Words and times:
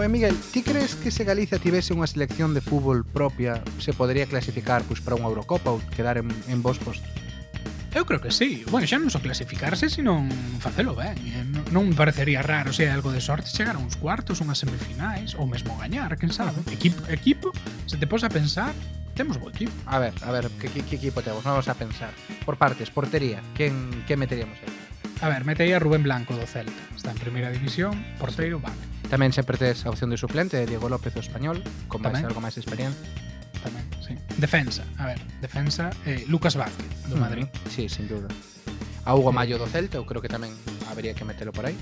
Oye, 0.00 0.08
Miguel, 0.08 0.34
ti 0.50 0.62
crees 0.62 0.94
que 0.94 1.10
se 1.10 1.24
Galicia 1.24 1.58
tivese 1.60 1.92
unha 1.92 2.08
selección 2.08 2.56
de 2.56 2.64
fútbol 2.64 3.04
propia 3.04 3.60
se 3.76 3.92
podería 3.92 4.24
clasificar 4.24 4.80
pois, 4.88 4.96
para 5.04 5.12
unha 5.12 5.28
Eurocopa 5.28 5.76
ou 5.76 5.84
quedar 5.92 6.16
en, 6.16 6.32
en 6.48 6.64
vos 6.64 6.80
postos? 6.80 7.04
Eu 7.92 8.08
creo 8.08 8.16
que 8.16 8.32
sí. 8.32 8.64
Bueno, 8.72 8.88
xa 8.88 8.96
non 8.96 9.12
só 9.12 9.20
clasificarse, 9.20 9.92
senón 9.92 10.32
facelo 10.56 10.96
ben. 10.96 11.20
Eh. 11.20 11.44
Non 11.68 11.92
me 11.92 11.92
parecería 11.92 12.40
raro 12.40 12.72
se 12.72 12.88
hai 12.88 12.96
algo 12.96 13.12
de 13.12 13.20
sorte 13.20 13.52
chegar 13.52 13.76
a 13.76 13.82
uns 13.84 14.00
cuartos, 14.00 14.40
unhas 14.40 14.64
semifinais, 14.64 15.36
ou 15.36 15.44
mesmo 15.44 15.76
gañar, 15.76 16.16
quen 16.16 16.32
sabe. 16.32 16.64
Equipo, 16.72 17.04
equipo 17.12 17.52
se 17.84 18.00
te 18.00 18.08
posa 18.08 18.32
a 18.32 18.32
pensar, 18.32 18.72
temos 19.12 19.36
bo 19.36 19.52
equipo. 19.52 19.76
A 19.84 20.00
ver, 20.00 20.16
a 20.24 20.32
ver, 20.32 20.48
que, 20.56 20.72
que, 20.72 20.80
que 20.80 20.96
equipo 20.96 21.20
temos? 21.20 21.44
Vamos 21.44 21.68
a 21.68 21.76
pensar. 21.76 22.16
Por 22.48 22.56
partes, 22.56 22.88
portería, 22.88 23.44
quen, 23.52 24.00
que 24.08 24.16
meteríamos 24.16 24.56
aí? 24.64 24.79
A 25.20 25.28
ver, 25.28 25.44
mete 25.44 25.64
aí 25.64 25.72
a 25.76 25.78
Rubén 25.78 26.02
Blanco 26.02 26.32
do 26.32 26.46
Celta. 26.48 26.72
Está 26.96 27.12
en 27.12 27.20
primeira 27.20 27.52
división, 27.52 27.92
porteiro, 28.16 28.56
vale. 28.56 28.80
Tamén 29.12 29.36
sempre 29.36 29.60
tes 29.60 29.84
a 29.84 29.92
opción 29.92 30.08
de 30.08 30.16
suplente 30.16 30.56
de 30.56 30.64
Diego 30.64 30.88
López 30.88 31.12
do 31.12 31.20
Español, 31.20 31.60
con 31.92 32.00
máis 32.00 32.24
algo 32.24 32.40
máis 32.40 32.56
de 32.56 32.64
experiencia. 32.64 33.04
Tamén, 33.60 33.84
sí. 34.00 34.16
Defensa, 34.40 34.80
a 34.96 35.04
ver, 35.12 35.20
defensa, 35.44 35.92
eh, 36.08 36.24
Lucas 36.24 36.56
Vázquez, 36.56 36.88
do 37.12 37.20
Madrid. 37.20 37.44
Uh 37.44 37.52
-huh. 37.52 37.68
Sí, 37.68 37.84
sin 37.92 38.08
duda. 38.08 38.32
A 39.04 39.12
Hugo 39.12 39.28
eh. 39.28 39.36
Mayo 39.36 39.60
do 39.60 39.68
Celta, 39.68 40.00
eu 40.00 40.08
creo 40.08 40.24
que 40.24 40.32
tamén 40.32 40.56
habría 40.88 41.12
que 41.12 41.28
metelo 41.28 41.52
por 41.52 41.68
aí. 41.68 41.76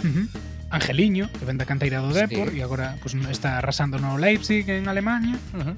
Uh 0.00 0.08
-huh. 0.08 0.26
Angeliño, 0.72 1.28
que 1.28 1.44
vende 1.44 1.64
a 1.64 1.68
canteira 1.68 2.00
do 2.00 2.08
Depor 2.08 2.48
sí. 2.48 2.56
e 2.56 2.64
agora 2.64 2.96
pues, 3.04 3.12
está 3.28 3.60
arrasando 3.60 4.00
no 4.00 4.16
Leipzig 4.16 4.64
en 4.64 4.88
Alemania. 4.88 5.36
Uh 5.52 5.60
-huh. 5.60 5.76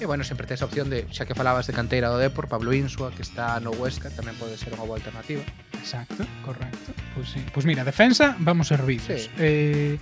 E 0.00 0.04
bueno, 0.04 0.24
sempre 0.24 0.46
tes 0.46 0.60
a 0.62 0.66
opción 0.66 0.90
de, 0.90 1.08
xa 1.08 1.24
que 1.24 1.34
falabas 1.34 1.66
de 1.66 1.72
canteira 1.72 2.12
do 2.12 2.20
Depor, 2.20 2.46
Pablo 2.46 2.76
Insua, 2.76 3.10
que 3.14 3.24
está 3.24 3.58
no 3.60 3.72
Huesca, 3.72 4.12
tamén 4.12 4.36
pode 4.36 4.60
ser 4.60 4.76
unha 4.76 4.84
boa 4.84 5.00
alternativa. 5.00 5.42
Exacto, 5.74 6.26
correcto. 6.44 6.92
Pois 7.16 7.32
pues, 7.32 7.38
sí. 7.38 7.40
pues 7.54 7.64
mira, 7.64 7.86
defensa, 7.86 8.36
vamos 8.42 8.68
servidos. 8.68 9.26
Sí. 9.26 9.30
Eh, 9.38 9.94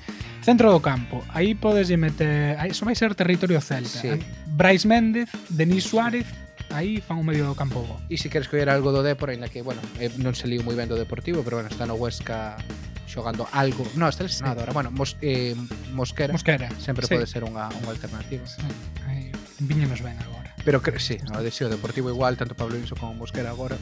centro 0.42 0.72
do 0.74 0.82
campo, 0.82 1.22
aí 1.30 1.54
podes 1.54 1.88
meter... 1.94 2.58
Aí, 2.58 2.74
iso 2.74 2.84
vai 2.84 2.98
ser 2.98 3.14
territorio 3.14 3.62
celta. 3.62 4.02
Sí. 4.02 4.18
Brais 4.50 4.84
Méndez, 4.84 5.30
Denis 5.48 5.86
Suárez, 5.86 6.26
aí 6.74 6.98
fan 6.98 7.22
un 7.22 7.26
medio 7.26 7.46
do 7.46 7.54
campo 7.54 7.86
bo. 7.86 7.96
E 8.10 8.18
se 8.18 8.28
queres 8.28 8.50
coller 8.50 8.68
algo 8.68 8.90
do 8.90 9.06
Depor, 9.06 9.30
ainda 9.30 9.46
que, 9.46 9.62
bueno, 9.62 9.80
eh, 10.02 10.10
non 10.18 10.34
se 10.34 10.50
liu 10.50 10.60
moi 10.66 10.74
ben 10.74 10.90
do 10.90 10.98
Deportivo, 10.98 11.46
pero 11.46 11.62
bueno, 11.62 11.70
está 11.70 11.86
no 11.86 11.94
Huesca 11.94 12.58
xogando 13.06 13.46
algo. 13.52 13.86
No, 13.94 14.08
está 14.08 14.24
lesionado 14.24 14.56
sí. 14.56 14.60
agora. 14.60 14.72
Bueno, 14.72 14.90
mos, 14.90 15.16
eh, 15.22 15.54
Mosquera. 15.92 16.32
Mosquera. 16.32 16.68
Sempre 16.80 17.06
sí. 17.06 17.14
pode 17.14 17.26
ser 17.30 17.46
unha, 17.46 17.70
unha 17.70 17.90
alternativa. 17.94 18.42
Sí. 18.42 18.66
Aí, 19.06 19.30
viñenos 19.66 20.00
ben 20.02 20.18
agora. 20.20 20.54
Pero 20.64 20.80
sí, 20.98 21.18
o 21.32 21.42
deseo 21.44 21.68
deportivo 21.68 22.08
igual, 22.08 22.36
tanto 22.36 22.56
Pablo 22.56 22.76
Inso 22.76 22.96
como 22.96 23.12
Mosquera 23.14 23.50
agora. 23.50 23.76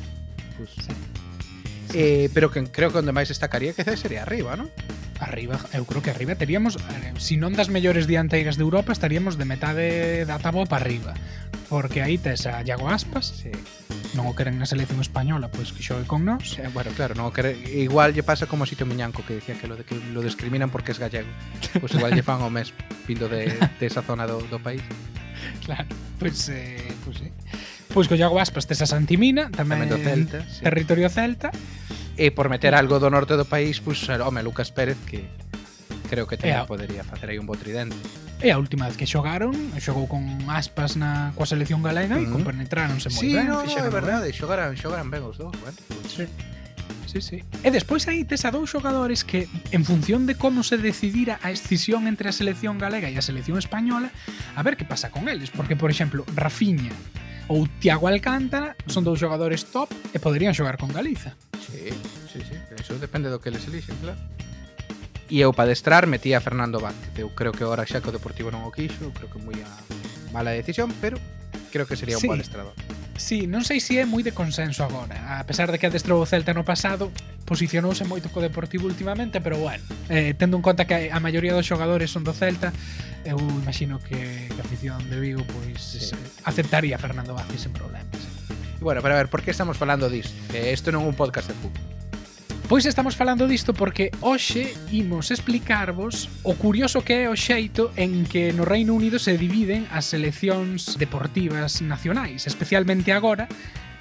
Pues, 0.58 0.70
sí. 0.74 0.94
Eh, 1.94 2.30
pero 2.32 2.50
que 2.50 2.64
creo 2.64 2.90
que 2.90 2.98
onde 2.98 3.12
máis 3.12 3.28
destacaría 3.28 3.76
que 3.76 3.84
sería 3.96 4.24
arriba, 4.24 4.56
¿no? 4.56 4.70
Arriba, 5.22 5.60
eu 5.70 5.86
creo 5.86 6.02
que 6.02 6.10
arriba 6.10 6.34
teríamos, 6.34 6.74
eh, 6.74 7.14
se 7.14 7.20
si 7.20 7.34
non 7.38 7.54
das 7.54 7.70
mellores 7.70 8.10
dianteiras 8.10 8.58
de 8.58 8.66
Europa, 8.66 8.90
estaríamos 8.90 9.38
de 9.38 9.46
metade 9.46 10.24
da 10.26 10.42
táboa 10.42 10.66
para 10.66 10.82
arriba. 10.82 11.14
Porque 11.70 12.02
aí 12.02 12.18
tes 12.18 12.44
a 12.50 12.60
Iago 12.66 12.90
Aspas, 12.90 13.46
sí. 13.46 13.52
non 14.18 14.26
o 14.28 14.34
queren 14.34 14.58
na 14.58 14.66
selección 14.66 15.00
española, 15.00 15.48
pois 15.48 15.70
que 15.70 15.84
xogue 15.84 16.04
con 16.08 16.26
nós. 16.26 16.58
Eh, 16.58 16.68
bueno, 16.74 16.90
claro, 16.96 17.14
non 17.14 17.28
o 17.28 17.32
queren, 17.32 17.54
igual 17.70 18.12
lle 18.16 18.24
pasa 18.26 18.50
como 18.50 18.64
a 18.64 18.68
Sito 18.68 18.88
Miñanco 18.88 19.22
que 19.22 19.38
decía 19.38 19.54
que 19.54 19.70
lo, 19.70 19.76
de, 19.78 19.84
que 19.86 19.94
lo 19.94 20.20
discriminan 20.24 20.72
porque 20.74 20.90
es 20.90 20.98
gallego. 20.98 21.30
Pois 21.78 21.92
pues 21.92 22.00
igual 22.00 22.12
lle 22.16 22.24
fan 22.26 22.42
o 22.42 22.50
mes 22.50 22.74
vindo 23.06 23.28
de, 23.28 23.52
de 23.56 23.84
esa 23.86 24.02
zona 24.02 24.26
do, 24.26 24.42
do 24.48 24.58
país. 24.58 24.82
claro, 25.66 25.88
pois, 26.18 26.48
eh, 26.48 26.92
pois, 27.04 27.18
eh. 27.22 27.32
pois 27.92 28.06
Iago 28.10 28.38
aspas 28.40 28.66
tes 28.66 28.80
a 28.82 28.88
Santimina, 28.88 29.50
tamén, 29.52 29.86
tamén 29.86 29.90
do 29.90 29.98
Celta, 30.00 30.38
sí. 30.46 30.62
territorio 30.64 31.08
Celta. 31.08 31.50
E 32.12 32.28
por 32.28 32.52
meter 32.52 32.76
algo 32.76 33.00
do 33.00 33.08
norte 33.08 33.40
do 33.40 33.48
país, 33.48 33.80
pois, 33.80 34.04
home, 34.04 34.44
Lucas 34.44 34.68
Pérez, 34.68 35.00
que 35.08 35.24
creo 36.12 36.28
que 36.28 36.36
tamén 36.36 36.62
a... 36.62 36.68
podería 36.68 37.02
facer 37.08 37.32
aí 37.32 37.40
un 37.40 37.48
bo 37.48 37.56
tridente. 37.56 37.96
E 38.42 38.50
a 38.50 38.58
última 38.58 38.90
vez 38.90 38.98
que 38.98 39.06
xogaron, 39.08 39.54
xogou 39.78 40.10
con 40.10 40.26
aspas 40.50 40.98
na 40.98 41.32
coa 41.38 41.48
selección 41.48 41.80
galega 41.80 42.18
mm. 42.18 42.18
Uh 42.18 42.20
e 42.20 42.26
mm-hmm. 42.26 42.36
compenetráronse 42.36 43.08
moi 43.08 43.22
sí, 43.22 43.30
ben. 43.32 43.46
Sí, 43.46 43.48
no, 43.48 43.64
no, 43.64 43.86
é 43.86 43.92
verdade, 43.92 44.26
xogaran, 44.34 44.76
xogaran 44.76 45.08
ben 45.08 45.22
os 45.24 45.40
dous, 45.40 45.54
bueno. 45.62 45.78
Sí. 46.10 46.28
Sí, 47.06 47.20
sí. 47.20 47.44
E 47.60 47.68
despois 47.68 48.08
aí 48.08 48.24
tes 48.24 48.48
a 48.48 48.50
dous 48.50 48.72
xogadores 48.72 49.20
que, 49.20 49.44
en 49.68 49.84
función 49.84 50.24
de 50.24 50.32
como 50.32 50.64
se 50.64 50.80
decidira 50.80 51.36
a 51.44 51.52
escisión 51.52 52.08
entre 52.08 52.28
a 52.28 52.32
selección 52.32 52.80
galega 52.80 53.12
e 53.12 53.20
a 53.20 53.24
selección 53.24 53.60
española, 53.60 54.08
a 54.56 54.60
ver 54.64 54.80
que 54.80 54.88
pasa 54.88 55.12
con 55.12 55.28
eles. 55.28 55.52
Porque, 55.52 55.76
por 55.76 55.92
exemplo, 55.92 56.24
Rafinha 56.32 56.96
ou 57.52 57.68
Tiago 57.68 58.08
Alcántara 58.08 58.72
son 58.88 59.04
dous 59.04 59.20
xogadores 59.20 59.68
top 59.68 59.92
e 60.14 60.16
poderían 60.16 60.56
xogar 60.56 60.80
con 60.80 60.88
Galiza. 60.88 61.36
Sí, 61.60 61.92
sí, 62.32 62.40
sí. 62.40 62.56
Eso 62.80 62.96
depende 62.96 63.28
do 63.28 63.44
que 63.44 63.52
les 63.52 63.68
elixen, 63.68 63.92
claro. 64.00 64.16
E 65.28 65.36
eu 65.40 65.52
para 65.52 65.68
destrar 65.68 66.08
metía 66.08 66.40
a 66.40 66.42
Fernando 66.44 66.80
Vázquez. 66.80 67.12
Eu 67.20 67.28
creo 67.36 67.52
que 67.52 67.68
ahora 67.68 67.84
xa 67.84 68.00
que 68.00 68.08
o 68.08 68.14
Deportivo 68.16 68.48
non 68.48 68.64
o 68.64 68.72
quixo, 68.72 69.12
creo 69.12 69.28
que 69.28 69.36
moi 69.36 69.60
a 69.60 69.68
mala 70.32 70.56
decisión, 70.56 70.88
pero 70.96 71.20
creo 71.68 71.84
que 71.84 71.96
sería 71.96 72.16
un 72.16 72.24
sí. 72.24 72.28
bon 72.28 72.40
adestrador. 72.40 72.72
Sí, 73.16 73.46
non 73.46 73.62
sei 73.62 73.78
se 73.78 74.00
é 74.00 74.04
moi 74.08 74.24
de 74.24 74.32
consenso 74.32 74.82
agora. 74.82 75.38
A 75.38 75.44
pesar 75.44 75.68
de 75.68 75.76
que 75.76 75.86
adestrou 75.86 76.18
o 76.18 76.26
Celta 76.26 76.56
no 76.56 76.64
pasado, 76.64 77.12
posicionouse 77.44 78.08
moito 78.08 78.32
co 78.32 78.40
Deportivo 78.40 78.88
últimamente, 78.88 79.38
pero 79.44 79.60
bueno, 79.60 79.84
eh, 80.08 80.32
tendo 80.32 80.56
en 80.56 80.64
conta 80.64 80.88
que 80.88 81.12
a 81.12 81.20
maioría 81.20 81.52
dos 81.52 81.68
xogadores 81.68 82.08
son 82.08 82.24
do 82.24 82.32
Celta, 82.32 82.72
eu 83.28 83.38
imagino 83.38 84.00
que, 84.00 84.48
que 84.48 84.60
a 84.60 84.64
afición 84.64 84.98
de 85.12 85.20
Vigo 85.20 85.44
pois 85.44 85.78
sí. 85.78 86.16
aceptaría 86.42 86.96
a 86.96 87.00
Fernando 87.00 87.36
Vázquez 87.36 87.62
sen 87.62 87.76
problemas. 87.76 88.16
E 88.18 88.82
bueno, 88.82 89.04
para 89.04 89.14
ver, 89.14 89.28
por 89.28 89.44
que 89.44 89.52
estamos 89.52 89.76
falando 89.76 90.10
disto? 90.10 90.34
Que 90.50 90.72
isto 90.72 90.90
non 90.90 91.06
é 91.06 91.08
un 91.12 91.14
podcast 91.14 91.46
de 91.46 91.54
fútbol. 91.54 92.01
Pois 92.72 92.86
estamos 92.86 93.16
falando 93.16 93.46
disto 93.46 93.74
porque 93.74 94.08
hoxe 94.24 94.72
imos 94.88 95.28
explicarvos 95.28 96.32
o 96.40 96.56
curioso 96.56 97.04
que 97.04 97.20
é 97.20 97.28
o 97.28 97.36
xeito 97.36 97.92
en 98.00 98.24
que 98.24 98.48
no 98.56 98.64
Reino 98.64 98.96
Unido 98.96 99.20
se 99.20 99.36
dividen 99.36 99.84
as 99.92 100.08
seleccións 100.08 100.96
deportivas 100.96 101.84
nacionais, 101.84 102.48
especialmente 102.48 103.12
agora 103.12 103.44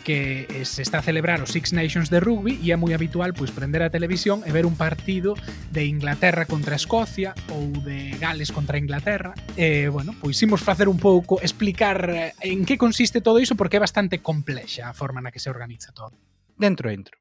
que 0.08 0.48
eh, 0.48 0.64
se 0.64 0.88
está 0.88 1.04
a 1.04 1.04
celebrar 1.04 1.44
o 1.44 1.52
Six 1.52 1.76
Nations 1.76 2.08
de 2.08 2.24
rugby 2.24 2.64
e 2.64 2.72
é 2.72 2.80
moi 2.80 2.96
habitual 2.96 3.36
pois 3.36 3.52
prender 3.52 3.84
a 3.84 3.92
televisión 3.92 4.40
e 4.48 4.56
ver 4.56 4.64
un 4.64 4.80
partido 4.80 5.36
de 5.68 5.84
Inglaterra 5.84 6.48
contra 6.48 6.80
Escocia 6.80 7.36
ou 7.52 7.76
de 7.84 8.16
Gales 8.24 8.56
contra 8.56 8.80
Inglaterra. 8.80 9.36
E, 9.60 9.92
bueno, 9.92 10.16
pois 10.16 10.40
imos 10.48 10.64
facer 10.64 10.88
un 10.88 10.96
pouco 10.96 11.44
explicar 11.44 12.08
eh, 12.08 12.32
en 12.40 12.64
que 12.64 12.80
consiste 12.80 13.20
todo 13.20 13.44
iso 13.44 13.60
porque 13.60 13.76
é 13.76 13.84
bastante 13.84 14.24
complexa 14.24 14.88
a 14.88 14.96
forma 14.96 15.20
na 15.20 15.28
que 15.28 15.44
se 15.44 15.52
organiza 15.52 15.92
todo. 15.92 16.16
Dentro, 16.56 16.88
dentro. 16.88 17.21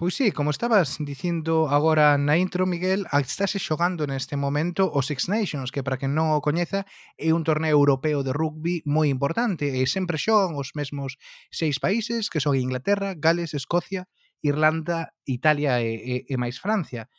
Pois 0.00 0.14
sí, 0.14 0.32
como 0.32 0.48
estabas 0.48 0.96
dicindo 0.98 1.68
agora 1.68 2.16
na 2.16 2.40
intro, 2.40 2.64
Miguel, 2.64 3.04
estáse 3.12 3.60
xogando 3.60 4.08
neste 4.08 4.32
momento 4.32 4.88
o 4.88 5.04
Six 5.04 5.28
Nations, 5.28 5.68
que 5.68 5.84
para 5.84 6.00
quen 6.00 6.16
non 6.16 6.32
o 6.32 6.40
coñeza 6.40 6.88
é 7.20 7.36
un 7.36 7.44
torneo 7.44 7.76
europeo 7.76 8.24
de 8.24 8.32
rugby 8.32 8.80
moi 8.88 9.12
importante 9.12 9.68
e 9.68 9.84
sempre 9.84 10.16
xogan 10.16 10.56
os 10.56 10.72
mesmos 10.72 11.20
seis 11.52 11.76
países 11.84 12.32
que 12.32 12.40
son 12.40 12.56
Inglaterra, 12.56 13.12
Gales, 13.12 13.52
Escocia, 13.52 14.08
Irlanda, 14.40 15.12
Italia 15.28 15.84
e, 15.84 15.92
e, 16.00 16.14
e 16.32 16.34
máis 16.40 16.56
Francia. 16.56 17.12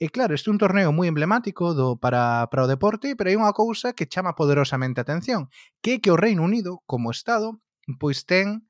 E 0.00 0.08
claro, 0.08 0.32
este 0.32 0.48
é 0.48 0.56
un 0.56 0.62
torneo 0.64 0.88
moi 0.88 1.12
emblemático 1.12 1.76
do 1.76 2.00
para, 2.00 2.48
para 2.48 2.64
o 2.64 2.70
deporte, 2.72 3.12
pero 3.12 3.28
hai 3.28 3.36
unha 3.36 3.52
cousa 3.52 3.92
que 3.92 4.08
chama 4.08 4.32
poderosamente 4.32 4.96
a 4.96 5.04
atención, 5.04 5.52
que 5.84 5.90
é 5.92 6.00
que 6.00 6.08
o 6.08 6.16
Reino 6.16 6.48
Unido, 6.48 6.80
como 6.88 7.12
Estado, 7.12 7.60
pois 8.00 8.24
ten 8.24 8.64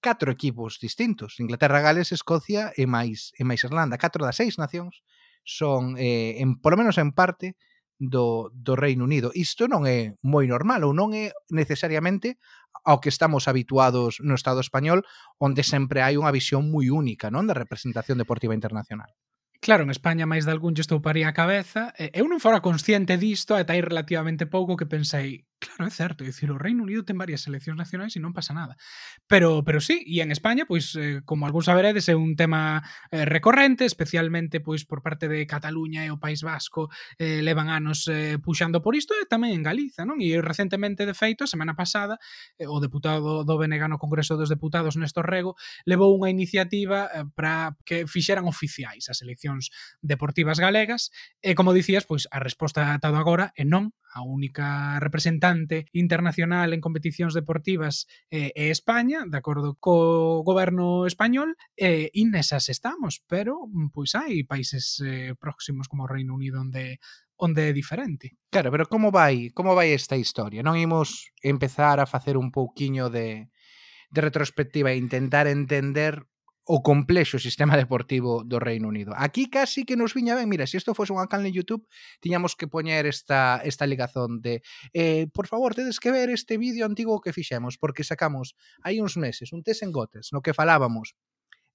catro 0.00 0.30
equipos 0.30 0.78
distintos, 0.80 1.40
Inglaterra, 1.40 1.80
Gales, 1.80 2.12
Escocia 2.12 2.72
e 2.76 2.86
máis 2.86 3.32
e 3.38 3.42
máis 3.42 3.64
Irlanda, 3.64 3.98
catro 3.98 4.24
das 4.24 4.36
seis 4.38 4.56
nacións 4.56 5.02
son 5.46 5.94
eh, 5.96 6.42
en 6.42 6.58
polo 6.58 6.76
menos 6.76 6.98
en 6.98 7.14
parte 7.14 7.54
do, 7.98 8.50
do 8.52 8.76
Reino 8.76 9.04
Unido. 9.04 9.30
Isto 9.34 9.68
non 9.68 9.88
é 9.88 10.14
moi 10.20 10.44
normal 10.44 10.84
ou 10.84 10.92
non 10.92 11.16
é 11.16 11.32
necesariamente 11.48 12.36
ao 12.84 13.00
que 13.00 13.08
estamos 13.08 13.48
habituados 13.48 14.20
no 14.20 14.36
Estado 14.36 14.60
español, 14.60 15.02
onde 15.40 15.64
sempre 15.64 16.04
hai 16.04 16.20
unha 16.20 16.34
visión 16.34 16.68
moi 16.68 16.92
única 16.92 17.32
non 17.32 17.48
da 17.48 17.56
representación 17.56 18.20
deportiva 18.20 18.54
internacional. 18.54 19.10
Claro, 19.64 19.82
en 19.82 19.90
España 19.90 20.28
máis 20.28 20.44
de 20.44 20.52
algún 20.52 20.76
lle 20.76 20.84
estouparía 20.84 21.32
a 21.32 21.36
cabeza. 21.36 21.96
Eu 21.96 22.28
non 22.28 22.38
fora 22.38 22.60
consciente 22.60 23.16
disto 23.16 23.56
ata 23.56 23.72
aí 23.72 23.80
relativamente 23.80 24.44
pouco 24.44 24.76
que 24.76 24.86
pensei 24.86 25.48
Claro, 25.58 25.86
é 25.86 25.90
certo, 25.90 26.22
é 26.22 26.26
dicir, 26.26 26.52
o 26.52 26.58
Reino 26.60 26.84
Unido 26.84 27.00
ten 27.00 27.16
varias 27.16 27.40
seleccións 27.40 27.80
nacionais 27.80 28.12
e 28.12 28.20
non 28.20 28.36
pasa 28.36 28.52
nada. 28.52 28.76
Pero 29.24 29.64
pero 29.64 29.80
sí, 29.80 30.04
e 30.04 30.20
en 30.20 30.28
España, 30.28 30.68
pois 30.68 30.92
eh, 31.00 31.24
como 31.24 31.48
algúns 31.48 31.72
saberedes, 31.72 32.12
é 32.12 32.14
un 32.16 32.36
tema 32.36 32.84
eh, 33.08 33.24
recorrente, 33.24 33.88
especialmente 33.88 34.60
pois 34.60 34.84
por 34.84 35.00
parte 35.00 35.32
de 35.32 35.48
Cataluña 35.48 36.04
e 36.04 36.12
o 36.12 36.20
País 36.20 36.44
Vasco, 36.44 36.92
eh, 37.16 37.40
levan 37.40 37.72
anos 37.72 38.04
eh, 38.12 38.36
puxando 38.36 38.84
por 38.84 39.00
isto 39.00 39.16
e 39.16 39.24
tamén 39.24 39.56
en 39.56 39.64
Galiza, 39.64 40.04
non? 40.04 40.20
E 40.20 40.36
recentemente, 40.44 41.08
de 41.08 41.16
feito, 41.16 41.48
a 41.48 41.50
semana 41.50 41.72
pasada, 41.72 42.20
eh, 42.60 42.68
o 42.68 42.76
deputado 42.76 43.40
do 43.40 43.54
BNG 43.56 43.88
no 43.88 43.96
Congreso 43.96 44.36
dos 44.36 44.52
Deputados, 44.52 45.00
Néstor 45.00 45.24
Rego, 45.24 45.56
levou 45.88 46.12
unha 46.12 46.28
iniciativa 46.28 47.08
eh, 47.16 47.24
para 47.32 47.72
que 47.88 48.04
fixeran 48.04 48.44
oficiais 48.44 49.08
as 49.08 49.24
eleccións 49.24 49.72
deportivas 50.04 50.60
galegas, 50.60 51.08
e 51.40 51.56
como 51.56 51.72
dicías, 51.72 52.04
pois 52.04 52.28
a 52.28 52.44
resposta 52.44 52.92
atado 52.92 53.16
agora 53.16 53.56
é 53.56 53.64
non, 53.64 53.96
a 54.12 54.20
única 54.20 55.00
representante 55.00 55.45
representante 55.46 55.86
internacional 55.92 56.72
en 56.72 56.80
competicións 56.80 57.34
deportivas 57.34 58.06
eh, 58.30 58.50
é 58.54 58.70
España, 58.70 59.22
de 59.26 59.38
acordo 59.38 59.76
co 59.78 60.42
goberno 60.42 61.06
español, 61.06 61.54
eh, 61.76 62.10
e 62.10 62.22
nesas 62.26 62.68
estamos, 62.68 63.22
pero 63.26 63.66
mm, 63.70 63.94
pois 63.94 64.14
hai 64.18 64.42
países 64.42 64.98
eh, 65.02 65.34
próximos 65.38 65.86
como 65.86 66.04
o 66.04 66.10
Reino 66.10 66.34
Unido 66.34 66.60
onde 66.60 66.98
onde 67.36 67.68
é 67.68 67.72
diferente. 67.76 68.32
Claro, 68.48 68.72
pero 68.72 68.88
como 68.88 69.12
vai, 69.12 69.52
como 69.52 69.76
vai 69.76 69.92
esta 69.92 70.16
historia? 70.16 70.64
Non 70.64 70.80
imos 70.80 71.30
empezar 71.44 72.00
a 72.00 72.08
facer 72.08 72.34
un 72.40 72.50
pouquiño 72.50 73.12
de 73.12 73.52
de 74.06 74.20
retrospectiva 74.22 74.94
e 74.94 75.02
intentar 75.02 75.50
entender 75.50 76.30
o 76.66 76.82
complexo 76.82 77.38
sistema 77.38 77.78
deportivo 77.78 78.42
do 78.42 78.58
Reino 78.58 78.90
Unido. 78.90 79.14
Aquí 79.14 79.46
casi 79.46 79.86
que 79.86 79.94
nos 79.94 80.18
viña 80.18 80.34
ben, 80.34 80.50
mira, 80.50 80.66
se 80.66 80.74
si 80.74 80.82
isto 80.82 80.98
fose 80.98 81.14
unha 81.14 81.30
canal 81.30 81.46
en 81.46 81.54
YouTube, 81.54 81.86
tiñamos 82.18 82.58
que 82.58 82.66
poñer 82.66 83.06
esta, 83.06 83.62
esta 83.62 83.86
ligazón 83.86 84.42
de 84.42 84.66
eh, 84.90 85.30
por 85.30 85.46
favor, 85.46 85.78
tedes 85.78 86.02
que 86.02 86.10
ver 86.10 86.26
este 86.26 86.58
vídeo 86.58 86.82
antigo 86.82 87.22
que 87.22 87.30
fixemos, 87.30 87.78
porque 87.78 88.02
sacamos 88.02 88.58
hai 88.82 88.98
uns 88.98 89.14
meses 89.14 89.54
un 89.54 89.62
test 89.62 89.86
en 89.86 89.94
Gotes 89.94 90.34
no 90.34 90.42
que 90.42 90.58
falábamos 90.58 91.14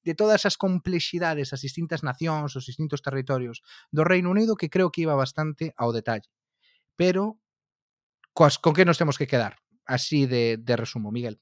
de 0.03 0.11
todas 0.11 0.43
as 0.43 0.59
complexidades, 0.59 1.55
as 1.55 1.63
distintas 1.63 2.03
nacións, 2.03 2.59
os 2.59 2.67
distintos 2.67 2.99
territorios 2.99 3.63
do 3.95 4.03
Reino 4.03 4.27
Unido 4.27 4.59
que 4.59 4.67
creo 4.67 4.91
que 4.91 5.07
iba 5.07 5.15
bastante 5.15 5.71
ao 5.79 5.95
detalle. 5.95 6.27
Pero 6.99 7.39
coas, 8.35 8.59
con 8.59 8.75
que 8.75 8.83
nos 8.83 8.99
temos 8.99 9.15
que 9.15 9.29
quedar? 9.29 9.55
Así 9.87 10.27
de, 10.27 10.59
de 10.59 10.75
resumo, 10.75 11.15
Miguel. 11.15 11.39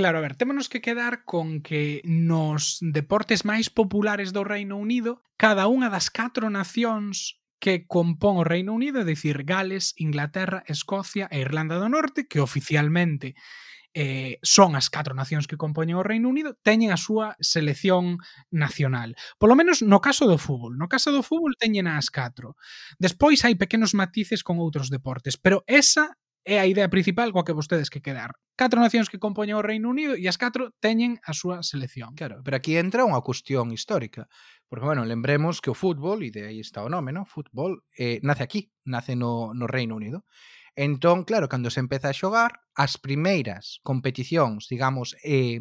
Claro, 0.00 0.16
a 0.16 0.22
ver, 0.22 0.34
témonos 0.34 0.70
que 0.70 0.80
quedar 0.80 1.26
con 1.26 1.60
que 1.60 2.00
nos 2.06 2.78
deportes 2.80 3.44
máis 3.44 3.68
populares 3.68 4.32
do 4.32 4.48
Reino 4.48 4.80
Unido, 4.80 5.20
cada 5.36 5.68
unha 5.68 5.92
das 5.92 6.08
catro 6.08 6.48
nacións 6.48 7.36
que 7.60 7.84
compón 7.84 8.40
o 8.40 8.48
Reino 8.48 8.72
Unido, 8.72 9.04
é 9.04 9.04
dicir, 9.04 9.44
Gales, 9.44 9.92
Inglaterra, 10.00 10.64
Escocia 10.64 11.28
e 11.28 11.44
Irlanda 11.44 11.76
do 11.76 11.92
Norte, 11.92 12.24
que 12.24 12.40
oficialmente 12.40 13.36
eh, 13.92 14.40
son 14.40 14.72
as 14.72 14.88
catro 14.88 15.12
nacións 15.12 15.44
que 15.44 15.60
compoñen 15.60 16.00
o 16.00 16.06
Reino 16.06 16.32
Unido, 16.32 16.56
teñen 16.64 16.96
a 16.96 16.98
súa 17.00 17.36
selección 17.36 18.24
nacional. 18.48 19.20
Polo 19.36 19.52
menos 19.52 19.84
no 19.84 20.00
caso 20.00 20.24
do 20.24 20.40
fútbol. 20.40 20.80
No 20.80 20.88
caso 20.88 21.12
do 21.12 21.20
fútbol 21.20 21.60
teñen 21.60 21.84
as 21.84 22.08
catro. 22.08 22.56
Despois 22.96 23.44
hai 23.44 23.52
pequenos 23.52 23.92
matices 23.92 24.40
con 24.40 24.56
outros 24.64 24.88
deportes, 24.88 25.36
pero 25.36 25.60
esa 25.68 26.16
É 26.44 26.56
a 26.56 26.64
idea 26.64 26.88
principal 26.88 27.32
coa 27.36 27.44
que 27.44 27.52
vostedes 27.52 27.92
que 27.92 28.00
quedar. 28.00 28.32
Catro 28.56 28.80
nacións 28.80 29.12
que 29.12 29.20
compoñen 29.20 29.60
o 29.60 29.64
Reino 29.64 29.92
Unido 29.92 30.16
e 30.16 30.24
as 30.24 30.40
catro 30.40 30.72
teñen 30.80 31.20
a 31.20 31.36
súa 31.36 31.60
selección. 31.60 32.16
Claro, 32.16 32.40
pero 32.40 32.56
aquí 32.56 32.80
entra 32.80 33.04
unha 33.04 33.20
cuestión 33.20 33.68
histórica. 33.76 34.24
Porque, 34.70 34.86
bueno, 34.88 35.04
lembremos 35.04 35.60
que 35.60 35.68
o 35.68 35.76
fútbol, 35.76 36.24
e 36.24 36.32
de 36.32 36.48
aí 36.48 36.60
está 36.64 36.80
o 36.80 36.88
nome, 36.88 37.12
no? 37.12 37.28
fútbol, 37.28 37.84
eh, 37.92 38.24
nace 38.24 38.40
aquí, 38.46 38.72
nace 38.88 39.18
no, 39.18 39.52
no 39.52 39.68
Reino 39.68 39.96
Unido. 39.98 40.24
Entón, 40.76 41.28
claro, 41.28 41.50
cando 41.50 41.68
se 41.68 41.80
empeza 41.80 42.08
a 42.08 42.16
xogar, 42.16 42.64
as 42.72 42.96
primeiras 42.96 43.84
competicións, 43.84 44.64
digamos, 44.70 45.12
eh, 45.20 45.60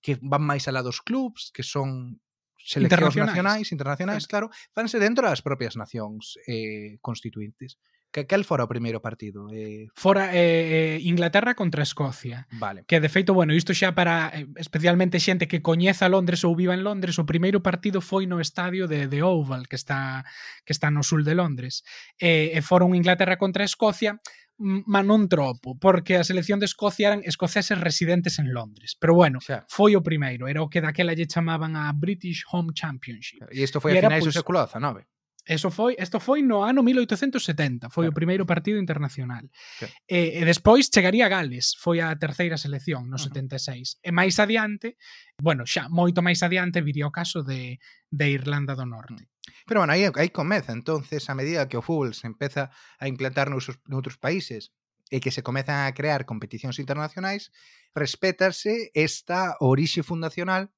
que 0.00 0.16
van 0.22 0.46
máis 0.46 0.64
alá 0.70 0.80
dos 0.80 1.02
clubs, 1.04 1.52
que 1.52 1.66
son 1.66 2.22
seleccións 2.56 3.12
internacionais, 3.12 3.30
nacionais, 3.34 3.68
internacionais, 3.72 4.24
claro, 4.24 4.48
fanse 4.72 4.96
dentro 4.96 5.26
das 5.26 5.42
propias 5.42 5.76
nacións 5.76 6.40
eh, 6.46 6.96
constituintes. 7.02 7.76
Que, 8.10 8.26
cal 8.26 8.44
fora 8.44 8.64
o 8.64 8.70
primeiro 8.70 9.00
partido? 9.04 9.48
Eh... 9.52 9.88
Fora 9.94 10.32
eh, 10.32 10.96
eh, 10.96 10.98
Inglaterra 11.04 11.54
contra 11.54 11.82
Escocia. 11.82 12.48
Vale. 12.56 12.84
Que 12.88 13.00
de 13.00 13.08
feito, 13.08 13.34
bueno, 13.34 13.52
isto 13.52 13.74
xa 13.76 13.92
para 13.92 14.32
eh, 14.32 14.48
especialmente 14.56 15.20
xente 15.20 15.48
que 15.48 15.60
coñeza 15.60 16.08
Londres 16.08 16.44
ou 16.44 16.56
viva 16.56 16.72
en 16.72 16.82
Londres, 16.82 17.20
o 17.20 17.28
primeiro 17.28 17.60
partido 17.60 18.00
foi 18.00 18.24
no 18.24 18.40
estadio 18.40 18.88
de, 18.88 19.06
de 19.06 19.20
Oval, 19.20 19.68
que 19.68 19.76
está 19.76 20.24
que 20.64 20.72
está 20.72 20.88
no 20.90 21.04
sul 21.04 21.24
de 21.24 21.36
Londres. 21.36 21.84
Eh, 22.16 22.56
e 22.56 22.60
foron 22.64 22.96
Inglaterra 22.96 23.36
contra 23.36 23.68
Escocia, 23.68 24.16
ma 24.58 25.04
non 25.04 25.28
tropo, 25.28 25.76
porque 25.76 26.16
a 26.16 26.24
selección 26.24 26.56
de 26.56 26.64
Escocia 26.64 27.12
eran 27.12 27.20
escoceses 27.28 27.76
residentes 27.76 28.40
en 28.40 28.56
Londres. 28.56 28.96
Pero 28.96 29.12
bueno, 29.12 29.38
xa. 29.44 29.68
foi 29.68 29.92
o 29.96 30.00
primeiro, 30.00 30.48
era 30.48 30.64
o 30.64 30.70
que 30.72 30.80
daquela 30.80 31.12
lle 31.12 31.28
chamaban 31.28 31.76
a 31.76 31.92
British 31.92 32.48
Home 32.48 32.72
Championship. 32.72 33.44
E 33.52 33.60
isto 33.60 33.84
foi 33.84 33.92
a 33.92 34.00
finais 34.00 34.24
pues, 34.24 34.32
do 34.32 34.40
pois, 34.40 34.40
século 34.40 34.58
XIX? 34.64 35.04
Eso 35.46 35.70
foi, 35.70 35.94
isto 35.94 36.18
foi 36.18 36.42
no 36.42 36.66
ano 36.66 36.82
1870, 36.82 37.86
foi 37.88 38.04
claro. 38.04 38.10
o 38.10 38.18
primeiro 38.18 38.44
partido 38.44 38.82
internacional. 38.82 39.46
Claro. 39.78 39.94
E, 40.10 40.42
e 40.42 40.42
despois 40.42 40.90
chegaría 40.90 41.26
a 41.26 41.30
Gales, 41.30 41.78
foi 41.78 42.02
a 42.02 42.10
terceira 42.18 42.58
selección 42.58 43.06
no 43.06 43.14
uh 43.14 43.22
-huh. 43.22 43.30
76. 43.30 44.02
E 44.02 44.10
máis 44.10 44.42
adiante, 44.42 44.98
bueno, 45.38 45.62
xa 45.62 45.86
moito 45.86 46.18
máis 46.18 46.42
adiante 46.42 46.82
viría 46.82 47.06
o 47.06 47.14
caso 47.14 47.46
de 47.46 47.78
de 48.10 48.26
Irlanda 48.30 48.74
do 48.74 48.86
Norte. 48.86 49.22
Mm. 49.22 49.36
Pero 49.70 49.80
bueno, 49.86 49.94
aí 49.94 50.02
aí 50.02 50.30
comeza, 50.34 50.74
entonces, 50.74 51.30
a 51.30 51.38
medida 51.38 51.70
que 51.70 51.78
o 51.78 51.82
fútbol 51.82 52.14
se 52.14 52.26
empeza 52.26 52.74
a 52.98 53.06
implantar 53.06 53.46
nos 53.46 53.70
noutros 53.86 54.18
países 54.18 54.74
e 55.14 55.22
que 55.22 55.30
se 55.30 55.46
comezan 55.46 55.86
a 55.86 55.94
crear 55.94 56.26
competicións 56.26 56.82
internacionais, 56.82 57.54
respétase 57.94 58.90
esta 58.98 59.54
orixe 59.62 60.02
fundacional 60.02 60.74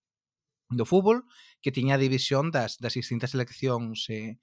do 0.68 0.84
fútbol 0.84 1.24
que 1.64 1.72
tiña 1.72 1.96
a 1.96 2.02
división 2.02 2.52
das, 2.52 2.76
das 2.76 2.92
distintas 2.92 3.32
seleccións 3.32 4.04
eh, 4.12 4.36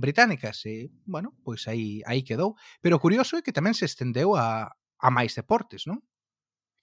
británicas 0.00 0.64
e, 0.66 0.90
bueno, 1.04 1.34
pois 1.44 1.66
aí 1.68 2.02
aí 2.06 2.22
quedou. 2.22 2.56
Pero 2.82 2.96
o 2.96 3.02
curioso 3.02 3.36
é 3.38 3.44
que 3.44 3.54
tamén 3.54 3.74
se 3.76 3.86
estendeu 3.86 4.34
a, 4.38 4.70
a 4.70 5.08
máis 5.10 5.34
deportes, 5.34 5.86
non? 5.86 6.00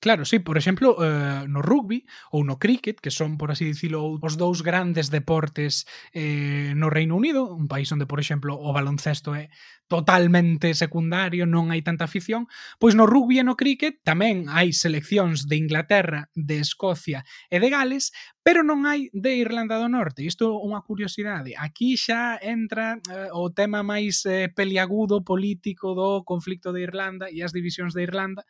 Claro, 0.06 0.24
sí, 0.24 0.38
por 0.38 0.56
exemplo, 0.56 0.98
eh, 1.04 1.48
no 1.48 1.64
rugby 1.64 2.06
ou 2.30 2.46
no 2.46 2.60
cricket, 2.62 3.02
que 3.02 3.10
son, 3.10 3.42
por 3.42 3.50
así 3.50 3.66
dicilo, 3.66 4.22
os 4.22 4.38
dous 4.38 4.62
grandes 4.62 5.10
deportes 5.10 5.90
eh, 6.14 6.78
no 6.78 6.94
Reino 6.94 7.16
Unido, 7.18 7.50
un 7.50 7.66
país 7.66 7.90
onde, 7.90 8.06
por 8.06 8.22
exemplo, 8.22 8.54
o 8.54 8.70
baloncesto 8.70 9.34
é 9.34 9.50
totalmente 9.90 10.78
secundario, 10.78 11.50
non 11.50 11.74
hai 11.74 11.82
tanta 11.82 12.06
afición, 12.06 12.46
pois 12.78 12.94
no 12.94 13.10
rugby 13.10 13.42
e 13.42 13.48
no 13.48 13.58
cricket 13.58 13.98
tamén 14.06 14.46
hai 14.46 14.78
seleccións 14.78 15.50
de 15.50 15.58
Inglaterra, 15.58 16.30
de 16.38 16.62
Escocia 16.62 17.26
e 17.50 17.58
de 17.58 17.74
Gales, 17.74 18.14
pero 18.46 18.62
non 18.62 18.86
hai 18.86 19.10
de 19.10 19.42
Irlanda 19.42 19.82
do 19.82 19.90
Norte. 19.90 20.22
Isto 20.22 20.46
é 20.46 20.62
unha 20.70 20.86
curiosidade. 20.86 21.58
Aquí 21.58 21.98
xa 21.98 22.38
entra 22.38 23.02
eh, 23.10 23.34
o 23.34 23.50
tema 23.50 23.82
máis 23.82 24.22
eh, 24.30 24.54
peliagudo 24.54 25.26
político 25.26 25.98
do 25.98 26.22
conflicto 26.22 26.70
de 26.70 26.86
Irlanda 26.86 27.26
e 27.26 27.42
as 27.42 27.50
divisións 27.50 27.98
de 27.98 28.06
Irlanda, 28.06 28.46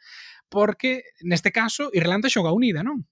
porque 0.52 1.16
neste 1.24 1.56
caso 1.56 1.88
Irlanda 1.96 2.28
xoga 2.28 2.52
unida, 2.52 2.84
non? 2.84 3.08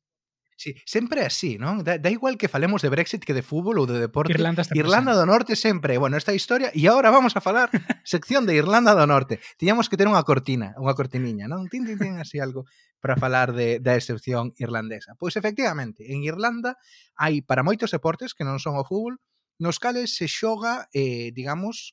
Sí, 0.64 0.76
sempre 0.86 1.26
así, 1.28 1.60
non? 1.60 1.84
Da, 1.84 2.00
da 2.00 2.08
igual 2.08 2.40
que 2.40 2.48
falemos 2.48 2.80
de 2.80 2.88
Brexit 2.88 3.28
que 3.28 3.36
de 3.36 3.44
fútbol 3.44 3.84
ou 3.84 3.86
de 3.86 4.00
deporte. 4.00 4.32
Irlanda, 4.32 4.64
Irlanda 4.72 5.12
do 5.12 5.28
Norte 5.28 5.60
sempre. 5.60 6.00
Bueno, 6.00 6.16
esta 6.16 6.32
historia 6.32 6.72
e 6.72 6.88
agora 6.88 7.12
vamos 7.12 7.36
a 7.36 7.44
falar 7.44 7.68
sección 8.08 8.48
de 8.48 8.56
Irlanda 8.56 8.96
do 8.96 9.04
Norte. 9.04 9.44
Tiñamos 9.60 9.92
que 9.92 10.00
ter 10.00 10.08
unha 10.08 10.24
cortina, 10.24 10.72
unha 10.80 10.96
cortiniña, 10.96 11.52
non? 11.52 11.68
Tin, 11.68 11.84
tin, 11.84 12.00
tin, 12.00 12.16
así 12.16 12.40
algo 12.40 12.64
para 13.04 13.20
falar 13.20 13.52
de, 13.52 13.84
da 13.84 14.00
excepción 14.00 14.56
irlandesa. 14.56 15.20
Pois 15.20 15.36
efectivamente, 15.36 16.08
en 16.16 16.24
Irlanda 16.24 16.80
hai 17.20 17.44
para 17.44 17.60
moitos 17.60 17.92
deportes 17.92 18.32
que 18.32 18.48
non 18.48 18.56
son 18.64 18.80
o 18.80 18.88
fútbol, 18.88 19.20
nos 19.60 19.84
cales 19.84 20.16
se 20.16 20.32
xoga, 20.32 20.88
eh, 20.96 21.36
digamos, 21.36 21.92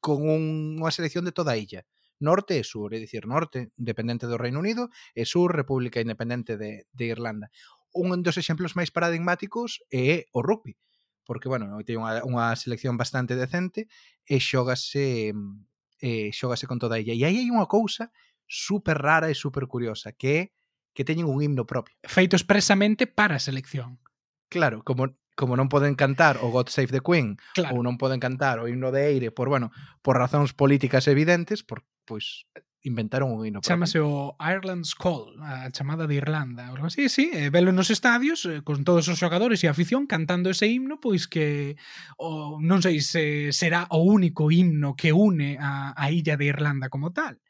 con 0.00 0.24
un, 0.24 0.80
unha 0.80 0.96
selección 0.96 1.28
de 1.28 1.36
toda 1.36 1.52
a 1.52 1.60
illa 1.60 1.84
norte 2.20 2.58
e 2.58 2.64
sur, 2.66 2.90
é 2.94 2.98
dicir, 2.98 3.26
norte 3.26 3.70
dependente 3.78 4.26
do 4.26 4.38
Reino 4.38 4.58
Unido 4.58 4.90
e 5.14 5.22
sur 5.22 5.54
República 5.54 6.02
Independente 6.02 6.58
de, 6.58 6.86
de 6.90 7.04
Irlanda 7.06 7.50
un 7.94 8.22
dos 8.22 8.36
exemplos 8.36 8.76
máis 8.76 8.90
paradigmáticos 8.92 9.80
é 9.88 10.26
o 10.32 10.42
rugby 10.42 10.76
porque, 11.28 11.48
bueno, 11.52 11.76
ten 11.84 12.00
unha, 12.00 12.24
unha 12.24 12.56
selección 12.56 12.96
bastante 12.96 13.36
decente 13.36 13.84
e 14.24 14.40
xógase 14.40 15.36
e 16.00 16.32
xógase 16.32 16.64
con 16.64 16.80
toda 16.80 16.96
ella 16.96 17.12
e 17.12 17.20
aí 17.28 17.36
hai 17.36 17.48
unha 17.52 17.68
cousa 17.68 18.08
super 18.48 18.96
rara 18.96 19.28
e 19.28 19.36
super 19.36 19.68
curiosa 19.68 20.16
que 20.16 20.32
é 20.32 20.42
que 20.96 21.04
teñen 21.04 21.28
un 21.28 21.38
himno 21.44 21.68
propio. 21.68 21.94
Feito 22.02 22.34
expresamente 22.34 23.06
para 23.06 23.36
a 23.36 23.44
selección. 23.44 24.00
Claro, 24.48 24.82
como 24.82 25.14
como 25.38 25.54
non 25.54 25.70
poden 25.70 25.94
cantar 25.94 26.42
o 26.42 26.50
God 26.50 26.66
Save 26.66 26.90
the 26.90 27.04
Queen 27.04 27.38
claro. 27.54 27.78
ou 27.78 27.86
non 27.86 27.94
poden 27.94 28.18
cantar 28.18 28.58
o 28.58 28.66
himno 28.66 28.90
de 28.90 29.06
Eire 29.06 29.30
por, 29.30 29.46
bueno, 29.46 29.70
por 30.02 30.18
razóns 30.18 30.50
políticas 30.50 31.06
evidentes, 31.06 31.62
por, 31.62 31.86
pois 32.02 32.42
inventaron 32.82 33.32
un 33.32 33.46
hino 33.46 33.60
Chamase 33.60 34.00
o 34.00 34.36
Ireland's 34.38 34.94
Call, 34.94 35.34
a 35.42 35.70
chamada 35.70 36.06
de 36.06 36.14
Irlanda, 36.14 36.68
algo 36.68 36.86
así, 36.86 37.08
sí, 37.08 37.30
eh, 37.32 37.50
velo 37.50 37.72
nos 37.72 37.90
estadios 37.90 38.44
eh, 38.46 38.62
con 38.62 38.84
todos 38.84 39.08
os 39.08 39.18
xogadores 39.18 39.62
e 39.64 39.68
afición 39.68 40.06
cantando 40.06 40.50
ese 40.50 40.70
himno, 40.70 41.02
pois 41.02 41.26
que 41.26 41.74
o, 42.16 42.62
non 42.62 42.78
sei 42.78 43.02
se 43.02 43.50
será 43.50 43.90
o 43.90 44.06
único 44.06 44.54
himno 44.54 44.94
que 44.94 45.10
une 45.10 45.58
a, 45.58 45.90
a 45.98 46.04
illa 46.14 46.38
de 46.38 46.46
Irlanda 46.46 46.86
como 46.88 47.10
tal. 47.10 47.42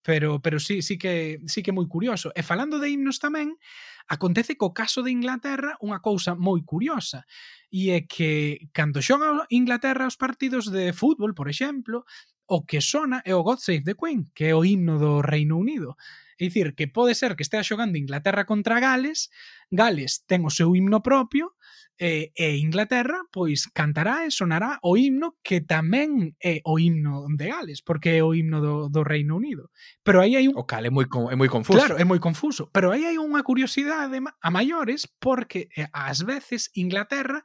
Pero 0.00 0.40
pero 0.40 0.58
sí, 0.58 0.80
sí 0.80 0.96
que 0.96 1.44
sí 1.44 1.60
que 1.60 1.70
é 1.70 1.76
moi 1.76 1.84
curioso. 1.84 2.32
E 2.32 2.40
falando 2.40 2.80
de 2.80 2.88
himnos 2.88 3.20
tamén, 3.20 3.60
acontece 4.08 4.56
co 4.56 4.72
caso 4.72 5.04
de 5.04 5.12
Inglaterra 5.12 5.76
unha 5.84 6.00
cousa 6.00 6.32
moi 6.32 6.64
curiosa, 6.64 7.28
e 7.68 7.92
é 7.92 8.08
que 8.08 8.72
cando 8.72 9.04
xoga 9.04 9.44
Inglaterra 9.52 10.08
os 10.08 10.16
partidos 10.16 10.72
de 10.72 10.96
fútbol, 10.96 11.36
por 11.36 11.52
exemplo, 11.52 12.08
o 12.50 12.66
que 12.66 12.82
sona 12.82 13.22
é 13.24 13.34
o 13.34 13.42
God 13.46 13.62
Save 13.62 13.84
the 13.86 13.94
Queen, 13.94 14.26
que 14.34 14.50
é 14.50 14.54
o 14.54 14.64
himno 14.64 14.98
do 14.98 15.22
Reino 15.22 15.56
Unido. 15.56 15.94
É 16.34 16.44
dicir, 16.44 16.74
que 16.74 16.88
pode 16.88 17.14
ser 17.14 17.36
que 17.36 17.42
estea 17.42 17.62
xogando 17.62 17.96
Inglaterra 17.96 18.44
contra 18.44 18.80
Gales, 18.80 19.30
Gales 19.70 20.26
ten 20.26 20.42
o 20.42 20.50
seu 20.50 20.74
himno 20.74 20.98
propio, 20.98 21.54
e, 22.00 22.32
e 22.34 22.56
Inglaterra 22.58 23.20
pois 23.30 23.68
cantará 23.76 24.24
e 24.26 24.32
sonará 24.32 24.80
o 24.82 24.96
himno 24.96 25.36
que 25.44 25.60
tamén 25.60 26.32
é 26.40 26.64
o 26.64 26.80
himno 26.80 27.28
de 27.36 27.46
Gales, 27.52 27.84
porque 27.84 28.16
é 28.18 28.24
o 28.24 28.32
himno 28.32 28.58
do, 28.58 28.88
do 28.88 29.04
Reino 29.04 29.36
Unido. 29.36 29.70
Pero 30.02 30.24
aí 30.24 30.34
hai 30.34 30.48
un... 30.48 30.56
O 30.56 30.64
cal 30.64 30.82
é 30.82 30.90
moi, 30.90 31.06
é 31.06 31.36
moi 31.36 31.52
confuso. 31.52 31.76
Claro, 31.76 32.00
é 32.00 32.04
moi 32.08 32.18
confuso. 32.18 32.72
Pero 32.72 32.90
aí 32.90 33.04
hai 33.04 33.20
unha 33.20 33.44
curiosidade 33.44 34.16
a 34.18 34.48
maiores 34.50 35.06
porque 35.20 35.68
eh, 35.76 35.92
ás 35.92 36.24
veces 36.24 36.72
Inglaterra 36.72 37.44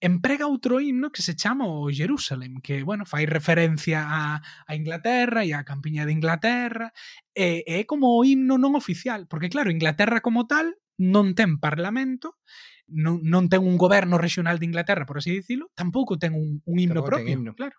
emprega 0.00 0.46
outro 0.46 0.80
himno 0.80 1.08
que 1.08 1.24
se 1.24 1.34
chama 1.34 1.64
o 1.64 1.88
Jerusalem, 1.88 2.60
que, 2.60 2.84
bueno, 2.84 3.08
fai 3.08 3.24
referencia 3.24 4.04
a, 4.04 4.42
a 4.68 4.72
Inglaterra 4.76 5.44
e 5.44 5.56
a 5.56 5.64
campiña 5.64 6.04
de 6.04 6.12
Inglaterra, 6.12 6.92
e, 7.32 7.64
e 7.64 7.80
é 7.80 7.88
como 7.88 8.12
o 8.12 8.24
himno 8.24 8.60
non 8.60 8.76
oficial, 8.76 9.24
porque, 9.24 9.48
claro, 9.48 9.72
Inglaterra 9.72 10.20
como 10.20 10.44
tal 10.44 10.76
non 11.00 11.32
ten 11.32 11.56
parlamento, 11.56 12.36
non, 12.88 13.24
non 13.24 13.48
ten 13.48 13.64
un 13.64 13.80
goberno 13.80 14.20
regional 14.20 14.60
de 14.60 14.68
Inglaterra, 14.68 15.08
por 15.08 15.18
así 15.18 15.32
dicilo, 15.32 15.72
tampouco 15.72 16.20
ten 16.20 16.36
un, 16.36 16.60
un 16.64 16.76
himno 16.76 17.00
tampouco 17.00 17.16
propio, 17.16 17.32
himno. 17.32 17.52
claro. 17.56 17.76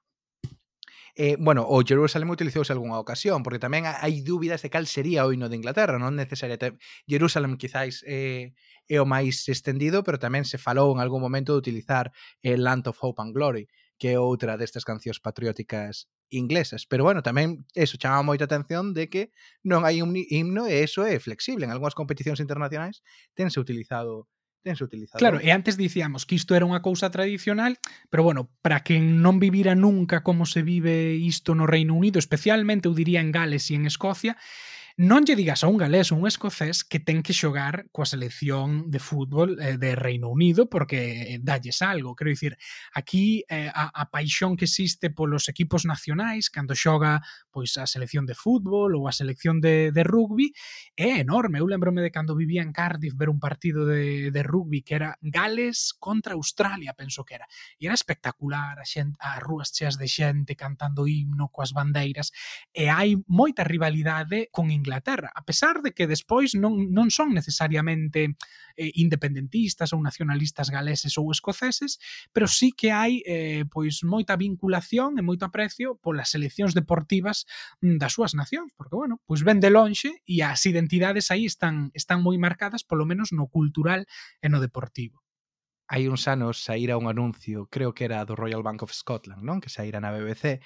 Eh, 1.20 1.36
bueno, 1.40 1.66
o 1.68 1.82
Jerusalem 1.82 2.30
utilizouse 2.30 2.72
algunha 2.72 3.02
ocasión, 3.02 3.42
porque 3.42 3.58
tamén 3.58 3.90
hai 3.90 4.22
dúbidas 4.22 4.62
de 4.62 4.70
cal 4.70 4.86
sería 4.86 5.26
o 5.26 5.34
hino 5.34 5.50
de 5.50 5.58
Inglaterra, 5.58 5.98
non 5.98 6.14
necesariamente. 6.14 6.78
Jerusalem, 7.10 7.58
quizáis 7.58 8.06
eh, 8.06 8.54
é 8.88 8.98
o 9.00 9.06
máis 9.06 9.48
extendido, 9.52 10.04
pero 10.04 10.18
tamén 10.18 10.48
se 10.48 10.58
falou 10.58 10.96
en 10.96 11.00
algún 11.04 11.20
momento 11.20 11.54
de 11.54 11.62
utilizar 11.62 12.12
eh, 12.42 12.56
Land 12.56 12.88
of 12.88 13.00
Hope 13.04 13.22
and 13.22 13.36
Glory, 13.36 13.68
que 14.00 14.16
é 14.16 14.18
outra 14.20 14.56
destas 14.56 14.86
cancións 14.88 15.20
patrióticas 15.20 16.08
inglesas. 16.30 16.86
Pero 16.86 17.04
bueno, 17.04 17.24
tamén 17.24 17.66
eso 17.74 17.98
chama 17.98 18.24
moita 18.24 18.46
atención 18.46 18.94
de 18.94 19.10
que 19.10 19.24
non 19.66 19.84
hai 19.84 20.00
un 20.00 20.14
himno 20.16 20.70
e 20.70 20.84
eso 20.86 21.04
é 21.04 21.18
flexible. 21.20 21.66
En 21.66 21.74
algunhas 21.74 21.98
competicións 21.98 22.40
internacionais 22.40 23.02
tense 23.34 23.60
utilizado 23.60 24.30
tense 24.68 24.84
utilizado. 24.84 25.20
Claro, 25.20 25.40
e 25.40 25.50
antes 25.56 25.78
dicíamos 25.80 26.26
que 26.28 26.36
isto 26.36 26.52
era 26.52 26.68
unha 26.68 26.84
cousa 26.84 27.08
tradicional, 27.08 27.80
pero 28.12 28.28
bueno, 28.28 28.52
para 28.60 28.84
quen 28.84 29.24
non 29.24 29.40
vivira 29.40 29.74
nunca 29.80 30.22
como 30.28 30.44
se 30.44 30.62
vive 30.62 31.16
isto 31.16 31.56
no 31.56 31.64
Reino 31.66 31.96
Unido, 31.96 32.20
especialmente 32.20 32.92
eu 32.92 32.94
diría 32.94 33.24
en 33.24 33.32
Gales 33.32 33.72
e 33.72 33.80
en 33.80 33.88
Escocia, 33.88 34.36
Non 34.98 35.30
lle 35.30 35.38
digas 35.38 35.62
a 35.62 35.70
un 35.70 35.78
galés 35.78 36.10
ou 36.10 36.18
un 36.18 36.26
escocés 36.26 36.82
que 36.82 36.98
ten 36.98 37.22
que 37.22 37.30
xogar 37.30 37.86
coa 37.94 38.10
selección 38.10 38.90
de 38.90 38.98
fútbol 38.98 39.54
eh, 39.62 39.78
de 39.78 39.94
Reino 39.94 40.26
Unido 40.26 40.74
porque 40.74 41.38
eh, 41.38 41.38
dalles 41.38 41.86
algo. 41.86 42.18
Quero 42.18 42.34
dicir, 42.34 42.58
aquí 42.98 43.46
eh, 43.46 43.70
a, 43.70 43.94
a 43.94 44.10
paixón 44.10 44.58
que 44.58 44.66
existe 44.66 45.14
polos 45.14 45.54
equipos 45.54 45.86
nacionais 45.86 46.50
cando 46.50 46.74
xoga 46.74 47.22
pois 47.54 47.78
a 47.78 47.86
selección 47.86 48.26
de 48.26 48.34
fútbol 48.34 48.98
ou 48.98 49.06
a 49.06 49.14
selección 49.14 49.62
de, 49.62 49.94
de 49.94 50.02
rugby 50.02 50.50
é 50.98 51.22
enorme. 51.22 51.62
Eu 51.62 51.70
lembrome 51.70 52.02
de 52.02 52.10
cando 52.10 52.34
vivía 52.34 52.66
en 52.66 52.74
Cardiff 52.74 53.14
ver 53.14 53.30
un 53.30 53.38
partido 53.38 53.86
de, 53.86 54.34
de 54.34 54.42
rugby 54.42 54.82
que 54.82 54.98
era 54.98 55.14
Gales 55.22 55.94
contra 55.94 56.34
Australia, 56.34 56.98
penso 56.98 57.22
que 57.22 57.38
era. 57.38 57.46
E 57.78 57.86
era 57.86 57.94
espectacular, 57.94 58.82
a, 58.82 58.86
xente, 58.90 59.14
a 59.22 59.38
rúas 59.38 59.70
cheas 59.70 60.02
de 60.02 60.10
xente 60.10 60.58
cantando 60.58 61.06
himno 61.06 61.54
coas 61.54 61.70
bandeiras 61.70 62.34
e 62.74 62.90
hai 62.90 63.14
moita 63.30 63.62
rivalidade 63.62 64.50
con 64.50 64.74
Inglaterra 64.74 64.87
Inglaterra, 64.88 65.32
a 65.36 65.44
pesar 65.44 65.84
de 65.84 65.92
que 65.92 66.08
despois 66.08 66.56
non, 66.56 66.88
non 66.96 67.12
son 67.12 67.36
necesariamente 67.36 68.40
eh, 68.80 68.92
independentistas 68.96 69.92
ou 69.92 70.00
nacionalistas 70.00 70.72
galeses 70.72 71.20
ou 71.20 71.28
escoceses, 71.28 72.00
pero 72.32 72.48
sí 72.48 72.72
que 72.72 72.96
hai 72.96 73.20
eh, 73.28 73.68
pois 73.68 74.08
moita 74.08 74.40
vinculación 74.40 75.20
e 75.20 75.28
moito 75.28 75.44
aprecio 75.44 76.00
polas 76.00 76.32
seleccións 76.32 76.72
deportivas 76.72 77.44
das 77.84 78.16
súas 78.16 78.32
nacións, 78.32 78.72
porque 78.80 78.96
bueno, 78.96 79.20
pois 79.28 79.44
ven 79.44 79.60
de 79.60 79.70
lonxe 79.70 80.24
e 80.24 80.40
as 80.40 80.64
identidades 80.64 81.28
aí 81.30 81.44
están 81.44 81.92
están 81.92 82.24
moi 82.24 82.40
marcadas 82.40 82.88
polo 82.88 83.04
menos 83.04 83.36
no 83.36 83.52
cultural 83.52 84.08
e 84.40 84.48
no 84.48 84.64
deportivo 84.64 85.20
hai 85.88 86.12
uns 86.12 86.28
anos 86.28 86.60
saíra 86.60 87.00
un 87.00 87.08
anuncio, 87.08 87.72
creo 87.72 87.96
que 87.96 88.04
era 88.04 88.28
do 88.28 88.36
Royal 88.36 88.60
Bank 88.60 88.84
of 88.84 88.92
Scotland, 88.92 89.40
non? 89.40 89.64
Que 89.64 89.72
saíra 89.72 90.04
na 90.04 90.12
BBC, 90.12 90.60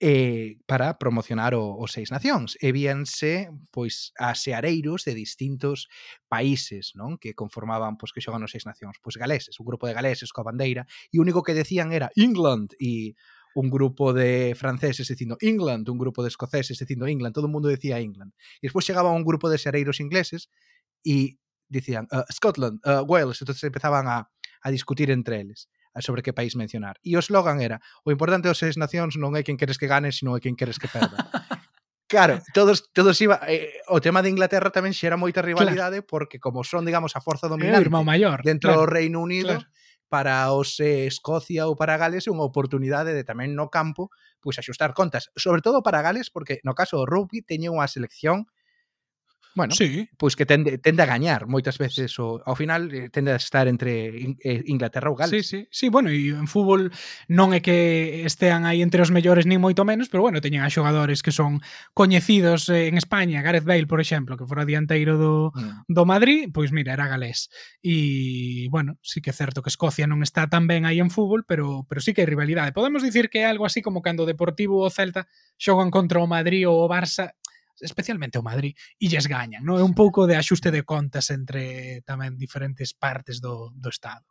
eh, 0.00 0.58
para 0.66 0.98
promocionar 0.98 1.54
o, 1.54 1.72
o 1.76 1.88
Seis 1.88 2.12
Nacións. 2.12 2.60
E 2.60 2.72
víanse 2.72 3.48
pois 3.72 4.12
a 4.20 4.36
seareiros 4.36 5.08
de 5.08 5.16
distintos 5.16 5.88
países 6.28 6.92
non 6.92 7.16
que 7.16 7.32
conformaban 7.32 7.96
pois 7.96 8.12
que 8.12 8.20
xogan 8.20 8.44
os 8.44 8.52
Seis 8.52 8.68
Nacións, 8.68 9.00
pois 9.00 9.16
galeses, 9.16 9.56
un 9.56 9.66
grupo 9.66 9.88
de 9.88 9.96
galeses 9.96 10.32
coa 10.32 10.44
bandeira, 10.44 10.84
e 11.08 11.16
o 11.16 11.24
único 11.24 11.40
que 11.40 11.56
decían 11.56 11.96
era 11.96 12.12
England 12.16 12.76
e 12.76 13.16
un 13.56 13.72
grupo 13.72 14.12
de 14.12 14.52
franceses 14.52 15.08
dicindo 15.08 15.40
England, 15.40 15.88
un 15.88 15.96
grupo 15.96 16.20
de 16.20 16.28
escoceses 16.28 16.76
dicindo 16.76 17.08
England, 17.08 17.32
todo 17.32 17.48
o 17.48 17.52
mundo 17.52 17.72
decía 17.72 17.96
England. 17.96 18.36
E 18.60 18.68
despois 18.68 18.84
chegaba 18.84 19.16
un 19.16 19.24
grupo 19.24 19.48
de 19.48 19.56
seareiros 19.56 19.96
ingleses 20.04 20.52
e 21.00 21.40
dicían 21.72 22.04
uh, 22.12 22.28
Scotland, 22.28 22.84
uh, 22.84 23.02
Wales, 23.08 23.40
entonces 23.40 23.64
empezaban 23.64 24.12
a, 24.12 24.28
a 24.60 24.68
discutir 24.68 25.08
entre 25.10 25.40
eles 25.40 25.72
sobre 26.00 26.22
que 26.22 26.32
país 26.32 26.56
mencionar. 26.56 26.96
E 27.04 27.16
o 27.16 27.22
slogan 27.22 27.60
era, 27.60 27.80
o 28.04 28.12
importante 28.12 28.48
dos 28.48 28.58
seis 28.60 28.76
nacións 28.76 29.16
non 29.16 29.36
é 29.36 29.44
quen 29.44 29.56
queres 29.56 29.80
que 29.80 29.88
gane, 29.88 30.12
sino 30.12 30.36
é 30.36 30.40
quen 30.40 30.56
queres 30.56 30.76
que 30.76 30.88
perda. 30.88 31.16
Claro, 32.08 32.40
todos 32.54 32.92
todos 32.92 33.20
iba 33.20 33.40
eh, 33.48 33.82
o 33.88 33.98
tema 34.00 34.22
de 34.22 34.30
Inglaterra 34.30 34.70
tamén 34.70 34.94
xera 34.94 35.18
moita 35.18 35.42
rivalidade 35.42 35.98
claro. 35.98 36.06
porque 36.06 36.38
como 36.38 36.62
son, 36.62 36.86
digamos, 36.86 37.18
a 37.18 37.20
forza 37.20 37.50
dominante 37.50 37.82
irmão 37.82 38.06
maior, 38.06 38.46
dentro 38.46 38.70
claro, 38.70 38.86
do 38.86 38.94
Reino 38.94 39.18
Unido, 39.18 39.58
claro. 39.58 39.66
para 40.06 40.54
os 40.54 40.78
eh, 40.78 41.10
Escocia 41.10 41.66
ou 41.66 41.74
para 41.74 41.98
Gales 41.98 42.22
é 42.22 42.30
unha 42.30 42.46
oportunidade 42.46 43.10
de 43.10 43.26
tamén 43.26 43.58
no 43.58 43.74
campo 43.74 44.14
pois 44.38 44.54
axustar 44.62 44.94
contas, 44.94 45.34
sobre 45.34 45.66
todo 45.66 45.82
para 45.82 45.98
Gales 45.98 46.30
porque 46.30 46.62
no 46.62 46.78
caso 46.78 47.02
do 47.02 47.10
rugby 47.10 47.42
teñen 47.42 47.74
unha 47.74 47.90
selección 47.90 48.46
bueno, 49.56 49.74
sí. 49.74 50.06
pois 50.18 50.36
que 50.36 50.44
tende, 50.44 50.76
tende 50.76 51.00
a 51.02 51.08
gañar 51.08 51.48
moitas 51.48 51.80
veces 51.80 52.12
o, 52.20 52.44
ao 52.44 52.52
final 52.52 52.92
eh, 52.92 53.08
tende 53.08 53.32
a 53.32 53.40
estar 53.40 53.64
entre 53.72 54.12
In, 54.20 54.36
eh, 54.44 54.60
Inglaterra 54.68 55.08
ou 55.08 55.16
Gales. 55.16 55.32
Sí, 55.32 55.64
sí, 55.64 55.68
sí, 55.72 55.86
bueno, 55.88 56.12
e 56.12 56.36
en 56.36 56.44
fútbol 56.44 56.92
non 57.32 57.56
é 57.56 57.64
que 57.64 58.28
estean 58.28 58.68
aí 58.68 58.84
entre 58.84 59.00
os 59.00 59.08
mellores 59.08 59.48
nin 59.48 59.56
moito 59.56 59.88
menos, 59.88 60.12
pero 60.12 60.20
bueno, 60.20 60.44
teñen 60.44 60.60
a 60.60 60.68
xogadores 60.68 61.24
que 61.24 61.32
son 61.32 61.64
coñecidos 61.96 62.68
eh, 62.68 62.92
en 62.92 63.00
España, 63.00 63.40
Gareth 63.40 63.64
Bale, 63.64 63.88
por 63.88 64.04
exemplo, 64.04 64.36
que 64.36 64.44
fora 64.44 64.68
dianteiro 64.68 65.16
do, 65.16 65.56
mm. 65.56 65.88
do 65.88 66.04
Madrid, 66.04 66.52
pois 66.52 66.68
mira, 66.68 66.92
era 66.92 67.08
galés. 67.08 67.48
E 67.80 68.68
bueno, 68.68 69.00
sí 69.00 69.24
que 69.24 69.32
é 69.32 69.36
certo 69.36 69.64
que 69.64 69.72
Escocia 69.72 70.04
non 70.04 70.20
está 70.20 70.52
tan 70.52 70.68
ben 70.68 70.84
aí 70.84 71.00
en 71.00 71.08
fútbol, 71.08 71.48
pero 71.48 71.88
pero 71.88 72.04
sí 72.04 72.12
que 72.12 72.20
hai 72.20 72.28
rivalidade. 72.28 72.76
Podemos 72.76 73.00
dicir 73.00 73.32
que 73.32 73.40
é 73.40 73.48
algo 73.48 73.64
así 73.64 73.80
como 73.80 74.04
cando 74.04 74.22
o 74.22 74.28
Deportivo 74.28 74.84
ou 74.84 74.84
o 74.84 74.92
Celta 74.92 75.24
xogan 75.56 75.88
contra 75.88 76.20
o 76.20 76.28
Madrid 76.28 76.68
ou 76.68 76.84
o 76.84 76.92
Barça, 76.92 77.32
especialmente 77.80 78.38
o 78.38 78.46
Madrid, 78.46 78.76
e 78.98 79.06
lles 79.08 79.28
gañan, 79.28 79.64
non? 79.64 79.76
É 79.76 79.84
un 79.84 79.92
pouco 79.92 80.24
de 80.24 80.36
axuste 80.36 80.72
de 80.72 80.82
contas 80.82 81.28
entre 81.32 82.00
tamén 82.08 82.36
diferentes 82.40 82.96
partes 82.96 83.40
do, 83.40 83.72
do 83.76 83.88
Estado. 83.88 84.24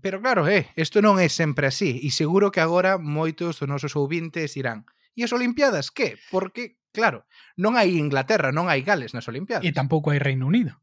Pero 0.00 0.18
claro, 0.18 0.48
eh, 0.48 0.72
isto 0.74 1.04
non 1.04 1.20
é 1.20 1.28
sempre 1.28 1.68
así, 1.68 2.00
e 2.02 2.10
seguro 2.10 2.50
que 2.50 2.64
agora 2.64 2.98
moitos 2.98 3.60
dos 3.60 3.68
nosos 3.68 3.94
ouvintes 3.94 4.56
dirán 4.56 4.88
e 5.12 5.24
as 5.24 5.32
Olimpiadas 5.32 5.92
que? 5.92 6.16
Porque, 6.32 6.80
claro, 6.88 7.28
non 7.60 7.76
hai 7.76 8.00
Inglaterra, 8.00 8.48
non 8.48 8.72
hai 8.72 8.80
Gales 8.80 9.12
nas 9.12 9.28
Olimpiadas. 9.28 9.64
E 9.64 9.76
tampouco 9.76 10.08
hai 10.08 10.20
Reino 10.20 10.48
Unido 10.48 10.80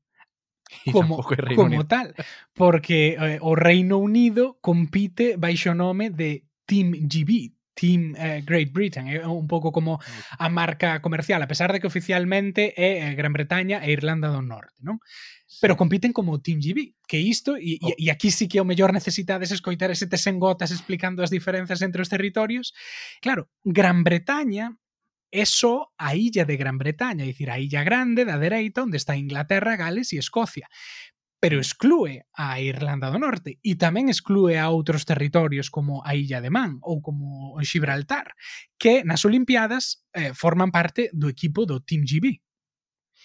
como, 0.94 1.22
Reino 1.22 1.56
como 1.56 1.82
Unido. 1.82 1.88
tal, 1.90 2.14
porque 2.54 3.18
eh, 3.18 3.40
o 3.42 3.58
Reino 3.58 3.98
Unido 3.98 4.58
compite 4.62 5.38
baixo 5.38 5.74
o 5.74 5.78
nome 5.78 6.14
de 6.14 6.46
Team 6.70 6.94
GB, 7.10 7.58
Team 7.80 8.12
eh, 8.20 8.44
Great 8.44 8.76
Britain, 8.76 9.08
é 9.08 9.24
un 9.24 9.48
pouco 9.48 9.72
como 9.72 10.04
a 10.36 10.48
marca 10.52 11.00
comercial, 11.00 11.40
a 11.40 11.48
pesar 11.48 11.72
de 11.72 11.80
que 11.80 11.88
oficialmente 11.88 12.76
é 12.76 13.08
eh, 13.08 13.16
Gran 13.16 13.32
Bretaña 13.32 13.80
e 13.80 13.96
Irlanda 13.96 14.28
do 14.28 14.44
Norte, 14.44 14.76
non? 14.84 15.00
pero 15.64 15.80
compiten 15.80 16.12
como 16.12 16.36
o 16.36 16.42
Team 16.44 16.60
GB, 16.60 16.94
que 17.08 17.18
isto, 17.18 17.56
e, 17.58 17.80
oh. 17.82 17.96
e 17.98 18.12
aquí 18.12 18.30
sí 18.30 18.52
que 18.52 18.60
o 18.60 18.68
mellor 18.68 18.92
necesitades 18.92 19.50
escoitar 19.56 19.90
ese 19.90 20.06
tesengotas 20.06 20.70
explicando 20.76 21.24
as 21.24 21.32
diferenzas 21.32 21.82
entre 21.82 22.04
os 22.04 22.12
territorios. 22.12 22.76
Claro, 23.24 23.50
Gran 23.64 24.04
Bretaña 24.04 24.76
é 25.32 25.46
só 25.46 25.90
a 25.98 26.14
illa 26.16 26.44
de 26.44 26.58
Gran 26.58 26.78
Bretaña, 26.78 27.24
é 27.24 27.32
dicir, 27.32 27.50
a 27.50 27.58
illa 27.58 27.82
grande 27.82 28.26
da 28.26 28.38
dereita 28.38 28.84
onde 28.84 28.98
está 28.98 29.16
Inglaterra, 29.16 29.80
Gales 29.80 30.12
e 30.14 30.20
Escocia 30.20 30.68
pero 31.40 31.58
exclúe 31.58 32.28
a 32.36 32.60
Irlanda 32.60 33.08
do 33.08 33.20
Norte 33.20 33.60
e 33.64 33.80
tamén 33.80 34.12
exclúe 34.12 34.60
a 34.60 34.68
outros 34.68 35.08
territorios 35.08 35.72
como 35.72 36.04
a 36.04 36.14
Illa 36.14 36.44
de 36.44 36.52
Man 36.52 36.84
ou 36.84 37.00
como 37.00 37.56
Gibraltar, 37.64 38.36
que 38.76 39.08
nas 39.08 39.24
Olimpiadas 39.24 40.04
eh, 40.12 40.36
forman 40.36 40.70
parte 40.70 41.08
do 41.16 41.32
equipo 41.32 41.64
do 41.64 41.80
Team 41.80 42.04
GB. 42.04 42.44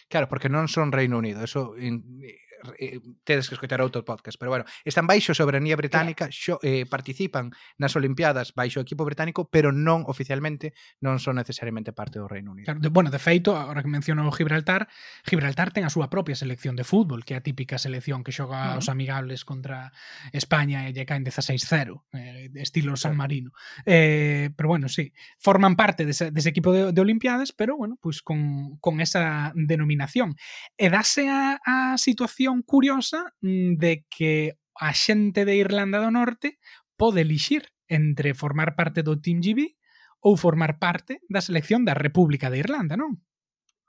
Claro, 0.06 0.30
porque 0.30 0.52
non 0.52 0.70
son 0.70 0.94
Reino 0.94 1.18
Unido, 1.18 1.42
eso 1.42 1.74
in, 1.74 2.06
eh, 2.78 3.00
tedes 3.24 3.48
que 3.48 3.54
escoitar 3.54 3.80
outro 3.80 4.04
podcast, 4.04 4.38
pero 4.40 4.50
bueno, 4.50 4.64
están 4.84 5.06
baixo 5.06 5.36
soberanía 5.36 5.76
británica, 5.76 6.32
xo, 6.32 6.58
eh, 6.64 6.88
participan 6.88 7.52
nas 7.76 7.92
Olimpiadas 7.94 8.56
baixo 8.56 8.80
equipo 8.80 9.04
británico, 9.04 9.46
pero 9.52 9.70
non 9.70 10.06
oficialmente 10.08 10.72
non 11.04 11.20
son 11.20 11.36
necesariamente 11.36 11.92
parte 11.92 12.16
do 12.18 12.26
Reino 12.26 12.56
Unido. 12.56 12.72
Claro, 12.72 12.80
de, 12.80 12.88
bueno, 12.88 13.12
de 13.12 13.20
feito, 13.20 13.56
agora 13.56 13.84
que 13.84 13.92
menciono 13.92 14.24
Gibraltar, 14.32 14.88
Gibraltar 15.28 15.70
ten 15.70 15.84
a 15.84 15.92
súa 15.92 16.08
propia 16.08 16.34
selección 16.34 16.76
de 16.76 16.84
fútbol, 16.88 17.24
que 17.24 17.34
é 17.34 17.40
a 17.40 17.44
típica 17.44 17.76
selección 17.76 18.24
que 18.24 18.32
xoga 18.32 18.74
uh 18.74 18.78
-huh. 18.78 18.80
os 18.80 18.88
amigables 18.88 19.44
contra 19.44 19.92
España 20.32 20.88
e 20.88 20.96
lle 20.96 21.04
caen 21.04 21.24
16-0, 21.24 22.08
eh, 22.16 22.48
estilo 22.56 22.96
San 22.96 23.16
Marino. 23.16 23.52
Eh, 23.84 24.50
pero 24.56 24.68
bueno, 24.68 24.88
sí, 24.88 25.12
forman 25.38 25.76
parte 25.76 26.06
dese, 26.06 26.30
dese 26.30 26.48
equipo 26.48 26.72
de, 26.72 26.92
de 26.92 27.00
Olimpiadas, 27.00 27.52
pero 27.52 27.76
bueno, 27.76 27.98
pois 28.00 28.14
pues 28.14 28.22
con, 28.22 28.78
con 28.78 29.00
esa 29.00 29.52
denominación. 29.54 30.36
E 30.78 30.86
dase 30.88 31.26
a, 31.28 31.58
a 31.64 31.98
situación 31.98 32.53
cuestión 32.54 32.62
curiosa 32.62 33.34
mm, 33.40 33.76
de 33.76 34.04
que 34.10 34.58
a 34.78 34.92
xente 34.94 35.44
de 35.44 35.56
Irlanda 35.56 35.98
do 35.98 36.10
Norte 36.10 36.58
pode 36.96 37.22
elixir 37.22 37.70
entre 37.88 38.34
formar 38.34 38.74
parte 38.74 39.02
do 39.02 39.18
Team 39.18 39.40
GB 39.42 39.74
ou 40.20 40.36
formar 40.36 40.78
parte 40.78 41.20
da 41.28 41.42
selección 41.42 41.84
da 41.84 41.94
República 41.94 42.50
de 42.50 42.58
Irlanda, 42.58 42.96
non? 42.96 43.22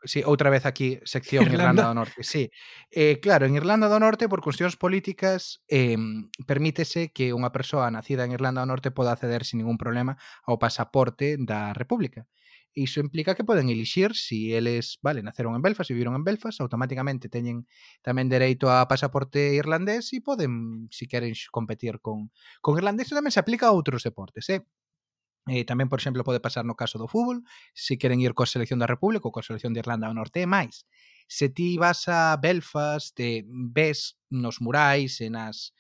Sí, 0.06 0.22
outra 0.22 0.54
vez 0.54 0.70
aquí, 0.70 1.02
sección 1.06 1.46
Irlanda, 1.50 1.82
Irlanda 1.82 1.90
do 1.90 1.96
Norte. 1.98 2.22
Sí. 2.22 2.52
Eh, 2.94 3.18
claro, 3.18 3.46
en 3.50 3.58
Irlanda 3.58 3.90
do 3.90 3.98
Norte, 3.98 4.30
por 4.30 4.42
cuestións 4.42 4.78
políticas, 4.78 5.66
eh, 5.66 5.98
permítese 6.46 7.10
que 7.10 7.34
unha 7.34 7.50
persoa 7.50 7.90
nacida 7.90 8.26
en 8.26 8.34
Irlanda 8.34 8.62
do 8.62 8.70
Norte 8.70 8.94
poda 8.94 9.18
acceder 9.18 9.42
sin 9.42 9.66
ningún 9.66 9.82
problema 9.82 10.18
ao 10.46 10.62
pasaporte 10.62 11.38
da 11.42 11.74
República. 11.74 12.26
Uh 12.26 12.45
iso 12.76 13.00
implica 13.00 13.34
que 13.36 13.48
poden 13.48 13.70
elixir 13.72 14.14
si 14.14 14.54
eles, 14.54 15.00
vale, 15.02 15.24
naceron 15.24 15.56
en 15.56 15.64
Belfast, 15.64 15.90
viviron 15.90 16.16
en 16.16 16.24
Belfast, 16.24 16.60
automáticamente 16.62 17.32
teñen 17.32 17.66
tamén 18.04 18.28
dereito 18.28 18.68
a 18.68 18.86
pasaporte 18.92 19.56
irlandés 19.56 20.12
e 20.12 20.20
poden, 20.20 20.86
si 20.92 21.08
queren 21.08 21.32
competir 21.50 22.04
con, 22.04 22.30
con 22.60 22.76
irlandés, 22.76 23.10
tamén 23.10 23.32
se 23.32 23.40
aplica 23.40 23.72
a 23.72 23.76
outros 23.76 24.04
deportes, 24.04 24.52
eh? 24.52 24.62
Eh, 25.48 25.64
tamén, 25.64 25.88
por 25.88 26.02
exemplo, 26.02 26.26
pode 26.26 26.42
pasar 26.42 26.66
no 26.66 26.74
caso 26.74 26.98
do 26.98 27.08
fútbol, 27.08 27.46
se 27.72 28.02
queren 28.02 28.20
ir 28.20 28.34
coa 28.34 28.50
selección 28.50 28.82
da 28.82 28.90
República 28.90 29.30
ou 29.30 29.34
coa 29.34 29.46
selección 29.46 29.72
de 29.72 29.82
Irlanda 29.82 30.10
do 30.10 30.18
Norte 30.18 30.42
e 30.42 30.50
máis 30.50 30.90
se 31.28 31.50
ti 31.50 31.78
vas 31.78 32.08
a 32.08 32.38
Belfast, 32.38 33.16
te 33.16 33.44
ves 33.48 34.18
nos 34.30 34.62
murais 34.62 35.22
e 35.22 35.30
nas 35.30 35.74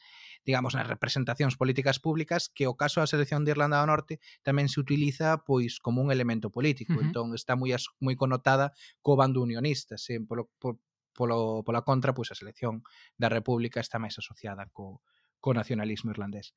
digamos, 0.45 0.77
nas 0.77 0.85
representacións 0.85 1.57
políticas 1.57 1.97
públicas 1.97 2.53
que 2.53 2.69
o 2.69 2.77
caso 2.77 3.01
da 3.01 3.09
selección 3.09 3.41
de 3.43 3.57
Irlanda 3.57 3.81
do 3.81 3.89
Norte 3.89 4.21
tamén 4.45 4.69
se 4.69 4.77
utiliza 4.77 5.41
pois 5.41 5.81
como 5.81 6.05
un 6.05 6.13
elemento 6.13 6.53
político. 6.53 6.93
Uh 6.93 7.01
-huh. 7.01 7.05
Entón 7.09 7.27
está 7.33 7.57
moi 7.57 7.73
moi 7.97 8.13
connotada 8.13 8.77
co 9.01 9.17
bando 9.17 9.41
unionista, 9.41 9.97
se 9.97 10.21
polo, 10.21 10.53
por, 10.61 10.77
polo, 11.17 11.65
pola 11.65 11.81
contra, 11.81 12.13
pois 12.13 12.29
a 12.29 12.37
selección 12.37 12.85
da 13.17 13.27
República 13.27 13.81
está 13.81 13.97
máis 13.97 14.21
asociada 14.21 14.69
co, 14.69 15.01
co 15.41 15.57
nacionalismo 15.57 16.13
irlandés. 16.13 16.53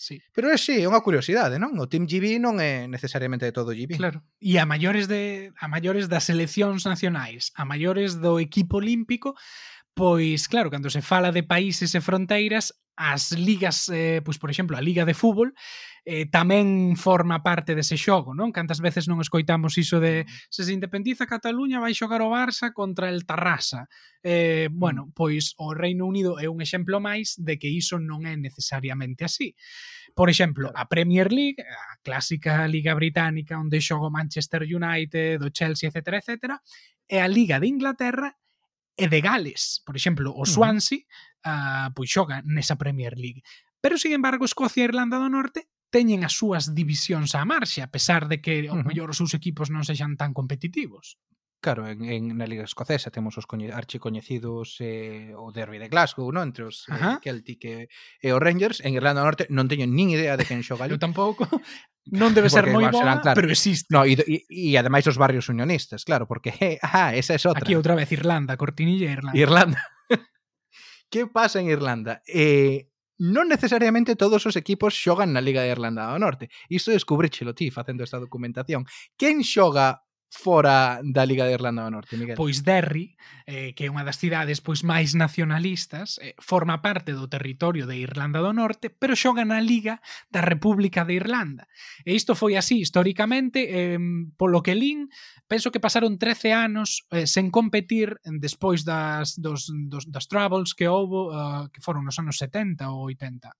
Sí. 0.00 0.22
Pero 0.32 0.48
é 0.48 0.56
sí, 0.56 0.80
é 0.80 0.88
unha 0.88 1.04
curiosidade, 1.04 1.60
non? 1.60 1.76
O 1.76 1.84
Team 1.84 2.08
GB 2.08 2.40
non 2.40 2.56
é 2.56 2.88
necesariamente 2.88 3.44
de 3.44 3.52
todo 3.52 3.76
GB. 3.76 4.00
Claro. 4.00 4.24
E 4.40 4.56
a 4.56 4.64
maiores 4.64 5.12
de 5.12 5.52
a 5.60 5.68
maiores 5.68 6.08
das 6.08 6.24
seleccións 6.24 6.88
nacionais, 6.88 7.52
a 7.52 7.68
maiores 7.68 8.16
do 8.16 8.40
equipo 8.40 8.80
olímpico, 8.80 9.36
pois 9.92 10.48
claro, 10.48 10.72
cando 10.72 10.88
se 10.88 11.04
fala 11.04 11.28
de 11.36 11.44
países 11.44 11.92
e 11.92 12.00
fronteiras, 12.00 12.72
as 12.96 13.36
ligas, 13.36 13.92
eh, 13.92 14.24
pois 14.24 14.40
por 14.40 14.48
exemplo, 14.48 14.72
a 14.72 14.80
Liga 14.80 15.04
de 15.04 15.12
Fútbol 15.12 15.52
eh, 16.04 16.26
tamén 16.28 16.96
forma 16.96 17.44
parte 17.44 17.76
dese 17.76 17.96
xogo, 18.00 18.32
non? 18.32 18.52
Cantas 18.54 18.80
veces 18.80 19.06
non 19.06 19.20
escoitamos 19.20 19.76
iso 19.76 20.00
de 20.00 20.24
se 20.48 20.64
se 20.64 20.72
independiza 20.72 21.28
Cataluña 21.28 21.80
vai 21.82 21.92
xogar 21.92 22.24
o 22.24 22.32
Barça 22.32 22.72
contra 22.72 23.08
el 23.08 23.28
Tarrasa. 23.28 23.88
Eh, 24.22 24.68
bueno, 24.72 25.12
pois 25.12 25.52
o 25.60 25.72
Reino 25.72 26.06
Unido 26.08 26.40
é 26.40 26.48
un 26.48 26.60
exemplo 26.60 27.00
máis 27.00 27.36
de 27.36 27.60
que 27.60 27.68
iso 27.68 28.00
non 28.00 28.24
é 28.24 28.34
necesariamente 28.36 29.24
así. 29.24 29.52
Por 30.12 30.28
exemplo, 30.28 30.72
a 30.74 30.88
Premier 30.90 31.30
League, 31.30 31.62
a 31.62 31.98
clásica 32.02 32.66
liga 32.66 32.96
británica 32.96 33.60
onde 33.60 33.80
xogo 33.80 34.10
Manchester 34.10 34.66
United, 34.66 35.40
o 35.40 35.52
Chelsea, 35.52 35.88
etc., 35.88 36.20
etc., 36.20 36.58
é 37.10 37.18
a 37.22 37.26
Liga 37.26 37.58
de 37.58 37.66
Inglaterra 37.66 38.38
e 38.94 39.08
de 39.10 39.20
Gales. 39.20 39.82
Por 39.82 39.98
exemplo, 39.98 40.30
o 40.30 40.46
Swansea 40.46 41.02
uh 41.02 41.30
uh, 41.46 41.88
pois 41.94 42.10
xoga 42.10 42.42
nesa 42.44 42.76
Premier 42.76 43.16
League. 43.16 43.42
Pero, 43.80 43.96
sin 43.96 44.12
embargo, 44.12 44.44
Escocia 44.44 44.84
e 44.84 44.88
Irlanda 44.88 45.16
do 45.18 45.28
Norte 45.28 45.68
teñen 45.90 46.22
as 46.22 46.34
súas 46.38 46.72
divisións 46.72 47.34
á 47.34 47.42
marxe, 47.44 47.82
a 47.82 47.90
pesar 47.90 48.30
de 48.30 48.40
que 48.40 48.70
ao 48.70 48.78
uh 48.78 48.80
-huh. 48.80 48.86
mellor 48.88 49.10
os 49.10 49.18
seus 49.20 49.34
equipos 49.34 49.68
non 49.68 49.84
sexan 49.84 50.14
tan 50.16 50.30
competitivos. 50.32 51.18
Claro, 51.60 51.86
en, 51.86 52.08
en 52.08 52.40
na 52.40 52.48
Liga 52.48 52.64
Escocesa 52.64 53.12
temos 53.12 53.36
os 53.36 53.44
coñe, 53.44 53.68
archicoñecidos 53.68 54.80
eh, 54.80 55.36
o 55.36 55.52
Derby 55.52 55.76
de 55.76 55.92
Glasgow, 55.92 56.32
non? 56.32 56.48
Entre 56.48 56.64
os 56.64 56.88
eh, 56.88 57.20
Celtic 57.20 57.60
e, 57.68 57.92
e 58.16 58.28
os 58.32 58.40
Rangers. 58.40 58.80
En 58.80 58.96
Irlanda 58.96 59.20
do 59.20 59.28
Norte 59.28 59.44
non 59.52 59.68
teño 59.68 59.84
nin 59.84 60.08
idea 60.08 60.40
de 60.40 60.48
quen 60.48 60.64
xoga 60.64 60.82
ali. 60.88 60.96
Eu 60.96 61.02
tampouco. 61.02 61.44
Non 62.10 62.32
debe 62.32 62.48
ser 62.48 62.64
moi 62.72 62.88
boa, 62.88 63.20
claro. 63.20 63.36
pero 63.36 63.52
existe. 63.52 63.92
No, 63.92 64.08
e, 64.08 64.16
e, 64.16 64.48
e 64.48 64.74
ademais 64.80 65.04
os 65.04 65.20
barrios 65.20 65.52
unionistas, 65.52 66.02
claro, 66.02 66.24
porque 66.24 66.56
eh, 66.56 66.80
ah, 66.96 67.12
esa 67.12 67.36
é 67.36 67.40
outra. 67.44 67.60
Aquí 67.60 67.76
outra 67.76 67.92
vez 67.92 68.08
Irlanda, 68.08 68.56
cortinilla 68.56 69.12
Irlanda. 69.12 69.36
Irlanda. 69.36 69.80
que 71.12 71.28
pasa 71.28 71.60
en 71.60 71.68
Irlanda? 71.68 72.24
Eh, 72.24 72.89
non 73.20 73.52
necesariamente 73.52 74.16
todos 74.16 74.48
os 74.48 74.56
equipos 74.56 74.96
xogan 74.96 75.36
na 75.36 75.44
Liga 75.44 75.60
de 75.60 75.76
Irlanda 75.76 76.08
do 76.08 76.16
Norte. 76.16 76.48
Isto 76.72 76.88
descubrichelo 76.96 77.52
ti 77.52 77.68
facendo 77.68 78.00
esta 78.00 78.16
documentación. 78.16 78.88
Quen 79.20 79.44
xoga 79.44 80.00
fora 80.30 81.00
da 81.02 81.26
Liga 81.26 81.44
de 81.44 81.52
Irlanda 81.52 81.82
do 81.82 81.90
Norte, 81.90 82.16
Miguel. 82.16 82.36
Pois 82.36 82.62
Derry, 82.62 83.18
eh, 83.46 83.74
que 83.74 83.86
é 83.86 83.90
unha 83.90 84.06
das 84.06 84.16
cidades 84.22 84.62
pois 84.62 84.86
máis 84.86 85.18
nacionalistas, 85.18 86.22
eh, 86.22 86.38
forma 86.38 86.78
parte 86.78 87.10
do 87.10 87.26
territorio 87.26 87.82
de 87.84 87.98
Irlanda 87.98 88.38
do 88.38 88.54
Norte, 88.54 88.94
pero 88.94 89.18
xoga 89.18 89.42
na 89.42 89.58
Liga 89.58 89.98
da 90.30 90.38
República 90.40 91.02
de 91.02 91.18
Irlanda. 91.18 91.66
E 92.06 92.14
isto 92.14 92.38
foi 92.38 92.54
así 92.54 92.78
históricamente, 92.78 93.66
eh, 93.66 93.98
polo 94.38 94.62
que 94.62 94.78
lin, 94.78 95.10
penso 95.50 95.74
que 95.74 95.82
pasaron 95.82 96.14
13 96.14 96.54
anos 96.54 97.02
eh, 97.10 97.26
sen 97.26 97.50
competir 97.50 98.22
despois 98.22 98.86
das, 98.86 99.34
dos, 99.34 99.66
dos, 99.66 100.06
das 100.06 100.30
troubles 100.30 100.78
que 100.78 100.86
houbo, 100.86 101.34
uh, 101.34 101.66
que 101.74 101.82
foron 101.82 102.06
nos 102.06 102.22
anos 102.22 102.38
70 102.38 102.86
ou 102.86 103.10
80 103.10 103.50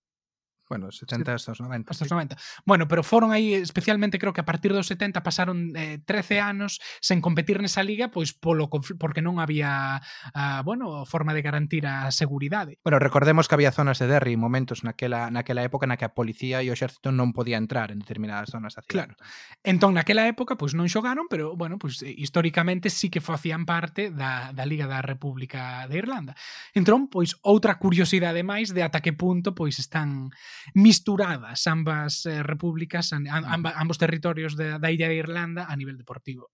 Bueno, 0.71 0.93
70 0.93 1.35
hasta 1.35 1.51
os 1.51 1.61
90. 1.61 1.91
Hasta 1.91 2.05
os 2.05 2.11
90. 2.11 2.37
Bueno, 2.65 2.87
pero 2.87 3.03
foron 3.03 3.35
aí, 3.35 3.55
especialmente 3.55 4.23
creo 4.23 4.33
que 4.33 4.41
a 4.41 4.47
partir 4.47 4.71
dos 4.73 4.87
70 4.87 5.27
pasaron 5.27 5.75
eh, 5.75 5.99
13 5.99 6.39
anos 6.39 6.79
sen 7.03 7.19
competir 7.19 7.59
nesa 7.59 7.83
liga, 7.83 8.15
pois 8.15 8.31
polo 8.31 8.71
porque 8.71 9.19
non 9.19 9.43
había, 9.43 9.99
uh, 10.31 10.63
bueno, 10.63 11.03
forma 11.11 11.35
de 11.35 11.43
garantir 11.43 11.91
a 11.91 12.15
seguridade. 12.15 12.79
Bueno, 12.87 13.03
recordemos 13.03 13.51
que 13.51 13.59
había 13.59 13.75
zonas 13.75 13.99
de 13.99 14.07
derri, 14.07 14.39
momentos 14.39 14.87
naquela 14.87 15.27
naquela 15.35 15.67
época 15.67 15.91
na 15.91 15.99
que 15.99 16.07
a 16.07 16.15
policía 16.15 16.63
e 16.63 16.71
o 16.71 16.77
exército 16.79 17.11
non 17.11 17.35
podía 17.35 17.59
entrar 17.59 17.91
en 17.91 17.99
determinadas 17.99 18.55
zonas 18.55 18.79
da 18.79 18.87
cidade. 18.87 19.19
Claro. 19.19 19.19
Entón, 19.67 19.99
naquela 19.99 20.31
época, 20.31 20.55
pois 20.55 20.79
non 20.79 20.87
xogaron, 20.87 21.27
pero, 21.27 21.59
bueno, 21.59 21.83
pois 21.83 21.99
eh, 22.07 22.15
históricamente 22.15 22.95
sí 22.95 23.11
que 23.11 23.19
facían 23.19 23.67
parte 23.67 24.15
da, 24.15 24.55
da 24.55 24.63
Liga 24.71 24.87
da 24.87 25.03
República 25.03 25.91
de 25.91 25.99
Irlanda. 25.99 26.39
Entón, 26.79 27.11
pois, 27.11 27.35
outra 27.43 27.75
curiosidade 27.83 28.47
máis 28.47 28.71
de 28.71 28.87
ata 28.87 29.03
que 29.03 29.19
punto 29.19 29.51
pois 29.51 29.83
están 29.83 30.31
misturadas 30.75 31.67
ambas 31.67 32.27
eh, 32.27 32.43
repúblicas, 32.43 33.13
amba, 33.13 33.73
ambos 33.77 33.99
territorios 33.99 34.57
de, 34.57 34.79
da 34.79 34.91
Illa 34.91 35.09
de 35.09 35.17
Irlanda 35.17 35.67
a 35.69 35.77
nivel 35.77 35.97
deportivo. 35.97 36.51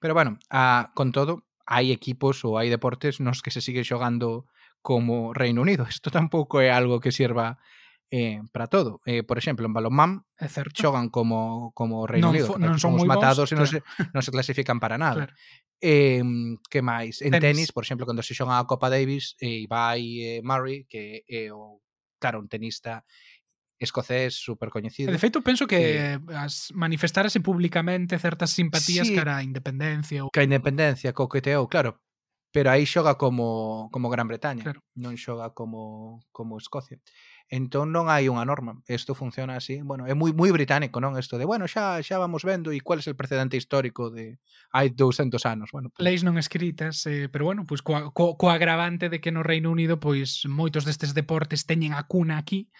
Pero 0.00 0.14
bueno, 0.14 0.38
a, 0.50 0.92
con 0.94 1.12
todo, 1.12 1.44
hai 1.66 1.90
equipos 1.90 2.46
ou 2.46 2.62
hai 2.62 2.70
deportes 2.70 3.18
nos 3.18 3.42
que 3.42 3.50
se 3.50 3.60
sigue 3.60 3.82
xogando 3.82 4.46
como 4.80 5.34
Reino 5.34 5.62
Unido. 5.66 5.84
Isto 5.90 6.14
tampouco 6.14 6.62
é 6.62 6.70
algo 6.70 7.02
que 7.02 7.10
sirva 7.10 7.58
eh, 8.10 8.40
para 8.52 8.68
todo. 8.68 9.02
Eh, 9.04 9.26
por 9.26 9.38
exemplo, 9.38 9.66
en 9.66 9.74
balonmán 9.74 10.22
é 10.38 10.46
certo. 10.46 10.78
xogan 10.78 11.10
como 11.10 11.74
como 11.74 12.06
Reino 12.06 12.30
non, 12.30 12.38
Unido, 12.38 12.54
non 12.54 12.78
son 12.78 12.94
moi 12.94 13.08
matados 13.08 13.50
bons, 13.50 13.52
e 13.52 13.54
non 13.58 13.66
claro. 13.66 13.82
se, 13.82 14.14
non 14.14 14.22
se 14.22 14.30
clasifican 14.30 14.78
para 14.78 14.94
nada. 14.94 15.26
Claro. 15.26 15.34
Eh, 15.82 16.22
que 16.70 16.80
máis? 16.86 17.18
En 17.18 17.34
tenis. 17.34 17.42
tenis, 17.42 17.68
por 17.74 17.82
exemplo, 17.82 18.06
cando 18.06 18.22
se 18.22 18.38
xoga 18.38 18.62
a 18.62 18.68
Copa 18.70 18.86
Davis, 18.86 19.34
eh, 19.42 19.66
Ibai 19.66 20.38
eh, 20.38 20.40
Murray, 20.46 20.86
que 20.86 21.26
é 21.26 21.50
eh, 21.50 21.50
o 21.50 21.82
claro, 22.22 22.38
un 22.38 22.48
tenista 22.48 23.04
escocés 23.78 24.34
super 24.34 24.70
coñecido. 24.70 25.12
De 25.12 25.18
feito, 25.18 25.42
penso 25.42 25.66
que 25.66 26.16
eh, 26.16 26.18
as 26.32 26.72
manifestarase 26.72 27.40
públicamente 27.40 28.18
certas 28.18 28.50
simpatías 28.50 29.08
sí, 29.08 29.14
cara 29.14 29.36
a 29.36 29.42
independencia. 29.44 30.24
Ou... 30.24 30.30
Que 30.32 30.40
a 30.40 30.48
independencia 30.48 31.12
coqueteou, 31.12 31.68
claro, 31.68 32.00
pero 32.56 32.70
aí 32.70 32.86
xoga 32.86 33.20
como 33.20 33.90
como 33.92 34.08
Gran 34.08 34.28
Bretaña, 34.28 34.64
claro. 34.64 34.80
non 34.96 35.12
xoga 35.20 35.52
como 35.52 36.24
como 36.32 36.56
Escocia. 36.56 36.96
Entón 37.52 37.92
non 37.92 38.08
hai 38.08 38.32
unha 38.32 38.48
norma, 38.48 38.80
isto 38.88 39.12
funciona 39.12 39.60
así. 39.60 39.84
Bueno, 39.84 40.08
é 40.08 40.16
moi 40.16 40.32
moi 40.32 40.48
británico, 40.56 40.96
non? 40.96 41.20
Isto 41.20 41.36
de, 41.36 41.44
bueno, 41.44 41.68
xa 41.68 42.00
xa 42.00 42.16
vamos 42.16 42.48
vendo 42.48 42.72
e 42.72 42.80
cuál 42.80 43.04
é 43.04 43.12
o 43.12 43.18
precedente 43.20 43.60
histórico 43.60 44.08
de 44.08 44.40
hai 44.72 44.88
200 44.88 45.36
anos, 45.44 45.68
bueno. 45.68 45.92
Pues... 45.92 46.00
Leis 46.00 46.24
non 46.24 46.40
escritas, 46.40 47.04
eh, 47.04 47.28
pero 47.28 47.44
bueno, 47.44 47.68
pois 47.68 47.84
coa, 47.84 48.08
co, 48.08 48.40
co 48.40 48.48
agravante 48.48 49.12
de 49.12 49.20
que 49.20 49.36
no 49.36 49.44
Reino 49.44 49.68
Unido 49.68 50.00
pois 50.00 50.48
moitos 50.48 50.88
destes 50.88 51.12
deportes 51.12 51.68
teñen 51.68 51.92
a 51.92 52.08
cuna 52.08 52.40
aquí 52.40 52.72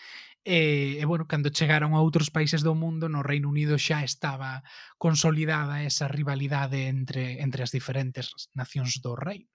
E, 0.46 1.02
e 1.02 1.04
bueno, 1.10 1.26
cando 1.26 1.50
chegaron 1.50 1.98
a 1.98 2.00
outros 2.06 2.30
países 2.30 2.62
do 2.62 2.78
mundo, 2.78 3.10
no 3.10 3.26
Reino 3.26 3.50
Unido 3.50 3.82
xa 3.82 4.06
estaba 4.06 4.62
consolidada 4.94 5.82
esa 5.82 6.06
rivalidade 6.06 6.86
entre 6.86 7.42
entre 7.42 7.66
as 7.66 7.74
diferentes 7.74 8.30
nacións 8.54 9.02
do 9.02 9.18
reino. 9.18 9.50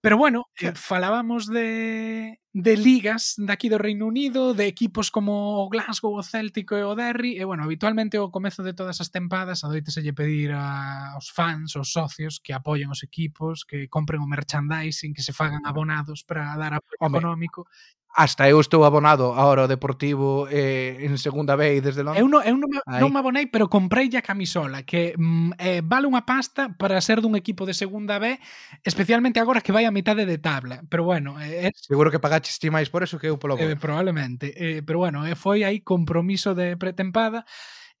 Pero 0.00 0.16
bueno, 0.16 0.46
eh, 0.60 0.72
falábamos 0.74 1.46
de, 1.46 2.40
de 2.52 2.76
ligas 2.76 3.34
daqui 3.36 3.68
do 3.68 3.78
Reino 3.78 4.06
Unido, 4.06 4.54
de 4.54 4.66
equipos 4.66 5.10
como 5.10 5.62
o 5.62 5.68
Glasgow, 5.68 6.14
o 6.14 6.22
Céltico 6.22 6.76
e 6.76 6.84
o 6.84 6.94
Derry, 6.96 7.38
e 7.38 7.44
bueno, 7.44 7.64
habitualmente 7.64 8.16
ao 8.16 8.32
comezo 8.32 8.64
de 8.64 8.74
todas 8.74 9.00
as 9.00 9.12
tempadas 9.12 9.62
adoiteselle 9.62 10.16
pedir 10.16 10.52
a, 10.52 11.12
aos 11.14 11.30
fans, 11.30 11.76
aos 11.76 11.92
socios 11.92 12.40
que 12.40 12.56
apoien 12.56 12.90
os 12.90 13.04
equipos, 13.04 13.68
que 13.68 13.88
compren 13.88 14.24
o 14.24 14.30
merchandising, 14.30 15.14
que 15.14 15.22
se 15.22 15.36
fagan 15.36 15.68
abonados 15.68 16.24
para 16.24 16.56
dar 16.56 16.74
apoio 16.74 16.96
Home, 17.00 17.18
económico 17.18 17.68
hasta 18.16 18.48
eu 18.48 18.58
estou 18.58 18.88
abonado 18.88 19.36
ahora 19.36 19.62
ao 19.62 19.68
Deportivo 19.68 20.48
eh, 20.48 21.04
en 21.04 21.20
segunda 21.20 21.52
B 21.52 21.84
desde 21.84 22.00
Londres. 22.00 22.24
Eu 22.24 22.32
non, 22.32 22.40
eu 22.40 22.56
non, 22.56 22.72
me, 22.72 22.80
non 22.96 23.12
me 23.12 23.20
abonei, 23.20 23.44
pero 23.44 23.68
comprei 23.68 24.08
a 24.16 24.24
camisola, 24.24 24.88
que 24.88 25.12
mm, 25.12 25.60
eh, 25.60 25.80
vale 25.84 26.08
unha 26.08 26.24
pasta 26.24 26.72
para 26.72 26.96
ser 27.04 27.20
dun 27.20 27.36
equipo 27.36 27.68
de 27.68 27.76
segunda 27.76 28.16
B, 28.16 28.40
especialmente 28.80 29.36
agora 29.36 29.60
que 29.60 29.68
vai 29.68 29.84
a 29.84 29.92
mitade 29.92 30.24
de 30.24 30.40
tabla. 30.40 30.80
Pero 30.88 31.04
bueno... 31.04 31.36
Eh, 31.44 31.68
eh 31.68 31.72
Seguro 31.76 32.08
que 32.08 32.16
pagaches 32.16 32.56
ti 32.56 32.72
máis 32.72 32.88
por 32.88 33.04
eso 33.04 33.20
que 33.20 33.28
eu 33.28 33.36
polo 33.36 33.60
eh, 33.60 33.76
Probablemente. 33.76 34.56
Eh, 34.56 34.80
pero 34.80 34.96
bueno, 35.04 35.28
eh, 35.28 35.36
foi 35.36 35.68
aí 35.68 35.84
compromiso 35.84 36.56
de 36.56 36.80
pretempada. 36.80 37.44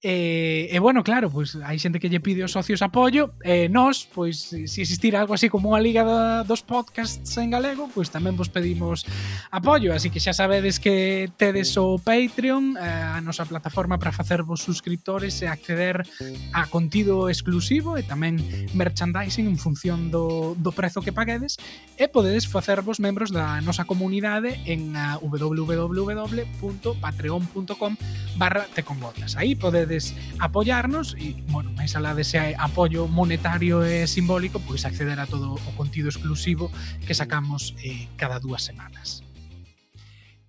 E, 0.02 0.68
e 0.70 0.78
bueno, 0.78 1.02
claro, 1.02 1.30
pois 1.32 1.56
hai 1.64 1.80
xente 1.80 1.96
que 1.96 2.12
lle 2.12 2.20
pide 2.20 2.44
aos 2.44 2.52
socios 2.52 2.84
apoio 2.84 3.32
e 3.40 3.72
nós, 3.72 4.04
pois 4.04 4.52
se 4.52 4.60
existir 4.60 5.16
algo 5.16 5.32
así 5.32 5.48
como 5.48 5.72
unha 5.72 5.80
liga 5.80 6.04
da, 6.04 6.44
dos 6.44 6.60
podcasts 6.60 7.32
en 7.40 7.48
galego, 7.48 7.88
pois 7.88 8.12
tamén 8.12 8.36
vos 8.36 8.52
pedimos 8.52 9.08
apoio, 9.48 9.96
así 9.96 10.12
que 10.12 10.20
xa 10.20 10.36
sabedes 10.36 10.84
que 10.84 11.32
tedes 11.40 11.72
o 11.80 11.96
Patreon, 11.96 12.76
eh, 12.76 13.16
a 13.16 13.24
nosa 13.24 13.48
plataforma 13.48 13.96
para 13.96 14.12
facervos 14.12 14.60
suscriptores 14.60 15.40
e 15.40 15.48
acceder 15.48 16.04
a 16.52 16.68
contido 16.68 17.32
exclusivo 17.32 17.96
e 17.96 18.04
tamén 18.04 18.36
merchandising 18.76 19.48
en 19.48 19.56
función 19.56 20.12
do, 20.12 20.52
do 20.60 20.76
prezo 20.76 21.00
que 21.00 21.08
paguedes 21.08 21.56
e 21.96 22.04
podedes 22.04 22.44
facervos 22.44 23.00
membros 23.00 23.32
da 23.32 23.64
nosa 23.64 23.88
comunidade 23.88 24.60
en 24.68 24.92
eh, 24.92 25.16
www.patreon.com 25.24 27.92
barra 28.36 28.68
tecongotas. 28.76 29.40
Aí 29.40 29.56
podedes 29.56 29.85
podedes 29.86 30.16
apoiarnos 30.40 31.14
e, 31.14 31.38
bueno, 31.46 31.70
máis 31.78 31.94
alá 31.94 32.10
dese 32.10 32.58
apoio 32.58 33.06
monetario 33.06 33.86
e 33.86 34.10
simbólico, 34.10 34.58
pois 34.58 34.82
acceder 34.82 35.14
a 35.22 35.30
todo 35.30 35.54
o 35.54 35.70
contido 35.78 36.10
exclusivo 36.10 36.74
que 37.06 37.14
sacamos 37.14 37.78
eh, 37.86 38.10
cada 38.18 38.42
dúas 38.42 38.66
semanas. 38.66 39.22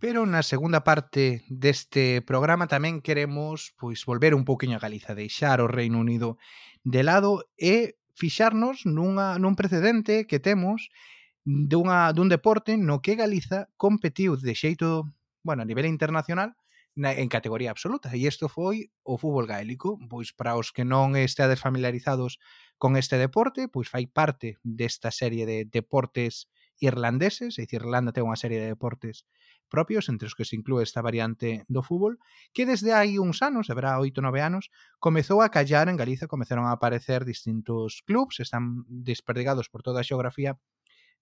Pero 0.02 0.26
na 0.26 0.42
segunda 0.42 0.82
parte 0.82 1.46
deste 1.54 2.26
programa 2.26 2.66
tamén 2.66 3.06
queremos 3.06 3.78
pois 3.78 4.02
volver 4.10 4.34
un 4.34 4.42
pouquiño 4.42 4.82
a 4.82 4.82
Galiza, 4.82 5.14
deixar 5.14 5.62
o 5.62 5.70
Reino 5.70 6.02
Unido 6.02 6.42
de 6.82 7.06
lado 7.06 7.46
e 7.62 8.02
fixarnos 8.18 8.90
nunha, 8.90 9.38
nun 9.38 9.54
precedente 9.54 10.26
que 10.26 10.42
temos 10.42 10.90
dunha, 11.46 12.10
dun 12.10 12.26
deporte 12.26 12.74
no 12.74 13.06
que 13.06 13.14
Galiza 13.14 13.70
competiu 13.78 14.34
de 14.34 14.58
xeito, 14.58 15.14
bueno, 15.46 15.62
a 15.62 15.70
nivel 15.70 15.86
internacional, 15.86 16.58
na, 16.98 17.14
en 17.14 17.30
categoría 17.30 17.70
absoluta. 17.70 18.10
E 18.10 18.26
isto 18.26 18.50
foi 18.50 18.90
o 19.06 19.22
fútbol 19.22 19.46
gaélico. 19.46 20.02
Pois 20.10 20.34
para 20.34 20.58
os 20.58 20.74
que 20.74 20.84
non 20.84 21.14
esteades 21.14 21.62
familiarizados 21.62 22.42
con 22.82 22.98
este 22.98 23.22
deporte 23.22 23.70
pois 23.70 23.88
fai 23.88 24.10
parte 24.10 24.58
desta 24.66 25.14
serie 25.14 25.46
de 25.46 25.70
deportes 25.70 26.50
irlandeses, 26.82 27.58
é 27.58 27.66
dicir, 27.66 27.82
Irlanda 27.82 28.14
ten 28.14 28.26
unha 28.26 28.38
serie 28.38 28.62
de 28.62 28.70
deportes 28.70 29.26
propios 29.68 30.10
entre 30.10 30.30
os 30.30 30.38
que 30.38 30.46
se 30.46 30.56
inclúe 30.56 30.86
esta 30.86 31.02
variante 31.02 31.66
do 31.68 31.82
fútbol, 31.82 32.22
que 32.54 32.70
desde 32.70 32.94
hai 32.94 33.18
uns 33.18 33.42
anos, 33.42 33.70
haberá 33.70 33.98
oito 33.98 34.22
nove 34.22 34.42
anos, 34.46 34.70
comezou 35.02 35.42
a 35.42 35.50
callar 35.50 35.90
en 35.90 35.98
Galiza, 35.98 36.30
comezaron 36.30 36.70
a 36.70 36.74
aparecer 36.78 37.26
distintos 37.26 38.06
clubs, 38.06 38.40
están 38.40 38.86
desperdigados 38.88 39.70
por 39.70 39.82
toda 39.82 40.02
a 40.02 40.08
xeografía 40.08 40.58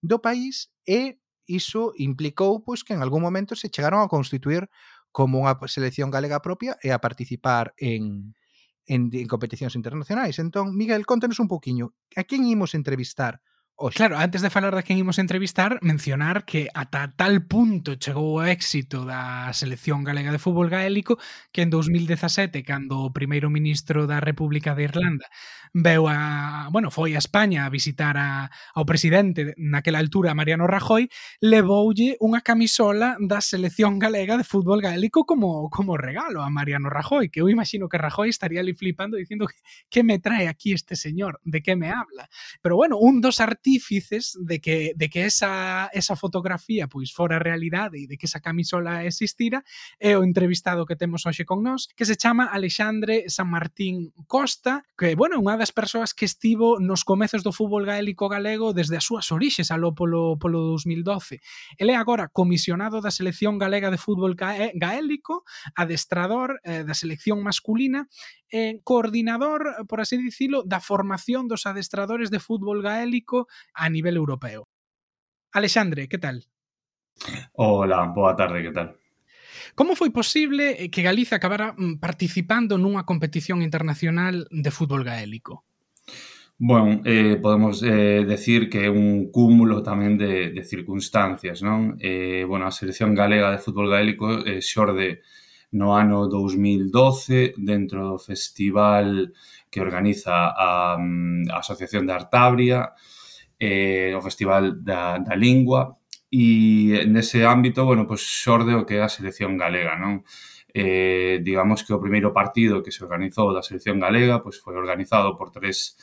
do 0.04 0.20
país 0.20 0.68
e 0.84 1.18
iso 1.46 1.94
implicou 1.96 2.60
pois 2.60 2.82
que 2.82 2.92
en 2.92 3.00
algún 3.00 3.22
momento 3.22 3.54
se 3.54 3.70
chegaron 3.70 4.02
a 4.02 4.10
constituir 4.10 4.68
como 5.16 5.40
unha 5.40 5.56
selección 5.64 6.12
galega 6.12 6.44
propia 6.44 6.76
e 6.84 6.92
a 6.92 7.00
participar 7.00 7.72
en, 7.80 8.36
en, 8.84 9.08
en 9.08 9.24
competicións 9.24 9.72
internacionais. 9.72 10.36
Entón, 10.36 10.76
Miguel, 10.76 11.08
contanos 11.08 11.40
un 11.40 11.48
pouquiño, 11.48 11.96
a 12.20 12.28
quen 12.28 12.44
imos 12.44 12.76
entrevistar 12.76 13.40
Hoxe. 13.78 13.96
Claro, 13.98 14.16
antes 14.16 14.40
de 14.40 14.48
falar 14.48 14.74
de 14.74 14.82
quen 14.82 14.96
imos 14.96 15.18
entrevistar, 15.18 15.76
mencionar 15.82 16.46
que 16.48 16.72
ata 16.72 17.12
tal 17.12 17.44
punto 17.44 18.00
chegou 18.00 18.40
o 18.40 18.42
éxito 18.42 19.04
da 19.04 19.52
selección 19.52 20.00
galega 20.00 20.32
de 20.32 20.40
fútbol 20.40 20.72
gaélico 20.72 21.20
que 21.52 21.60
en 21.60 21.68
2017, 21.68 22.64
cando 22.64 23.04
o 23.04 23.12
primeiro 23.12 23.52
ministro 23.52 24.08
da 24.08 24.16
República 24.16 24.72
de 24.72 24.88
Irlanda 24.88 25.28
veu 25.76 26.08
a, 26.08 26.72
bueno, 26.72 26.88
foi 26.88 27.12
a 27.12 27.20
España 27.20 27.68
a 27.68 27.68
visitar 27.68 28.16
a, 28.16 28.48
ao 28.72 28.88
presidente 28.88 29.52
naquela 29.60 30.00
altura, 30.00 30.32
Mariano 30.32 30.64
Rajoy, 30.64 31.12
levoulle 31.44 32.16
unha 32.24 32.40
camisola 32.40 33.20
da 33.20 33.44
selección 33.44 34.00
galega 34.00 34.40
de 34.40 34.48
fútbol 34.48 34.80
gaélico 34.80 35.28
como 35.28 35.68
como 35.68 36.00
regalo 36.00 36.40
a 36.40 36.48
Mariano 36.48 36.88
Rajoy, 36.88 37.28
que 37.28 37.44
eu 37.44 37.52
imagino 37.52 37.92
que 37.92 38.00
Rajoy 38.00 38.32
estaría 38.32 38.64
ali 38.64 38.72
flipando 38.72 39.20
dicindo 39.20 39.44
que, 39.44 39.60
que 39.92 40.00
me 40.00 40.16
trae 40.16 40.48
aquí 40.48 40.72
este 40.72 40.96
señor, 40.96 41.44
de 41.44 41.60
que 41.60 41.76
me 41.76 41.92
habla. 41.92 42.32
Pero 42.64 42.80
bueno, 42.80 42.96
un 42.96 43.20
dos 43.20 43.36
artistas 43.44 43.65
artífices 43.66 44.38
de 44.40 44.60
que, 44.60 44.92
de 44.94 45.10
que 45.10 45.24
esa, 45.24 45.90
esa 45.92 46.14
fotografía 46.14 46.86
pois 46.86 47.12
fora 47.12 47.38
realidade 47.38 47.98
e 47.98 48.06
de 48.06 48.14
que 48.16 48.30
esa 48.30 48.38
camisola 48.38 49.02
existira 49.02 49.66
é 49.98 50.14
o 50.14 50.22
entrevistado 50.22 50.86
que 50.86 50.94
temos 50.94 51.26
hoxe 51.26 51.42
con 51.42 51.66
nós 51.66 51.90
que 51.98 52.06
se 52.06 52.14
chama 52.14 52.46
Alexandre 52.46 53.26
San 53.26 53.50
Martín 53.50 54.14
Costa 54.30 54.86
que, 54.94 55.18
bueno, 55.18 55.42
unha 55.42 55.58
das 55.58 55.74
persoas 55.74 56.14
que 56.14 56.30
estivo 56.30 56.78
nos 56.78 57.02
comezos 57.02 57.42
do 57.42 57.50
fútbol 57.50 57.82
gaélico 57.82 58.30
galego 58.30 58.70
desde 58.70 59.02
as 59.02 59.04
súas 59.04 59.34
orixes 59.34 59.74
aló 59.74 59.98
polo, 59.98 60.38
polo 60.38 60.62
2012. 60.78 61.42
Ele 61.74 61.92
é 61.92 61.98
agora 61.98 62.30
comisionado 62.30 63.02
da 63.02 63.10
Selección 63.10 63.58
Galega 63.58 63.90
de 63.90 63.98
Fútbol 63.98 64.38
eh, 64.38 64.70
Gaélico, 64.78 65.42
adestrador 65.74 66.62
eh, 66.62 66.86
da 66.86 66.94
selección 66.94 67.42
masculina 67.42 68.06
e 68.46 68.78
coordinador, 68.86 69.86
por 69.90 69.98
así 69.98 70.16
dicilo, 70.16 70.62
da 70.62 70.78
formación 70.78 71.50
dos 71.50 71.66
adestradores 71.66 72.30
de 72.30 72.38
fútbol 72.38 72.78
gaélico 72.78 73.50
a 73.74 73.88
nivel 73.88 74.16
europeo. 74.16 74.68
Alexandre, 75.52 76.08
que 76.08 76.18
tal? 76.18 76.44
Ola, 77.54 78.06
boa 78.06 78.36
tarde, 78.36 78.62
que 78.62 78.72
tal? 78.72 78.96
Como 79.74 79.96
foi 79.96 80.10
posible 80.10 80.76
eh, 80.78 80.90
que 80.90 81.02
Galiza 81.02 81.36
acabara 81.36 81.72
mm, 81.72 82.00
participando 82.00 82.76
nunha 82.76 83.04
competición 83.04 83.60
internacional 83.60 84.48
de 84.52 84.70
fútbol 84.70 85.04
gaélico? 85.04 85.64
Bueno, 86.58 87.02
eh, 87.04 87.36
podemos 87.36 87.82
eh, 87.82 88.24
decir 88.24 88.70
que 88.72 88.88
é 88.88 88.90
un 88.90 89.28
cúmulo 89.28 89.84
tamén 89.84 90.16
de, 90.16 90.56
de 90.56 90.62
circunstancias, 90.64 91.60
non? 91.60 92.00
Eh, 92.00 92.48
bueno, 92.48 92.64
a 92.64 92.72
selección 92.72 93.12
galega 93.12 93.52
de 93.52 93.60
fútbol 93.60 93.92
gaélico 93.92 94.40
eh, 94.40 94.64
xorde 94.64 95.20
no 95.76 95.92
ano 95.92 96.24
2012 96.32 97.60
dentro 97.60 98.08
do 98.08 98.16
festival 98.16 99.36
que 99.68 99.84
organiza 99.84 100.56
a, 100.56 100.96
mm, 100.96 101.52
a 101.52 101.60
Asociación 101.60 102.08
de 102.08 102.16
Artabria, 102.16 102.96
eh, 103.58 104.12
o 104.16 104.20
Festival 104.20 104.82
da, 104.82 105.18
da 105.18 105.34
Lingua, 105.34 105.96
e 106.30 107.06
nese 107.06 107.46
ámbito, 107.46 107.86
bueno, 107.86 108.04
pois 108.06 108.20
xorde 108.20 108.74
o 108.74 108.84
que 108.84 108.98
é 108.98 109.02
a 109.02 109.12
selección 109.12 109.56
galega, 109.56 109.94
non? 109.96 110.26
Eh, 110.76 111.40
digamos 111.40 111.80
que 111.86 111.96
o 111.96 112.02
primeiro 112.02 112.36
partido 112.36 112.84
que 112.84 112.92
se 112.92 113.00
organizou 113.00 113.48
da 113.54 113.64
selección 113.64 113.96
galega 113.96 114.44
pois 114.44 114.60
foi 114.60 114.76
organizado 114.76 115.32
por 115.38 115.48
tres 115.48 115.96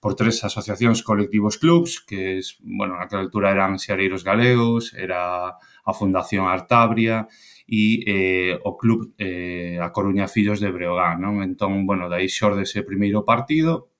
por 0.00 0.16
tres 0.16 0.44
asociacións 0.44 1.00
colectivos 1.00 1.56
clubs, 1.56 2.00
que 2.00 2.36
es, 2.36 2.60
bueno, 2.60 2.96
naquela 3.00 3.24
altura 3.24 3.52
eran 3.56 3.80
Xareiros 3.80 4.20
Galegos, 4.20 4.92
era 4.92 5.56
a 5.56 5.92
Fundación 5.96 6.44
Artabria 6.44 7.24
e 7.64 8.04
eh, 8.04 8.52
o 8.64 8.76
club 8.76 9.16
eh, 9.16 9.80
a 9.80 9.88
Coruña 9.96 10.28
Fillos 10.28 10.60
de 10.60 10.68
Breogán, 10.68 11.24
non? 11.24 11.40
Entón, 11.40 11.88
bueno, 11.88 12.12
dai 12.12 12.28
xorde 12.28 12.68
ese 12.68 12.84
primeiro 12.84 13.24
partido, 13.24 13.92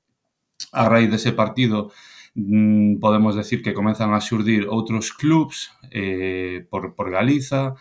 a 0.72 0.88
raíz 0.88 1.08
dese 1.08 1.32
partido 1.32 1.92
mm, 2.34 2.98
podemos 2.98 3.34
decir 3.34 3.62
que 3.62 3.74
comezan 3.74 4.14
a 4.14 4.20
xurdir 4.20 4.66
outros 4.68 5.10
clubs 5.14 5.70
eh, 5.90 6.66
por, 6.70 6.94
por 6.94 7.10
Galiza, 7.10 7.74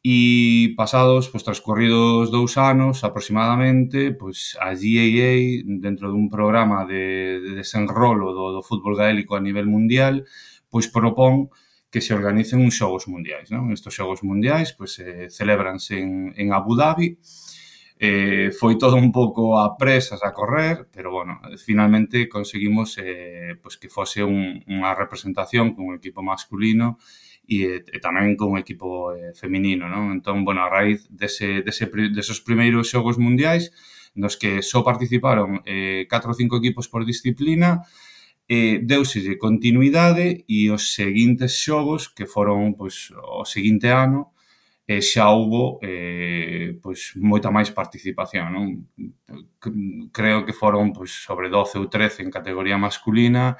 E 0.00 0.72
pasados, 0.80 1.28
pois 1.28 1.44
transcorridos 1.44 2.32
dous 2.32 2.56
anos 2.56 3.04
aproximadamente, 3.04 4.16
pois 4.16 4.56
a 4.56 4.72
GAA, 4.72 5.60
dentro 5.60 6.08
dun 6.08 6.32
programa 6.32 6.88
de, 6.88 7.36
de 7.44 7.52
desenrolo 7.52 8.32
do, 8.32 8.56
do 8.56 8.64
fútbol 8.64 8.96
gaélico 8.96 9.36
a 9.36 9.44
nivel 9.44 9.68
mundial, 9.68 10.24
pois 10.72 10.88
propón 10.88 11.52
que 11.92 12.00
se 12.00 12.16
organicen 12.16 12.64
uns 12.64 12.80
xogos 12.80 13.04
mundiais. 13.12 13.52
Non? 13.52 13.68
Estos 13.76 13.92
xogos 13.92 14.24
mundiais 14.24 14.72
pois, 14.72 14.96
eh, 15.04 15.28
celebranse 15.28 16.00
en, 16.00 16.32
en 16.32 16.56
Abu 16.56 16.80
Dhabi, 16.80 17.20
Eh, 18.02 18.48
foi 18.56 18.80
todo 18.80 18.96
un 18.96 19.12
pouco 19.12 19.60
a 19.60 19.76
presas 19.76 20.24
a 20.24 20.32
correr, 20.32 20.88
pero 20.88 21.12
bueno, 21.12 21.36
finalmente 21.60 22.30
conseguimos 22.30 22.96
eh, 22.96 23.60
pues 23.60 23.76
que 23.76 23.92
fose 23.92 24.24
un, 24.24 24.64
unha 24.72 24.96
representación 24.96 25.76
con 25.76 25.92
un 25.92 26.00
equipo 26.00 26.24
masculino 26.24 26.96
e, 27.44 27.84
e 27.84 27.98
tamén 28.00 28.40
con 28.40 28.56
un 28.56 28.58
equipo 28.58 29.12
eh, 29.12 29.36
feminino, 29.36 29.84
non? 29.84 30.16
Entón, 30.16 30.48
bueno, 30.48 30.64
a 30.64 30.72
raíz 30.72 31.04
dese, 31.12 31.60
dese, 31.60 31.92
deses 32.08 32.40
primeiros 32.40 32.88
xogos 32.88 33.20
mundiais, 33.20 33.68
nos 34.16 34.40
que 34.40 34.64
só 34.64 34.80
participaron 34.80 35.60
eh, 35.68 36.08
4 36.08 36.32
ou 36.32 36.38
5 36.40 36.56
equipos 36.56 36.88
por 36.88 37.04
disciplina, 37.04 37.84
eh, 38.48 38.80
deuselle 38.80 39.36
continuidade 39.36 40.48
e 40.48 40.72
os 40.72 40.96
seguintes 40.96 41.60
xogos 41.60 42.08
que 42.08 42.24
foron 42.24 42.72
pois, 42.80 43.12
o 43.12 43.44
seguinte 43.44 43.92
ano 43.92 44.32
eh, 44.90 45.02
xa 45.02 45.30
houbo 45.30 45.78
eh, 45.86 46.74
pois, 46.82 47.14
moita 47.14 47.54
máis 47.54 47.70
participación. 47.70 48.50
Non? 48.50 48.66
Creo 50.10 50.42
que 50.42 50.50
foron 50.50 50.90
pois, 50.90 51.14
sobre 51.14 51.46
12 51.46 51.78
ou 51.78 51.86
13 51.86 52.26
en 52.26 52.30
categoría 52.34 52.74
masculina 52.74 53.54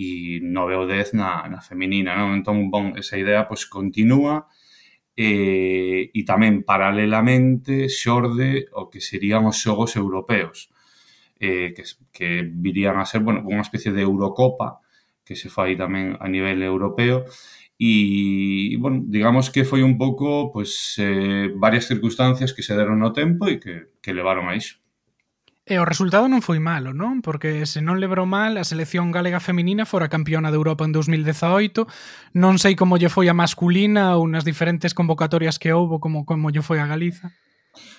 e 0.00 0.40
9 0.40 0.80
ou 0.80 0.86
10 0.88 1.20
na, 1.20 1.44
na 1.52 1.60
feminina. 1.60 2.16
Non? 2.16 2.32
Entón, 2.32 2.72
bon, 2.72 2.96
esa 2.96 3.20
idea 3.20 3.44
pois, 3.44 3.68
continúa 3.68 4.48
eh, 5.12 6.08
e 6.16 6.20
tamén 6.24 6.64
paralelamente 6.64 7.92
xorde 7.92 8.72
o 8.72 8.88
que 8.88 9.04
serían 9.04 9.44
os 9.44 9.60
xogos 9.60 10.00
europeos 10.00 10.72
eh, 11.36 11.76
que, 11.76 11.84
que 12.08 12.48
virían 12.48 12.96
a 12.96 13.04
ser 13.04 13.20
bueno, 13.20 13.44
unha 13.44 13.60
especie 13.60 13.92
de 13.92 14.00
Eurocopa 14.00 14.80
que 15.30 15.38
se 15.38 15.46
fai 15.46 15.78
tamén 15.78 16.18
a 16.18 16.26
nivel 16.26 16.58
europeo 16.66 17.22
e, 17.78 18.76
bueno, 18.76 19.06
digamos 19.06 19.48
que 19.48 19.62
foi 19.64 19.86
un 19.86 19.96
pouco 19.96 20.50
pues, 20.52 20.98
eh, 20.98 21.48
varias 21.54 21.86
circunstancias 21.86 22.52
que 22.52 22.66
se 22.66 22.74
deron 22.74 22.98
no 22.98 23.14
tempo 23.14 23.46
e 23.46 23.62
que, 23.62 23.94
que 24.02 24.12
levaron 24.12 24.50
a 24.50 24.58
iso. 24.58 24.82
E 25.70 25.78
o 25.78 25.86
resultado 25.86 26.26
non 26.26 26.42
foi 26.42 26.58
malo, 26.58 26.90
non? 26.90 27.22
Porque 27.22 27.62
se 27.64 27.78
non 27.78 28.02
lebrou 28.02 28.26
mal, 28.26 28.58
a 28.58 28.66
selección 28.66 29.14
galega 29.14 29.38
feminina 29.38 29.86
fora 29.86 30.10
campeona 30.10 30.50
de 30.50 30.58
Europa 30.58 30.82
en 30.82 30.90
2018. 30.92 31.86
Non 32.34 32.58
sei 32.58 32.74
como 32.74 32.98
lle 32.98 33.06
foi 33.06 33.30
a 33.30 33.38
masculina 33.38 34.18
ou 34.18 34.26
nas 34.26 34.42
diferentes 34.42 34.92
convocatorias 34.92 35.62
que 35.62 35.70
houbo, 35.70 36.02
como 36.02 36.26
como 36.26 36.50
lle 36.50 36.60
foi 36.60 36.82
a 36.82 36.90
Galiza. 36.90 37.32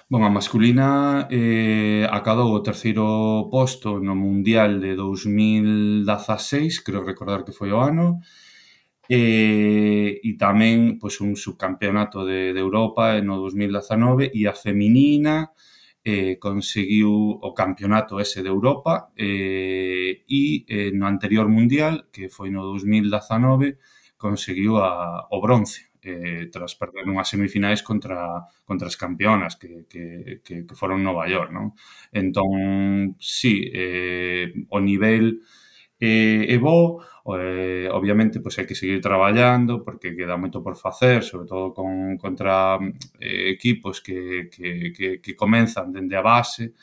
Bon, 0.10 0.22
a 0.26 0.30
masculina 0.30 1.28
eh, 1.32 2.06
acadou 2.12 2.52
o 2.52 2.64
terceiro 2.68 3.48
posto 3.50 4.00
no 4.00 4.16
Mundial 4.16 4.80
de 4.84 4.96
2016, 4.96 6.84
creo 6.86 7.06
recordar 7.06 7.46
que 7.46 7.56
foi 7.60 7.72
o 7.72 7.80
ano, 7.80 8.20
e, 9.10 10.20
e 10.24 10.32
tamén 10.44 11.00
pois, 11.00 11.16
un 11.24 11.36
subcampeonato 11.36 12.24
de, 12.28 12.52
de 12.56 12.60
Europa 12.60 13.20
no 13.24 13.40
2019 13.40 14.32
e 14.36 14.48
a 14.48 14.56
feminina 14.56 15.52
eh, 16.04 16.36
conseguiu 16.40 17.12
o 17.40 17.50
campeonato 17.54 18.20
ese 18.20 18.40
de 18.44 18.50
Europa 18.50 19.12
eh, 19.16 20.24
e 20.28 20.66
eh, 20.68 20.92
no 20.92 21.06
anterior 21.08 21.48
mundial, 21.48 22.08
que 22.12 22.28
foi 22.28 22.50
no 22.52 22.64
2019, 22.64 23.78
conseguiu 24.18 24.78
a, 24.78 25.28
o 25.32 25.38
bronce 25.42 25.91
eh, 26.04 26.50
tras 26.52 26.76
perder 26.76 27.06
unhas 27.08 27.30
semifinais 27.30 27.82
contra 27.86 28.46
contra 28.66 28.88
as 28.90 28.98
campeonas 28.98 29.56
que, 29.56 29.86
que, 29.90 30.42
que, 30.44 30.66
que 30.66 30.76
foron 30.76 31.02
Nova 31.06 31.30
York, 31.30 31.54
non? 31.54 31.74
Entón, 32.12 33.16
sí, 33.22 33.70
eh, 33.74 34.52
o 34.70 34.80
nivel 34.82 35.42
eh, 36.00 36.46
é 36.50 36.58
bo, 36.58 37.02
eh, 37.38 37.88
obviamente 37.92 38.42
pois 38.42 38.56
pues, 38.56 38.60
hai 38.60 38.68
que 38.70 38.76
seguir 38.76 39.00
traballando 39.02 39.86
porque 39.86 40.18
queda 40.18 40.38
moito 40.42 40.66
por 40.66 40.76
facer, 40.76 41.22
sobre 41.22 41.46
todo 41.46 41.74
con 41.78 42.18
contra 42.18 42.82
eh, 43.22 43.54
equipos 43.54 44.02
que, 44.02 44.50
que, 44.50 44.92
que, 44.96 45.08
que 45.22 45.34
comenzan 45.38 45.94
dende 45.94 46.18
a 46.18 46.26
base, 46.26 46.74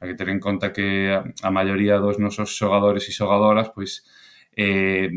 hai 0.00 0.12
que 0.12 0.18
ter 0.20 0.28
en 0.28 0.40
conta 0.40 0.72
que 0.76 1.08
a, 1.16 1.24
a 1.24 1.50
maioría 1.50 1.96
dos 1.96 2.20
nosos 2.20 2.52
xogadores 2.52 3.08
e 3.08 3.12
xogadoras 3.16 3.72
pois 3.72 4.04
pues, 4.04 4.25
eh, 4.56 5.12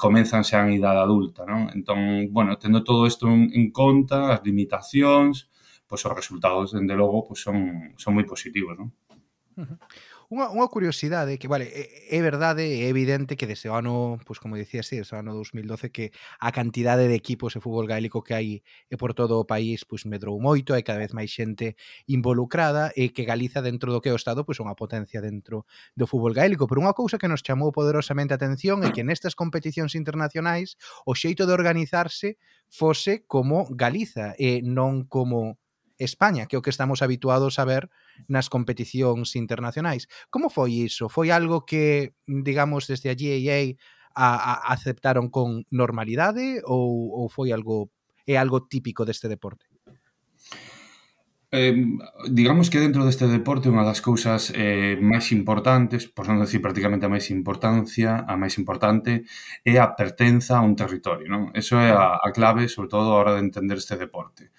comenzan 0.00 0.42
xa 0.42 0.64
en 0.64 0.72
idade 0.72 1.00
adulta, 1.04 1.44
non? 1.44 1.68
Entón, 1.76 2.32
bueno, 2.32 2.56
tendo 2.56 2.80
todo 2.80 3.04
isto 3.06 3.28
en, 3.28 3.52
en 3.52 3.68
conta, 3.70 4.32
as 4.32 4.40
limitacións, 4.40 5.52
pois 5.84 6.02
os 6.08 6.16
resultados, 6.16 6.72
dende 6.72 6.96
logo, 6.96 7.28
pois 7.28 7.40
son, 7.44 7.92
son 8.00 8.16
moi 8.16 8.24
positivos, 8.24 8.74
non? 8.80 8.88
Uh 9.60 9.64
-huh. 9.68 9.76
Unha, 10.30 10.46
unha 10.54 10.70
curiosidade 10.70 11.42
que, 11.42 11.50
vale, 11.50 11.66
é, 11.74 12.14
é 12.14 12.20
verdade, 12.22 12.62
é 12.62 12.86
evidente 12.86 13.34
que 13.34 13.50
desde 13.50 13.66
o 13.66 13.74
ano, 13.74 14.14
pois 14.22 14.38
como 14.38 14.54
dicía, 14.54 14.86
sí, 14.86 14.94
desde 14.94 15.10
o 15.10 15.18
ano 15.18 15.34
2012 15.34 15.90
que 15.90 16.14
a 16.38 16.54
cantidade 16.54 17.10
de 17.10 17.18
equipos 17.18 17.58
de 17.58 17.58
fútbol 17.58 17.90
gaélico 17.90 18.22
que 18.22 18.38
hai 18.38 18.48
e 18.62 18.94
eh, 18.94 18.98
por 19.00 19.10
todo 19.10 19.42
o 19.42 19.48
país 19.52 19.82
pois 19.82 20.06
medrou 20.06 20.38
moito, 20.38 20.70
hai 20.70 20.86
cada 20.86 21.02
vez 21.02 21.10
máis 21.18 21.34
xente 21.34 21.74
involucrada 22.06 22.94
e 22.94 23.10
que 23.10 23.26
Galiza 23.26 23.58
dentro 23.58 23.90
do 23.90 23.98
que 23.98 24.10
é 24.10 24.14
o 24.14 24.20
Estado 24.22 24.46
pois 24.46 24.62
unha 24.62 24.78
potencia 24.78 25.18
dentro 25.18 25.66
do 25.98 26.06
fútbol 26.06 26.30
gaélico, 26.30 26.70
pero 26.70 26.78
unha 26.78 26.94
cousa 26.94 27.18
que 27.18 27.26
nos 27.26 27.42
chamou 27.42 27.74
poderosamente 27.74 28.30
a 28.30 28.38
atención 28.38 28.86
é 28.86 28.94
que 28.94 29.02
nestas 29.02 29.34
competicións 29.34 29.98
internacionais 29.98 30.78
o 31.10 31.18
xeito 31.18 31.42
de 31.42 31.58
organizarse 31.58 32.38
fose 32.70 33.26
como 33.26 33.66
Galiza 33.74 34.38
e 34.38 34.62
non 34.62 35.10
como 35.10 35.59
España, 36.00 36.48
que 36.48 36.56
é 36.56 36.58
o 36.58 36.64
que 36.64 36.72
estamos 36.72 37.04
habituados 37.04 37.60
a 37.60 37.68
ver 37.68 37.92
nas 38.26 38.48
competicións 38.48 39.36
internacionais. 39.36 40.08
Como 40.32 40.48
foi 40.48 40.88
iso? 40.88 41.12
Foi 41.12 41.28
algo 41.28 41.68
que, 41.68 42.16
digamos, 42.24 42.88
desde 42.88 43.12
a 43.12 43.16
GAA 43.16 43.76
a, 44.16 44.28
a 44.34 44.54
aceptaron 44.72 45.28
con 45.28 45.68
normalidade 45.70 46.64
ou, 46.64 47.12
ou 47.14 47.28
foi 47.28 47.52
algo 47.52 47.92
é 48.26 48.36
algo 48.36 48.66
típico 48.66 49.04
deste 49.04 49.28
deporte? 49.28 49.66
Eh, 51.52 51.74
digamos 52.30 52.70
que 52.70 52.78
dentro 52.78 53.02
deste 53.02 53.26
deporte 53.26 53.66
unha 53.66 53.82
das 53.82 53.98
cousas 53.98 54.54
eh, 54.54 54.94
máis 55.02 55.34
importantes, 55.34 56.06
por 56.06 56.30
non 56.30 56.38
decir 56.38 56.62
prácticamente 56.62 57.10
a 57.10 57.12
máis 57.12 57.26
importancia, 57.34 58.22
a 58.22 58.38
máis 58.38 58.54
importante 58.54 59.26
é 59.66 59.82
a 59.82 59.98
pertenza 59.98 60.62
a 60.62 60.62
un 60.62 60.78
territorio, 60.78 61.26
non? 61.26 61.50
Eso 61.50 61.74
é 61.82 61.90
a, 61.90 62.22
a 62.22 62.28
clave, 62.30 62.70
sobre 62.70 62.86
todo, 62.94 63.10
a 63.10 63.18
hora 63.18 63.34
de 63.34 63.42
entender 63.42 63.82
este 63.82 63.98
deporte. 63.98 64.54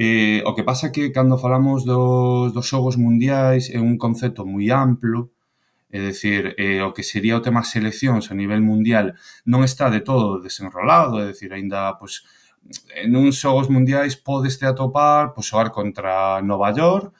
Eh, 0.00 0.42
o 0.46 0.54
que 0.54 0.62
pasa 0.62 0.86
é 0.86 0.90
que 0.94 1.10
cando 1.10 1.36
falamos 1.44 1.82
dos, 1.84 2.52
dos 2.54 2.66
xogos 2.70 2.94
mundiais 2.94 3.64
é 3.76 3.80
un 3.82 3.98
concepto 3.98 4.46
moi 4.46 4.70
amplo, 4.70 5.34
é 5.90 5.98
dicir, 6.10 6.54
eh, 6.54 6.82
o 6.86 6.94
que 6.94 7.02
sería 7.02 7.34
o 7.34 7.42
tema 7.46 7.66
seleccións 7.66 8.30
a 8.30 8.34
nivel 8.38 8.62
mundial 8.62 9.06
non 9.50 9.66
está 9.66 9.90
de 9.90 10.06
todo 10.06 10.38
desenrolado, 10.38 11.18
é 11.18 11.34
dicir, 11.34 11.50
aínda 11.50 11.98
pois, 11.98 12.22
en 12.94 13.10
uns 13.18 13.42
xogos 13.42 13.66
mundiais 13.74 14.14
podeste 14.14 14.64
atopar 14.70 15.34
pois, 15.34 15.50
xogar 15.50 15.74
contra 15.74 16.38
Nova 16.46 16.70
York, 16.70 17.10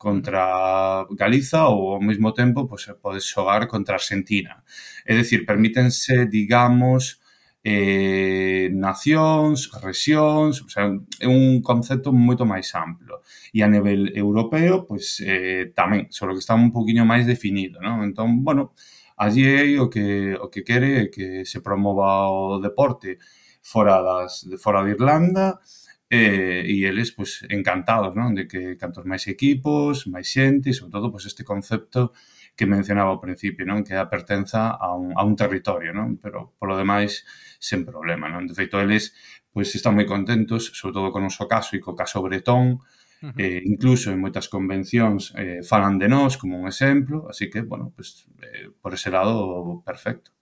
contra 0.00 1.04
Galiza 1.12 1.68
ou 1.68 2.00
ao 2.00 2.02
mesmo 2.02 2.32
tempo 2.32 2.64
pois, 2.64 2.88
podes 3.04 3.28
xogar 3.28 3.68
contra 3.68 4.00
Argentina. 4.00 4.64
É 5.04 5.12
dicir, 5.20 5.44
permítense, 5.44 6.24
digamos, 6.32 7.20
eh, 7.64 8.70
nacións, 8.74 9.70
rexións, 9.82 10.62
o 10.62 10.68
sea, 10.68 10.90
é 11.20 11.28
un 11.28 11.62
concepto 11.62 12.10
moito 12.12 12.42
máis 12.44 12.74
amplo. 12.74 13.22
E 13.54 13.62
a 13.62 13.68
nivel 13.70 14.10
europeo, 14.14 14.82
pois 14.86 15.22
eh, 15.22 15.70
tamén, 15.74 16.10
só 16.10 16.26
que 16.26 16.42
está 16.42 16.54
un 16.58 16.74
poquinho 16.74 17.06
máis 17.06 17.24
definido, 17.26 17.78
non? 17.78 18.02
Entón, 18.02 18.42
bueno, 18.42 18.74
allí 19.16 19.46
é 19.46 19.78
o 19.78 19.86
que 19.86 20.34
o 20.34 20.50
que 20.50 20.66
quere 20.66 21.06
é 21.06 21.10
que 21.14 21.46
se 21.46 21.62
promova 21.62 22.26
o 22.30 22.58
deporte 22.58 23.18
fora 23.62 24.02
das 24.02 24.42
de 24.50 24.58
fora 24.58 24.82
de 24.82 24.98
Irlanda 24.98 25.62
eh, 26.10 26.66
e 26.66 26.84
eles 26.84 27.14
pois 27.14 27.46
encantados, 27.48 28.12
non? 28.18 28.34
De 28.34 28.44
que 28.50 28.74
cantos 28.76 29.06
máis 29.06 29.24
equipos, 29.30 30.10
máis 30.10 30.26
xente, 30.26 30.70
e 30.70 30.76
sobre 30.76 30.92
todo 30.98 31.14
pois 31.14 31.24
este 31.30 31.46
concepto 31.46 32.12
que 32.56 32.66
mencionaba 32.68 33.10
ao 33.10 33.22
principio, 33.22 33.64
non? 33.64 33.82
Que 33.84 33.96
é 33.96 34.00
a 34.00 34.10
pertenza 34.12 34.76
a 34.76 34.92
un, 34.92 35.16
a 35.16 35.24
un 35.24 35.34
territorio, 35.36 35.96
non? 35.96 36.20
Pero 36.20 36.52
polo 36.60 36.76
demais 36.76 37.24
sen 37.58 37.84
problema, 37.88 38.28
non? 38.28 38.44
De 38.44 38.54
feito 38.54 38.76
eles 38.80 39.16
pois 39.52 39.68
están 39.76 39.96
moi 39.96 40.08
contentos, 40.08 40.72
sobre 40.72 40.96
todo 40.96 41.12
con 41.12 41.24
o 41.24 41.28
noso 41.28 41.44
caso 41.48 41.76
e 41.76 41.80
co 41.80 41.92
caso 41.96 42.20
Bretón, 42.24 42.80
Uh 43.22 43.30
-huh. 43.30 43.38
eh, 43.38 43.62
incluso 43.70 44.10
en 44.10 44.18
moitas 44.18 44.50
convencións 44.50 45.30
eh, 45.38 45.62
falan 45.62 45.94
de 45.94 46.10
nós 46.10 46.34
como 46.34 46.58
un 46.58 46.66
exemplo, 46.66 47.30
así 47.30 47.46
que, 47.46 47.62
bueno, 47.62 47.94
pues, 47.94 48.26
eh, 48.42 48.66
por 48.82 48.98
ese 48.98 49.14
lado, 49.14 49.78
perfecto. 49.86 50.34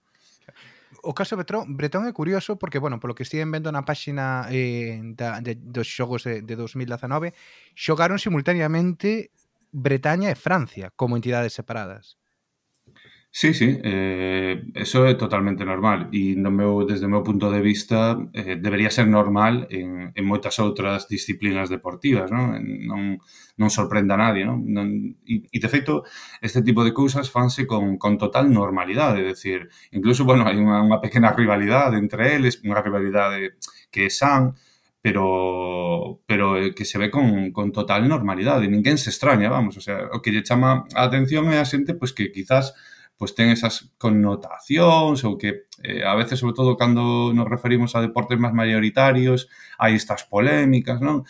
O 1.05 1.13
caso 1.13 1.37
Bretón, 1.37 1.77
Bretón 1.77 2.09
é 2.09 2.13
curioso 2.13 2.57
porque, 2.57 2.81
bueno, 2.81 2.97
polo 2.97 3.13
que 3.13 3.21
estiven 3.21 3.53
vendo 3.53 3.69
na 3.69 3.85
páxina 3.85 4.49
eh, 4.49 4.97
da, 5.13 5.41
de, 5.45 5.57
dos 5.57 5.89
xogos 5.89 6.25
de, 6.25 6.41
de 6.41 6.55
2019, 6.57 7.37
xogaron 7.77 8.17
simultaneamente 8.17 9.29
Bretaña 9.71 10.29
e 10.31 10.35
Francia 10.35 10.91
como 10.95 11.15
entidades 11.15 11.53
separadas. 11.53 12.21
Sí, 13.33 13.53
sí, 13.53 13.79
eh, 13.81 14.61
eso 14.75 15.07
é 15.07 15.15
totalmente 15.15 15.63
normal 15.63 16.09
e 16.11 16.35
no 16.35 16.51
meu, 16.51 16.83
desde 16.83 17.07
o 17.07 17.13
meu 17.15 17.23
punto 17.23 17.47
de 17.47 17.63
vista 17.63 18.19
eh, 18.35 18.59
debería 18.59 18.91
ser 18.91 19.07
normal 19.07 19.71
en, 19.71 20.11
en 20.11 20.23
moitas 20.27 20.59
outras 20.59 21.07
disciplinas 21.07 21.71
deportivas, 21.71 22.27
non, 22.27 22.59
non, 22.59 23.23
non 23.55 23.69
sorprenda 23.71 24.19
a 24.19 24.21
nadie. 24.27 24.43
Non? 24.43 24.67
Non, 24.67 25.15
e, 25.23 25.47
e, 25.47 25.57
de 25.63 25.69
feito, 25.71 26.03
este 26.43 26.59
tipo 26.59 26.83
de 26.83 26.91
cousas 26.91 27.31
fanse 27.31 27.63
con, 27.63 27.95
con 27.95 28.19
total 28.19 28.51
normalidade, 28.51 29.23
é 29.23 29.31
dicir, 29.31 29.71
incluso, 29.95 30.27
bueno, 30.27 30.43
hai 30.43 30.59
unha, 30.59 30.83
unha 30.83 30.99
pequena 30.99 31.31
rivalidade 31.31 31.95
entre 31.95 32.35
eles, 32.35 32.59
unha 32.67 32.83
rivalidade 32.83 33.55
que 33.87 34.07
é 34.07 34.11
san, 34.11 34.59
pero 35.01 36.21
pero 36.25 36.55
que 36.75 36.85
se 36.85 36.97
ve 36.97 37.09
con, 37.09 37.51
con 37.51 37.71
total 37.71 38.07
normalidade, 38.07 38.69
ninguén 38.69 38.97
se 38.97 39.09
extraña, 39.09 39.49
vamos, 39.49 39.77
o 39.77 39.81
sea, 39.81 40.09
o 40.13 40.21
que 40.21 40.31
lle 40.31 40.45
chama 40.45 40.85
a 40.93 41.03
atención 41.09 41.49
é 41.49 41.57
a 41.59 41.65
xente 41.65 41.97
pois 41.97 42.13
que 42.13 42.31
quizás 42.31 42.77
pois 43.21 43.37
ten 43.37 43.53
esas 43.53 43.93
connotacións 44.01 45.21
ou 45.29 45.37
que 45.37 45.69
eh, 45.85 46.01
a 46.01 46.17
veces, 46.17 46.41
sobre 46.41 46.57
todo, 46.57 46.73
cando 46.73 47.33
nos 47.37 47.45
referimos 47.45 47.93
a 47.93 48.01
deportes 48.01 48.41
máis 48.41 48.53
mayoritarios, 48.57 49.45
hai 49.77 49.93
estas 49.93 50.25
polémicas, 50.25 50.97
non? 51.05 51.25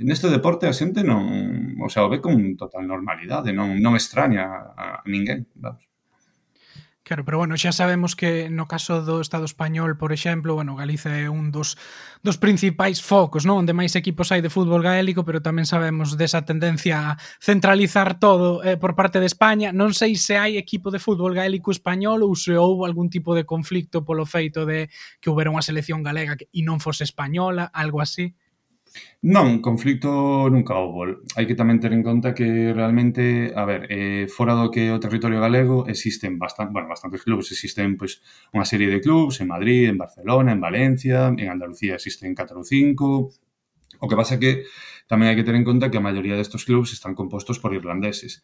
Neste 0.00 0.32
deporte 0.32 0.64
a 0.64 0.72
xente 0.72 1.04
non, 1.04 1.76
o 1.76 1.88
sea, 1.92 2.08
o 2.08 2.12
ve 2.12 2.24
con 2.24 2.56
total 2.56 2.88
normalidade, 2.88 3.52
non, 3.52 3.76
non 3.84 4.00
extraña 4.00 4.72
a 4.72 5.04
ninguén, 5.04 5.44
vamos. 5.56 5.89
Claro, 7.10 7.24
pero 7.24 7.38
bueno, 7.38 7.56
xa 7.56 7.72
sabemos 7.72 8.14
que 8.14 8.46
no 8.54 8.70
caso 8.70 9.02
do 9.02 9.18
Estado 9.18 9.42
español, 9.42 9.98
por 9.98 10.14
exemplo, 10.14 10.54
bueno, 10.54 10.78
Galiza 10.78 11.10
é 11.18 11.26
un 11.26 11.50
dos, 11.50 11.74
dos 12.22 12.38
principais 12.38 13.02
focos, 13.02 13.42
non? 13.42 13.66
Onde 13.66 13.74
máis 13.74 13.98
equipos 13.98 14.30
hai 14.30 14.38
de 14.38 14.46
fútbol 14.46 14.78
gaélico, 14.78 15.26
pero 15.26 15.42
tamén 15.42 15.66
sabemos 15.66 16.14
desa 16.14 16.46
tendencia 16.46 16.94
a 17.02 17.18
centralizar 17.42 18.22
todo 18.22 18.62
eh, 18.62 18.78
por 18.78 18.94
parte 18.94 19.18
de 19.18 19.26
España. 19.26 19.74
Non 19.74 19.90
sei 19.90 20.14
se 20.14 20.38
hai 20.38 20.54
equipo 20.54 20.94
de 20.94 21.02
fútbol 21.02 21.34
gaélico 21.34 21.74
español 21.74 22.22
ou 22.22 22.38
se 22.38 22.54
houve 22.54 22.86
algún 22.86 23.10
tipo 23.10 23.34
de 23.34 23.42
conflicto 23.42 24.06
polo 24.06 24.22
feito 24.22 24.62
de 24.62 24.86
que 25.18 25.34
houbera 25.34 25.50
unha 25.50 25.66
selección 25.66 26.06
galega 26.06 26.38
que, 26.38 26.46
e 26.54 26.62
non 26.62 26.78
fose 26.78 27.02
española, 27.02 27.74
algo 27.74 27.98
así. 27.98 28.38
Non, 29.20 29.60
conflicto 29.60 30.48
nunca 30.48 30.80
houbo. 30.80 31.04
Hai 31.36 31.44
que 31.44 31.58
tamén 31.58 31.76
ter 31.76 31.92
en 31.92 32.00
conta 32.00 32.32
que 32.32 32.72
realmente, 32.72 33.52
a 33.52 33.68
ver, 33.68 33.84
eh, 33.92 34.24
fora 34.32 34.56
do 34.56 34.72
que 34.72 34.88
o 34.88 34.96
territorio 34.96 35.44
galego 35.44 35.84
existen 35.84 36.40
bastan, 36.40 36.72
bueno, 36.72 36.88
bastantes 36.88 37.20
clubes, 37.20 37.52
existen 37.52 38.00
pois 38.00 38.18
pues, 38.18 38.56
unha 38.56 38.64
serie 38.64 38.88
de 38.88 39.04
clubes 39.04 39.44
en 39.44 39.52
Madrid, 39.52 39.92
en 39.92 40.00
Barcelona, 40.00 40.56
en 40.56 40.64
Valencia, 40.64 41.28
en 41.28 41.48
Andalucía 41.52 42.00
existen 42.00 42.32
4 42.32 42.56
ou 42.56 42.64
5. 42.64 44.00
O 44.00 44.06
que 44.08 44.16
pasa 44.16 44.40
que 44.40 44.64
tamén 45.04 45.28
hai 45.28 45.36
que 45.36 45.44
ter 45.44 45.52
en 45.52 45.68
conta 45.68 45.92
que 45.92 46.00
a 46.00 46.06
maioría 46.08 46.38
destos 46.40 46.64
clubes 46.64 46.96
están 46.96 47.12
compostos 47.12 47.60
por 47.60 47.76
irlandeses. 47.76 48.40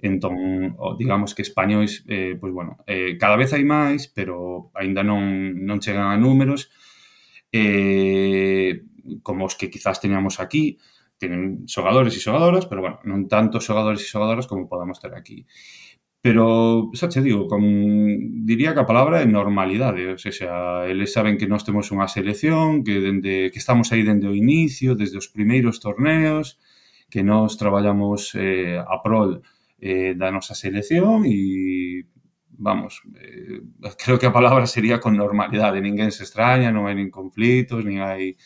Entón, 0.00 0.74
digamos 0.96 1.36
que 1.36 1.44
españois, 1.44 2.04
eh, 2.08 2.34
pois 2.40 2.48
pues, 2.48 2.52
bueno, 2.56 2.72
eh, 2.88 3.20
cada 3.20 3.36
vez 3.36 3.52
hai 3.52 3.64
máis, 3.68 4.08
pero 4.08 4.68
aínda 4.72 5.04
non, 5.04 5.52
non 5.68 5.84
chegan 5.84 6.08
a 6.08 6.16
números, 6.16 6.72
eh, 7.54 8.82
como 9.22 9.46
os 9.46 9.54
que 9.54 9.70
quizás 9.70 10.00
teníamos 10.02 10.40
aquí, 10.40 10.78
tienen 11.18 11.68
xogadores 11.70 12.14
e 12.18 12.20
xogadoras, 12.20 12.66
pero 12.66 12.82
bueno, 12.82 12.98
non 13.06 13.30
tantos 13.30 13.62
xogadores 13.62 14.02
e 14.02 14.10
xogadoras 14.10 14.50
como 14.50 14.66
podamos 14.66 14.98
ter 14.98 15.14
aquí. 15.14 15.46
Pero, 16.24 16.88
xa 16.96 17.06
che 17.12 17.20
digo, 17.20 17.46
con, 17.46 17.62
diría 18.48 18.72
que 18.72 18.80
a 18.80 18.88
palabra 18.88 19.20
é 19.20 19.28
normalidade, 19.28 20.08
ou 20.08 20.18
seja, 20.18 20.82
eles 20.88 21.12
saben 21.12 21.36
que 21.36 21.46
nós 21.46 21.62
temos 21.68 21.92
unha 21.92 22.08
selección, 22.08 22.80
que, 22.82 22.96
dende, 22.96 23.52
que 23.52 23.60
estamos 23.60 23.92
aí 23.92 24.02
dende 24.02 24.26
o 24.26 24.34
inicio, 24.34 24.96
desde 24.96 25.20
os 25.20 25.28
primeiros 25.28 25.84
torneos, 25.84 26.56
que 27.12 27.22
nós 27.22 27.60
traballamos 27.60 28.32
eh, 28.40 28.80
a 28.80 28.96
prol 29.04 29.44
eh, 29.78 30.16
da 30.16 30.32
nosa 30.32 30.56
selección 30.56 31.28
e 31.28 31.36
vamos, 32.58 33.02
eh, 33.20 33.60
creo 33.98 34.18
que 34.18 34.26
a 34.26 34.32
palabra 34.32 34.66
sería 34.66 35.00
con 35.00 35.16
normalidade, 35.16 35.80
ninguén 35.80 36.12
se 36.14 36.24
extraña, 36.24 36.70
non 36.70 36.86
hai 36.86 36.94
nin 36.94 37.10
conflitos, 37.10 37.82
nin 37.82 38.00
hai 38.00 38.38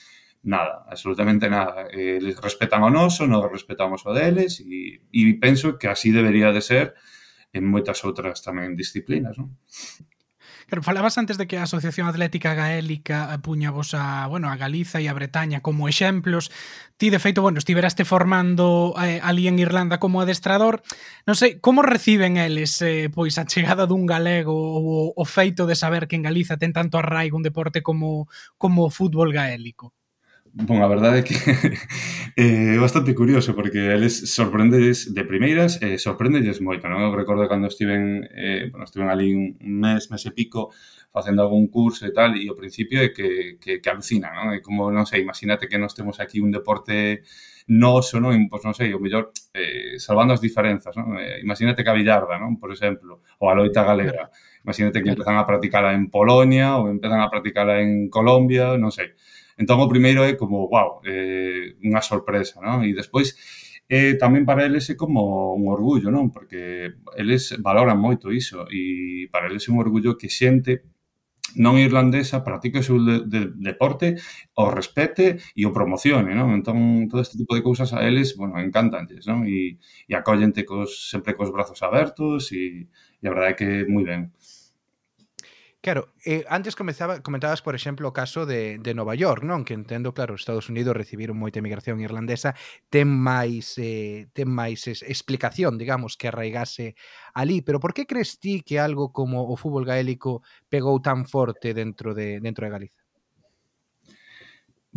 nada, 0.43 0.85
absolutamente 0.89 1.49
nada. 1.49 1.87
Eh, 1.93 2.19
les 2.21 2.37
respetan 2.41 2.83
o 2.83 2.91
noso, 2.91 3.29
non 3.29 3.45
respetamos 3.49 4.05
o 4.09 4.13
deles 4.17 4.61
e, 4.65 5.05
e 5.13 5.21
penso 5.39 5.77
que 5.77 5.89
así 5.89 6.11
debería 6.11 6.51
de 6.51 6.63
ser 6.65 6.97
en 7.53 7.65
moitas 7.69 8.05
outras 8.05 8.41
tamén 8.45 8.77
disciplinas, 8.77 9.37
non? 9.37 9.55
Claro, 10.69 10.83
falabas 10.83 11.17
antes 11.17 11.39
de 11.39 11.47
que 11.47 11.57
a 11.57 11.63
Asociación 11.63 12.09
Atlética 12.09 12.53
Gaélica 12.53 13.41
puña 13.43 13.71
vos 13.71 13.95
a, 13.95 14.27
bueno, 14.27 14.51
a 14.51 14.57
Galiza 14.61 15.01
e 15.01 15.09
a 15.09 15.17
Bretaña 15.17 15.65
como 15.65 15.89
exemplos. 15.89 16.53
Ti, 17.01 17.09
de 17.09 17.17
feito, 17.17 17.41
bueno, 17.41 17.57
estiveraste 17.57 18.05
formando 18.05 18.93
eh, 19.01 19.17
ali 19.25 19.49
en 19.49 19.57
Irlanda 19.57 19.97
como 19.97 20.21
adestrador. 20.21 20.85
Non 21.25 21.41
sei, 21.41 21.57
como 21.57 21.81
reciben 21.81 22.37
eles 22.37 22.85
eh, 22.85 23.09
pois 23.09 23.41
a 23.41 23.49
chegada 23.49 23.89
dun 23.89 24.05
galego 24.05 24.53
ou 24.53 25.17
o 25.17 25.25
feito 25.25 25.65
de 25.65 25.73
saber 25.73 26.05
que 26.05 26.21
en 26.21 26.29
Galiza 26.29 26.61
ten 26.61 26.77
tanto 26.77 27.01
arraigo 27.01 27.41
un 27.41 27.49
deporte 27.49 27.81
como, 27.81 28.29
como 28.61 28.85
o 28.85 28.93
fútbol 28.93 29.33
gaélico? 29.33 29.97
Bon, 30.61 30.83
a 30.83 30.89
verdade 30.89 31.21
é 31.21 31.23
que 31.23 31.35
eh, 32.37 32.75
é 32.75 32.79
bastante 32.79 33.15
curioso 33.15 33.55
porque 33.55 33.79
eles 33.79 34.35
sorprendes 34.35 35.15
de 35.15 35.23
primeiras 35.23 35.81
eh, 35.81 35.99
sorprendelles 35.99 36.59
moito, 36.59 36.91
non? 36.91 36.99
Eu 37.07 37.15
recordo 37.15 37.47
cando 37.47 37.71
estiven, 37.71 38.27
eh, 38.35 38.67
bueno, 38.67 38.83
estiven 38.83 39.07
ali 39.07 39.31
un 39.31 39.55
mes, 39.63 40.11
mes 40.11 40.27
e 40.27 40.35
pico 40.35 40.75
facendo 41.15 41.47
algún 41.47 41.71
curso 41.71 42.11
e 42.11 42.13
tal, 42.13 42.35
e 42.35 42.51
ao 42.51 42.59
principio 42.59 42.99
é 42.99 43.15
que, 43.15 43.55
que, 43.63 43.79
que 43.79 43.87
alucina, 43.87 44.35
non? 44.35 44.51
É 44.51 44.59
como, 44.59 44.91
non 44.91 45.07
sei, 45.07 45.23
imagínate 45.23 45.71
que 45.71 45.79
nós 45.79 45.95
temos 45.95 46.19
aquí 46.19 46.43
un 46.43 46.51
deporte 46.51 47.23
noso, 47.71 48.19
non? 48.19 48.35
Pois 48.51 48.67
non 48.67 48.75
sei, 48.75 48.91
o 48.91 48.99
mellor, 48.99 49.31
eh, 49.55 49.95
salvando 50.03 50.35
as 50.35 50.43
diferenzas, 50.43 50.99
non? 50.99 51.23
Eh, 51.23 51.39
imagínate 51.39 51.87
que 51.87 51.91
a 51.91 51.95
billarda, 51.95 52.35
non? 52.35 52.59
Por 52.59 52.75
exemplo, 52.75 53.23
ou 53.39 53.47
a 53.47 53.55
loita 53.55 53.87
galega. 53.87 54.27
Imagínate 54.67 55.07
que 55.07 55.15
empezan 55.15 55.39
a 55.39 55.47
practicala 55.47 55.95
en 55.95 56.11
Polonia 56.11 56.83
ou 56.83 56.91
empezan 56.91 57.23
a 57.23 57.31
practicala 57.31 57.79
en 57.79 58.11
Colombia, 58.11 58.75
non 58.75 58.91
sei 58.91 59.15
Entón, 59.59 59.83
o 59.83 59.91
primeiro 59.91 60.23
é 60.23 60.39
como, 60.39 60.71
wow, 60.71 61.03
eh, 61.03 61.75
unha 61.83 62.01
sorpresa, 62.01 62.63
non? 62.63 62.87
E 62.87 62.95
despois, 62.95 63.35
eh, 63.91 64.15
tamén 64.23 64.47
para 64.47 64.63
eles 64.69 64.87
é 64.93 64.95
como 64.95 65.53
un 65.59 65.67
orgullo, 65.67 66.09
non? 66.15 66.31
Porque 66.31 66.95
eles 67.19 67.59
valoran 67.59 67.99
moito 67.99 68.31
iso 68.31 68.71
e 68.71 69.27
para 69.35 69.51
eles 69.51 69.67
é 69.67 69.71
un 69.75 69.83
orgullo 69.83 70.15
que 70.21 70.31
xente 70.31 70.87
non 71.57 71.81
irlandesa 71.81 72.45
practique 72.45 72.79
o 72.79 72.87
seu 72.87 73.01
de, 73.01 73.25
de, 73.25 73.41
deporte, 73.57 74.21
o 74.55 74.69
respete 74.69 75.41
e 75.57 75.65
o 75.65 75.73
promocione, 75.73 76.37
non? 76.37 76.53
Entón, 76.53 77.09
todo 77.09 77.25
este 77.25 77.41
tipo 77.41 77.57
de 77.57 77.65
cousas 77.65 77.91
a 77.97 78.05
eles, 78.05 78.37
bueno, 78.37 78.61
encantanlles, 78.61 79.25
non? 79.25 79.49
E, 79.49 79.81
e 80.07 80.13
acollente 80.15 80.69
cos, 80.69 81.09
sempre 81.09 81.33
cos 81.35 81.51
brazos 81.51 81.81
abertos 81.81 82.53
e, 82.53 82.87
e 83.19 83.25
a 83.25 83.33
verdade 83.33 83.53
é 83.55 83.59
que 83.59 83.69
moi 83.89 84.05
ben. 84.05 84.31
Claro, 85.89 86.13
eh, 86.27 86.45
antes 86.51 86.77
comenzaba, 86.77 87.23
comentabas, 87.23 87.63
por 87.63 87.75
exemplo, 87.75 88.05
o 88.09 88.13
caso 88.21 88.45
de, 88.45 88.77
de 88.77 88.93
Nova 88.93 89.15
York, 89.17 89.41
non? 89.51 89.65
Que 89.65 89.73
entendo, 89.73 90.13
claro, 90.13 90.37
os 90.37 90.45
Estados 90.45 90.69
Unidos 90.69 90.93
recibiron 90.93 91.41
moita 91.41 91.65
emigración 91.65 91.97
irlandesa, 92.05 92.53
ten 92.93 93.09
máis 93.09 93.73
eh, 93.81 94.29
ten 94.37 94.53
máis 94.53 94.85
es, 94.93 95.01
explicación, 95.01 95.81
digamos, 95.81 96.21
que 96.21 96.29
arraigase 96.29 96.93
ali, 97.33 97.65
pero 97.65 97.81
por 97.81 97.97
que 97.97 98.05
crees 98.05 98.37
ti 98.37 98.61
que 98.61 98.77
algo 98.77 99.17
como 99.17 99.49
o 99.49 99.57
fútbol 99.57 99.89
gaélico 99.89 100.45
pegou 100.69 101.01
tan 101.01 101.25
forte 101.25 101.73
dentro 101.73 102.13
de 102.13 102.37
dentro 102.45 102.69
de 102.69 102.73
Galiza? 102.77 103.08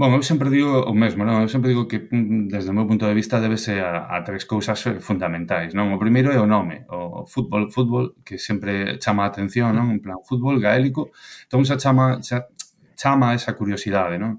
Bom, 0.01 0.15
eu 0.15 0.23
sempre 0.23 0.49
digo 0.49 0.81
o 0.91 0.95
mesmo, 0.95 1.21
non? 1.23 1.45
Eu 1.45 1.49
sempre 1.53 1.69
digo 1.69 1.85
que, 1.85 2.09
mm, 2.09 2.49
desde 2.49 2.71
o 2.71 2.73
meu 2.73 2.87
punto 2.89 3.05
de 3.05 3.13
vista, 3.13 3.37
débese 3.37 3.77
a, 3.77 4.09
a 4.09 4.23
tres 4.25 4.45
cousas 4.49 4.81
fundamentais, 4.97 5.77
non? 5.77 5.93
O 5.93 6.01
primeiro 6.01 6.33
é 6.33 6.41
o 6.41 6.49
nome, 6.49 6.81
o 6.89 7.21
fútbol, 7.29 7.69
fútbol, 7.69 8.17
que 8.25 8.41
sempre 8.41 8.97
chama 8.97 9.21
a 9.21 9.29
atención, 9.29 9.69
non? 9.77 9.93
Mm. 9.93 9.95
En 9.95 9.99
plan, 10.01 10.17
fútbol 10.25 10.57
gaélico, 10.57 11.13
entón 11.45 11.61
xa 11.69 11.77
chama, 11.77 12.17
xa, 12.25 12.49
chama 13.01 13.33
esa 13.33 13.57
curiosidade, 13.57 14.21
non? 14.21 14.37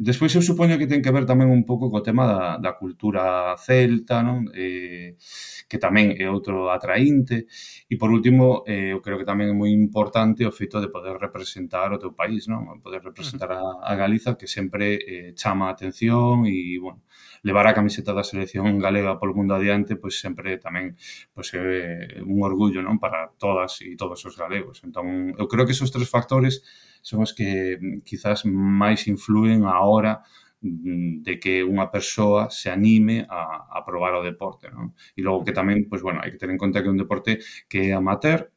Despois 0.00 0.32
eu 0.32 0.40
supoño 0.40 0.80
que 0.80 0.88
ten 0.88 1.04
que 1.04 1.12
ver 1.12 1.28
tamén 1.28 1.52
un 1.52 1.68
pouco 1.68 1.92
co 1.92 2.00
tema 2.00 2.24
da, 2.24 2.42
da 2.56 2.72
cultura 2.80 3.52
celta, 3.60 4.24
non? 4.24 4.48
Eh, 4.56 5.20
que 5.68 5.76
tamén 5.76 6.16
é 6.16 6.24
outro 6.32 6.72
atraínte. 6.72 7.44
E 7.92 7.94
por 8.00 8.08
último, 8.08 8.64
eh, 8.64 8.96
eu 8.96 9.04
creo 9.04 9.20
que 9.20 9.28
tamén 9.28 9.52
é 9.52 9.56
moi 9.56 9.68
importante 9.68 10.48
o 10.48 10.54
feito 10.54 10.80
de 10.80 10.88
poder 10.88 11.20
representar 11.20 11.92
o 11.92 12.00
teu 12.00 12.16
país, 12.16 12.48
non? 12.48 12.80
Poder 12.80 13.04
representar 13.04 13.52
a, 13.52 13.60
a 13.84 13.92
Galiza 13.92 14.40
que 14.40 14.48
sempre 14.48 14.96
eh, 15.04 15.30
chama 15.36 15.68
a 15.68 15.74
atención 15.76 16.48
e, 16.48 16.80
bueno, 16.80 17.04
levar 17.44 17.66
a 17.68 17.76
camiseta 17.76 18.16
da 18.16 18.24
selección 18.24 18.80
galega 18.80 19.20
polo 19.20 19.36
mundo 19.36 19.52
adiante, 19.52 20.00
pois 20.00 20.16
sempre 20.16 20.56
tamén 20.56 20.96
pois 21.36 21.52
é 21.52 22.24
un 22.24 22.40
orgullo, 22.40 22.80
non, 22.80 22.96
para 22.96 23.28
todas 23.36 23.84
e 23.84 23.92
todos 24.00 24.24
os 24.24 24.34
galegos. 24.38 24.80
Entón, 24.80 25.36
eu 25.36 25.46
creo 25.50 25.68
que 25.68 25.76
esos 25.76 25.92
tres 25.92 26.08
factores 26.08 26.64
son 27.02 27.24
os 27.24 27.32
que 27.34 27.78
mm, 27.78 28.06
quizás 28.06 28.44
máis 28.46 29.06
influen 29.06 29.64
a 29.64 29.80
hora 29.84 30.24
mm, 30.62 31.22
de 31.26 31.34
que 31.42 31.62
unha 31.64 31.88
persoa 31.90 32.50
se 32.50 32.68
anime 32.70 33.26
a, 33.28 33.70
a 33.70 33.84
probar 33.86 34.18
o 34.18 34.24
deporte. 34.26 34.70
Non? 34.70 34.94
E 35.16 35.20
logo 35.22 35.44
que 35.46 35.56
tamén, 35.56 35.86
pois, 35.90 36.02
bueno, 36.02 36.20
hai 36.22 36.34
que 36.34 36.40
ter 36.40 36.50
en 36.50 36.60
conta 36.60 36.82
que 36.82 36.88
é 36.90 36.94
un 36.94 37.00
deporte 37.00 37.42
que 37.70 37.90
é 37.90 37.96
amateur, 37.96 38.50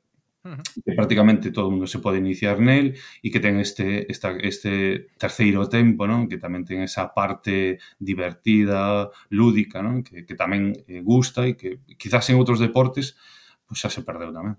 que 0.86 0.94
prácticamente 0.94 1.52
todo 1.52 1.70
mundo 1.70 1.86
se 1.86 2.00
pode 2.00 2.18
iniciar 2.18 2.58
nel 2.58 2.98
e 3.22 3.30
que 3.30 3.38
ten 3.38 3.62
este, 3.62 4.10
esta, 4.10 4.34
este 4.42 5.14
terceiro 5.22 5.70
tempo, 5.70 6.10
non? 6.10 6.26
que 6.26 6.42
tamén 6.42 6.66
ten 6.66 6.82
esa 6.82 7.14
parte 7.14 7.78
divertida, 8.02 9.14
lúdica, 9.30 9.86
non? 9.86 10.02
Que, 10.02 10.26
que 10.26 10.34
tamén 10.34 10.74
eh, 10.90 11.06
gusta 11.06 11.46
e 11.46 11.54
que 11.54 11.86
quizás 11.94 12.26
en 12.34 12.42
outros 12.42 12.58
deportes 12.58 13.14
pois 13.70 13.78
xa 13.78 13.94
se 13.94 14.02
perdeu 14.02 14.34
tamén. 14.34 14.58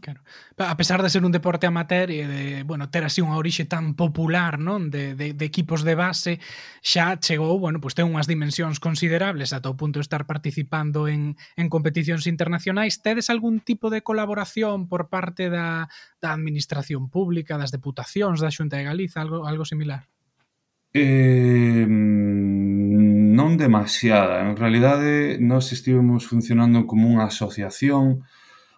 Claro. 0.00 0.22
A 0.56 0.76
pesar 0.76 1.04
de 1.04 1.10
ser 1.10 1.24
un 1.24 1.30
deporte 1.30 1.68
amateur 1.68 2.10
e 2.10 2.26
de, 2.26 2.62
bueno, 2.66 2.90
ter 2.90 3.06
así 3.06 3.22
unha 3.22 3.38
orixe 3.38 3.62
tan 3.62 3.94
popular, 3.94 4.58
non, 4.58 4.90
de, 4.90 5.14
de, 5.14 5.38
de 5.38 5.44
equipos 5.46 5.86
de 5.86 5.94
base, 5.94 6.42
xa 6.82 7.14
chegou, 7.22 7.62
bueno, 7.62 7.78
pois 7.78 7.94
pues, 7.94 8.02
ten 8.02 8.10
unhas 8.10 8.26
dimensións 8.26 8.82
considerables 8.82 9.54
ata 9.54 9.70
o 9.70 9.78
punto 9.78 10.02
de 10.02 10.06
estar 10.10 10.26
participando 10.26 11.06
en, 11.06 11.38
en 11.54 11.70
competicións 11.70 12.26
internacionais. 12.26 13.06
Tedes 13.06 13.30
algún 13.30 13.62
tipo 13.62 13.86
de 13.86 14.02
colaboración 14.02 14.90
por 14.90 15.06
parte 15.14 15.46
da, 15.46 15.86
da 16.18 16.34
administración 16.34 17.06
pública, 17.06 17.54
das 17.54 17.70
deputacións, 17.70 18.42
da 18.42 18.50
Xunta 18.50 18.82
de 18.82 18.90
Galiza, 18.90 19.22
algo 19.22 19.46
algo 19.46 19.62
similar? 19.62 20.10
Eh, 20.90 21.86
non 21.86 23.54
demasiada. 23.54 24.42
En 24.42 24.58
realidade, 24.58 25.38
nós 25.38 25.70
estivemos 25.70 26.26
funcionando 26.26 26.82
como 26.90 27.06
unha 27.06 27.30
asociación 27.30 28.26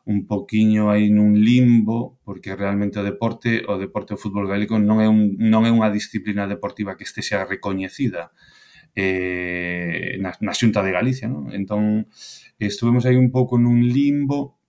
un 0.04 0.26
poquiño 0.26 0.90
aí 0.90 1.10
nun 1.10 1.36
limbo, 1.36 2.18
porque 2.24 2.56
realmente 2.56 2.98
o 2.98 3.04
deporte, 3.04 3.62
o 3.68 3.76
deporte 3.76 4.14
o 4.14 4.20
fútbol 4.20 4.48
galego 4.48 4.80
non 4.80 5.04
é, 5.04 5.08
un, 5.08 5.36
non 5.36 5.68
é 5.68 5.70
unha 5.70 5.92
disciplina 5.92 6.48
deportiva 6.48 6.96
que 6.96 7.04
estea 7.04 7.44
recoñecida 7.44 8.32
eh, 8.96 10.18
na, 10.18 10.34
na 10.40 10.54
xunta 10.56 10.82
de 10.82 10.90
Galicia, 10.90 11.28
non? 11.28 11.52
Entón, 11.52 12.08
estuvemos 12.58 13.04
aí 13.06 13.14
un 13.14 13.30
pouco 13.30 13.60
nun 13.60 13.84
limbo 13.86 14.60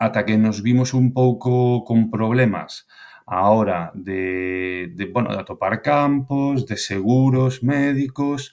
ata 0.00 0.24
que 0.24 0.38
nos 0.38 0.62
vimos 0.62 0.94
un 0.94 1.12
pouco 1.12 1.84
con 1.84 2.10
problemas 2.10 2.88
a 3.26 3.50
hora 3.50 3.92
de, 3.94 4.90
de, 4.96 5.06
bueno, 5.06 5.30
de 5.30 5.38
atopar 5.38 5.82
campos, 5.82 6.66
de 6.66 6.76
seguros, 6.76 7.62
médicos, 7.62 8.52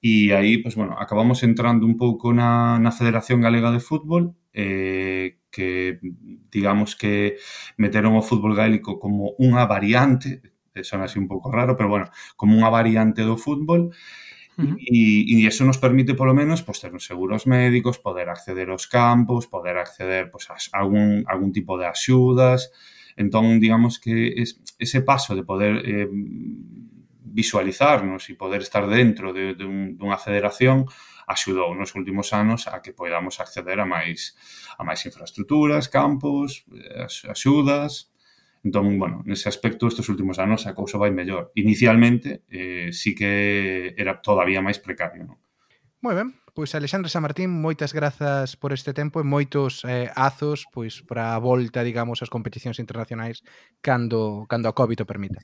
e 0.00 0.32
aí, 0.32 0.58
pues, 0.58 0.76
bueno, 0.76 0.94
acabamos 0.98 1.42
entrando 1.42 1.84
un 1.86 1.96
pouco 1.96 2.32
na, 2.32 2.78
na 2.78 2.92
Federación 2.92 3.40
Galega 3.40 3.72
de 3.72 3.80
Fútbol, 3.80 4.36
eh, 4.56 5.38
que 5.52 6.00
digamos 6.50 6.96
que 6.96 7.36
meteron 7.76 8.16
o 8.16 8.24
fútbol 8.24 8.56
gaélico 8.56 8.96
como 8.96 9.36
unha 9.36 9.68
variante, 9.68 10.40
eh, 10.72 10.80
son 10.80 11.04
así 11.04 11.20
un 11.20 11.28
pouco 11.28 11.52
raro, 11.52 11.76
pero 11.76 11.92
bueno, 11.92 12.08
como 12.40 12.56
unha 12.56 12.72
variante 12.72 13.20
do 13.22 13.36
fútbol, 13.36 13.92
Uh 14.56 14.72
-huh. 14.72 14.76
e, 14.80 15.28
e 15.28 15.44
eso 15.44 15.68
nos 15.68 15.76
permite 15.76 16.16
por 16.16 16.24
lo 16.24 16.32
menos 16.32 16.64
pues, 16.64 16.80
tener 16.80 17.04
seguros 17.04 17.44
médicos, 17.44 18.00
poder 18.00 18.32
acceder 18.32 18.72
aos 18.72 18.88
campos, 18.88 19.44
poder 19.52 19.76
acceder 19.76 20.32
pues, 20.32 20.48
a 20.48 20.56
algún, 20.80 21.28
algún 21.28 21.52
tipo 21.52 21.76
de 21.76 21.84
axudas. 21.84 22.72
Entón, 23.20 23.60
digamos 23.60 24.00
que 24.00 24.32
es, 24.40 24.56
ese 24.80 25.04
paso 25.04 25.36
de 25.36 25.44
poder 25.44 25.84
eh, 25.84 26.08
visualizarnos 27.36 28.32
e 28.32 28.34
poder 28.34 28.64
estar 28.64 28.88
dentro 28.88 29.36
de, 29.36 29.52
de, 29.52 29.64
un, 29.68 30.00
de 30.00 30.02
unha 30.08 30.16
federación 30.16 30.88
axudou 31.26 31.74
nos 31.74 31.94
últimos 31.98 32.32
anos 32.32 32.70
a 32.70 32.80
que 32.80 32.94
podamos 32.94 33.42
acceder 33.42 33.78
a 33.82 33.86
máis 33.86 34.38
a 34.78 34.82
máis 34.86 35.02
infraestructuras, 35.04 35.90
campos, 35.90 36.64
eh, 36.72 37.06
axudas, 37.28 38.14
Entón, 38.66 38.98
bueno, 38.98 39.22
nese 39.22 39.46
aspecto, 39.46 39.86
estes 39.86 40.10
últimos 40.10 40.42
anos 40.42 40.66
a 40.66 40.74
cousa 40.74 40.98
vai 40.98 41.14
mellor. 41.14 41.54
Inicialmente, 41.54 42.42
eh, 42.50 42.90
sí 42.90 43.14
que 43.14 43.94
era 43.94 44.18
todavía 44.18 44.58
máis 44.58 44.82
precario, 44.82 45.22
non? 45.22 45.38
Moi 46.02 46.18
ben, 46.18 46.34
pois 46.50 46.74
Alexandre 46.74 47.06
San 47.06 47.22
Martín, 47.22 47.54
moitas 47.54 47.94
grazas 47.94 48.58
por 48.58 48.74
este 48.74 48.90
tempo 48.90 49.22
e 49.22 49.24
moitos 49.24 49.86
eh, 49.86 50.10
azos 50.18 50.66
pois 50.74 50.98
para 51.06 51.38
a 51.38 51.38
volta, 51.38 51.86
digamos, 51.86 52.26
ás 52.26 52.30
competicións 52.30 52.82
internacionais 52.82 53.46
cando 53.78 54.50
cando 54.50 54.66
a 54.66 54.74
COVID 54.74 55.02
o 55.02 55.06
permita. 55.06 55.38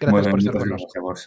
Grazas 0.00 0.24
ben, 0.24 0.32
por 0.32 0.40
estar 0.40 0.56
con 0.56 0.72
Gracias 0.72 0.96
a 0.96 1.02
vos. 1.04 1.20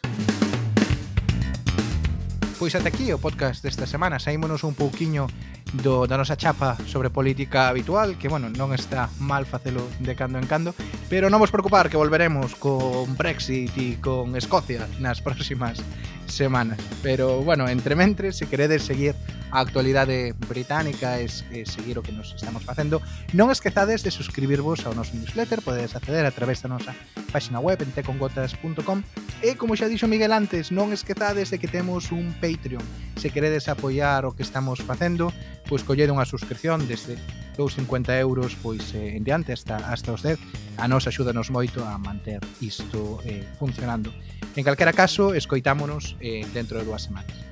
Pois 2.58 2.74
ata 2.74 2.90
aquí 2.90 3.14
o 3.14 3.22
podcast 3.22 3.62
desta 3.62 3.86
semana. 3.86 4.18
Saímonos 4.18 4.66
un 4.66 4.74
pouquiño 4.74 5.30
do, 5.78 6.10
da 6.10 6.18
nosa 6.18 6.34
chapa 6.34 6.74
sobre 6.90 7.14
política 7.14 7.70
habitual 7.70 8.18
Que, 8.18 8.34
bueno, 8.34 8.50
non 8.50 8.74
está 8.74 9.14
mal 9.22 9.46
facelo 9.46 9.86
de 10.02 10.18
cando 10.18 10.42
en 10.42 10.50
cando 10.50 10.74
Pero 11.06 11.30
non 11.30 11.38
vos 11.38 11.54
preocupar 11.54 11.86
que 11.94 12.02
volveremos 12.02 12.58
con 12.58 13.14
Brexit 13.14 13.78
e 13.78 14.02
con 14.02 14.34
Escocia 14.34 14.90
nas 14.98 15.22
próximas 15.26 15.86
semanas. 16.26 16.82
Pero, 17.06 17.46
bueno, 17.46 17.70
entre 17.70 17.96
mentres, 17.96 18.36
se 18.36 18.50
queredes 18.50 18.84
seguir 18.84 19.14
a 19.52 19.62
actualidade 19.62 20.34
británica 20.50 21.22
e, 21.22 21.30
e 21.54 21.64
seguir 21.64 21.96
o 22.00 22.04
que 22.04 22.12
nos 22.12 22.36
estamos 22.36 22.66
facendo 22.66 23.00
Non 23.38 23.54
esquezades 23.54 24.02
de 24.02 24.10
suscribirvos 24.10 24.82
ao 24.84 24.98
noso 24.98 25.14
newsletter. 25.14 25.62
Podedes 25.62 25.94
acceder 25.94 26.26
a 26.26 26.34
través 26.34 26.66
da 26.66 26.74
nosa 26.74 26.98
página 27.30 27.62
web 27.62 27.80
en 27.86 27.94
tecongotas.com 27.94 29.06
E, 29.46 29.54
como 29.54 29.78
xa 29.78 29.86
dixo 29.86 30.10
Miguel 30.10 30.34
antes, 30.34 30.74
non 30.74 30.90
esquezades 30.90 31.54
de 31.54 31.62
que 31.62 31.70
temos 31.70 32.10
un 32.10 32.34
pequeno 32.42 32.47
Patreon. 32.48 32.84
Se 33.18 33.30
queredes 33.30 33.68
apoiar 33.68 34.24
o 34.24 34.32
que 34.32 34.44
estamos 34.44 34.80
facendo, 34.80 35.36
pois 35.68 35.84
collede 35.84 36.16
unha 36.16 36.24
suscripción 36.24 36.88
desde 36.88 37.20
2,50 37.60 38.14
euros 38.22 38.56
pois 38.62 38.94
eh, 38.94 39.18
en 39.18 39.26
diante 39.26 39.52
hasta, 39.52 39.76
hasta 39.92 40.14
os 40.14 40.24
10 40.24 40.40
a 40.78 40.86
nos 40.88 41.10
axúdanos 41.10 41.50
moito 41.52 41.84
a 41.84 41.98
manter 41.98 42.40
isto 42.62 43.20
eh, 43.26 43.44
funcionando. 43.60 44.14
En 44.56 44.64
calquera 44.64 44.94
caso 44.94 45.34
escoitámonos 45.34 46.16
eh, 46.22 46.46
dentro 46.54 46.80
de 46.80 46.86
dúas 46.86 47.04
semanas. 47.04 47.47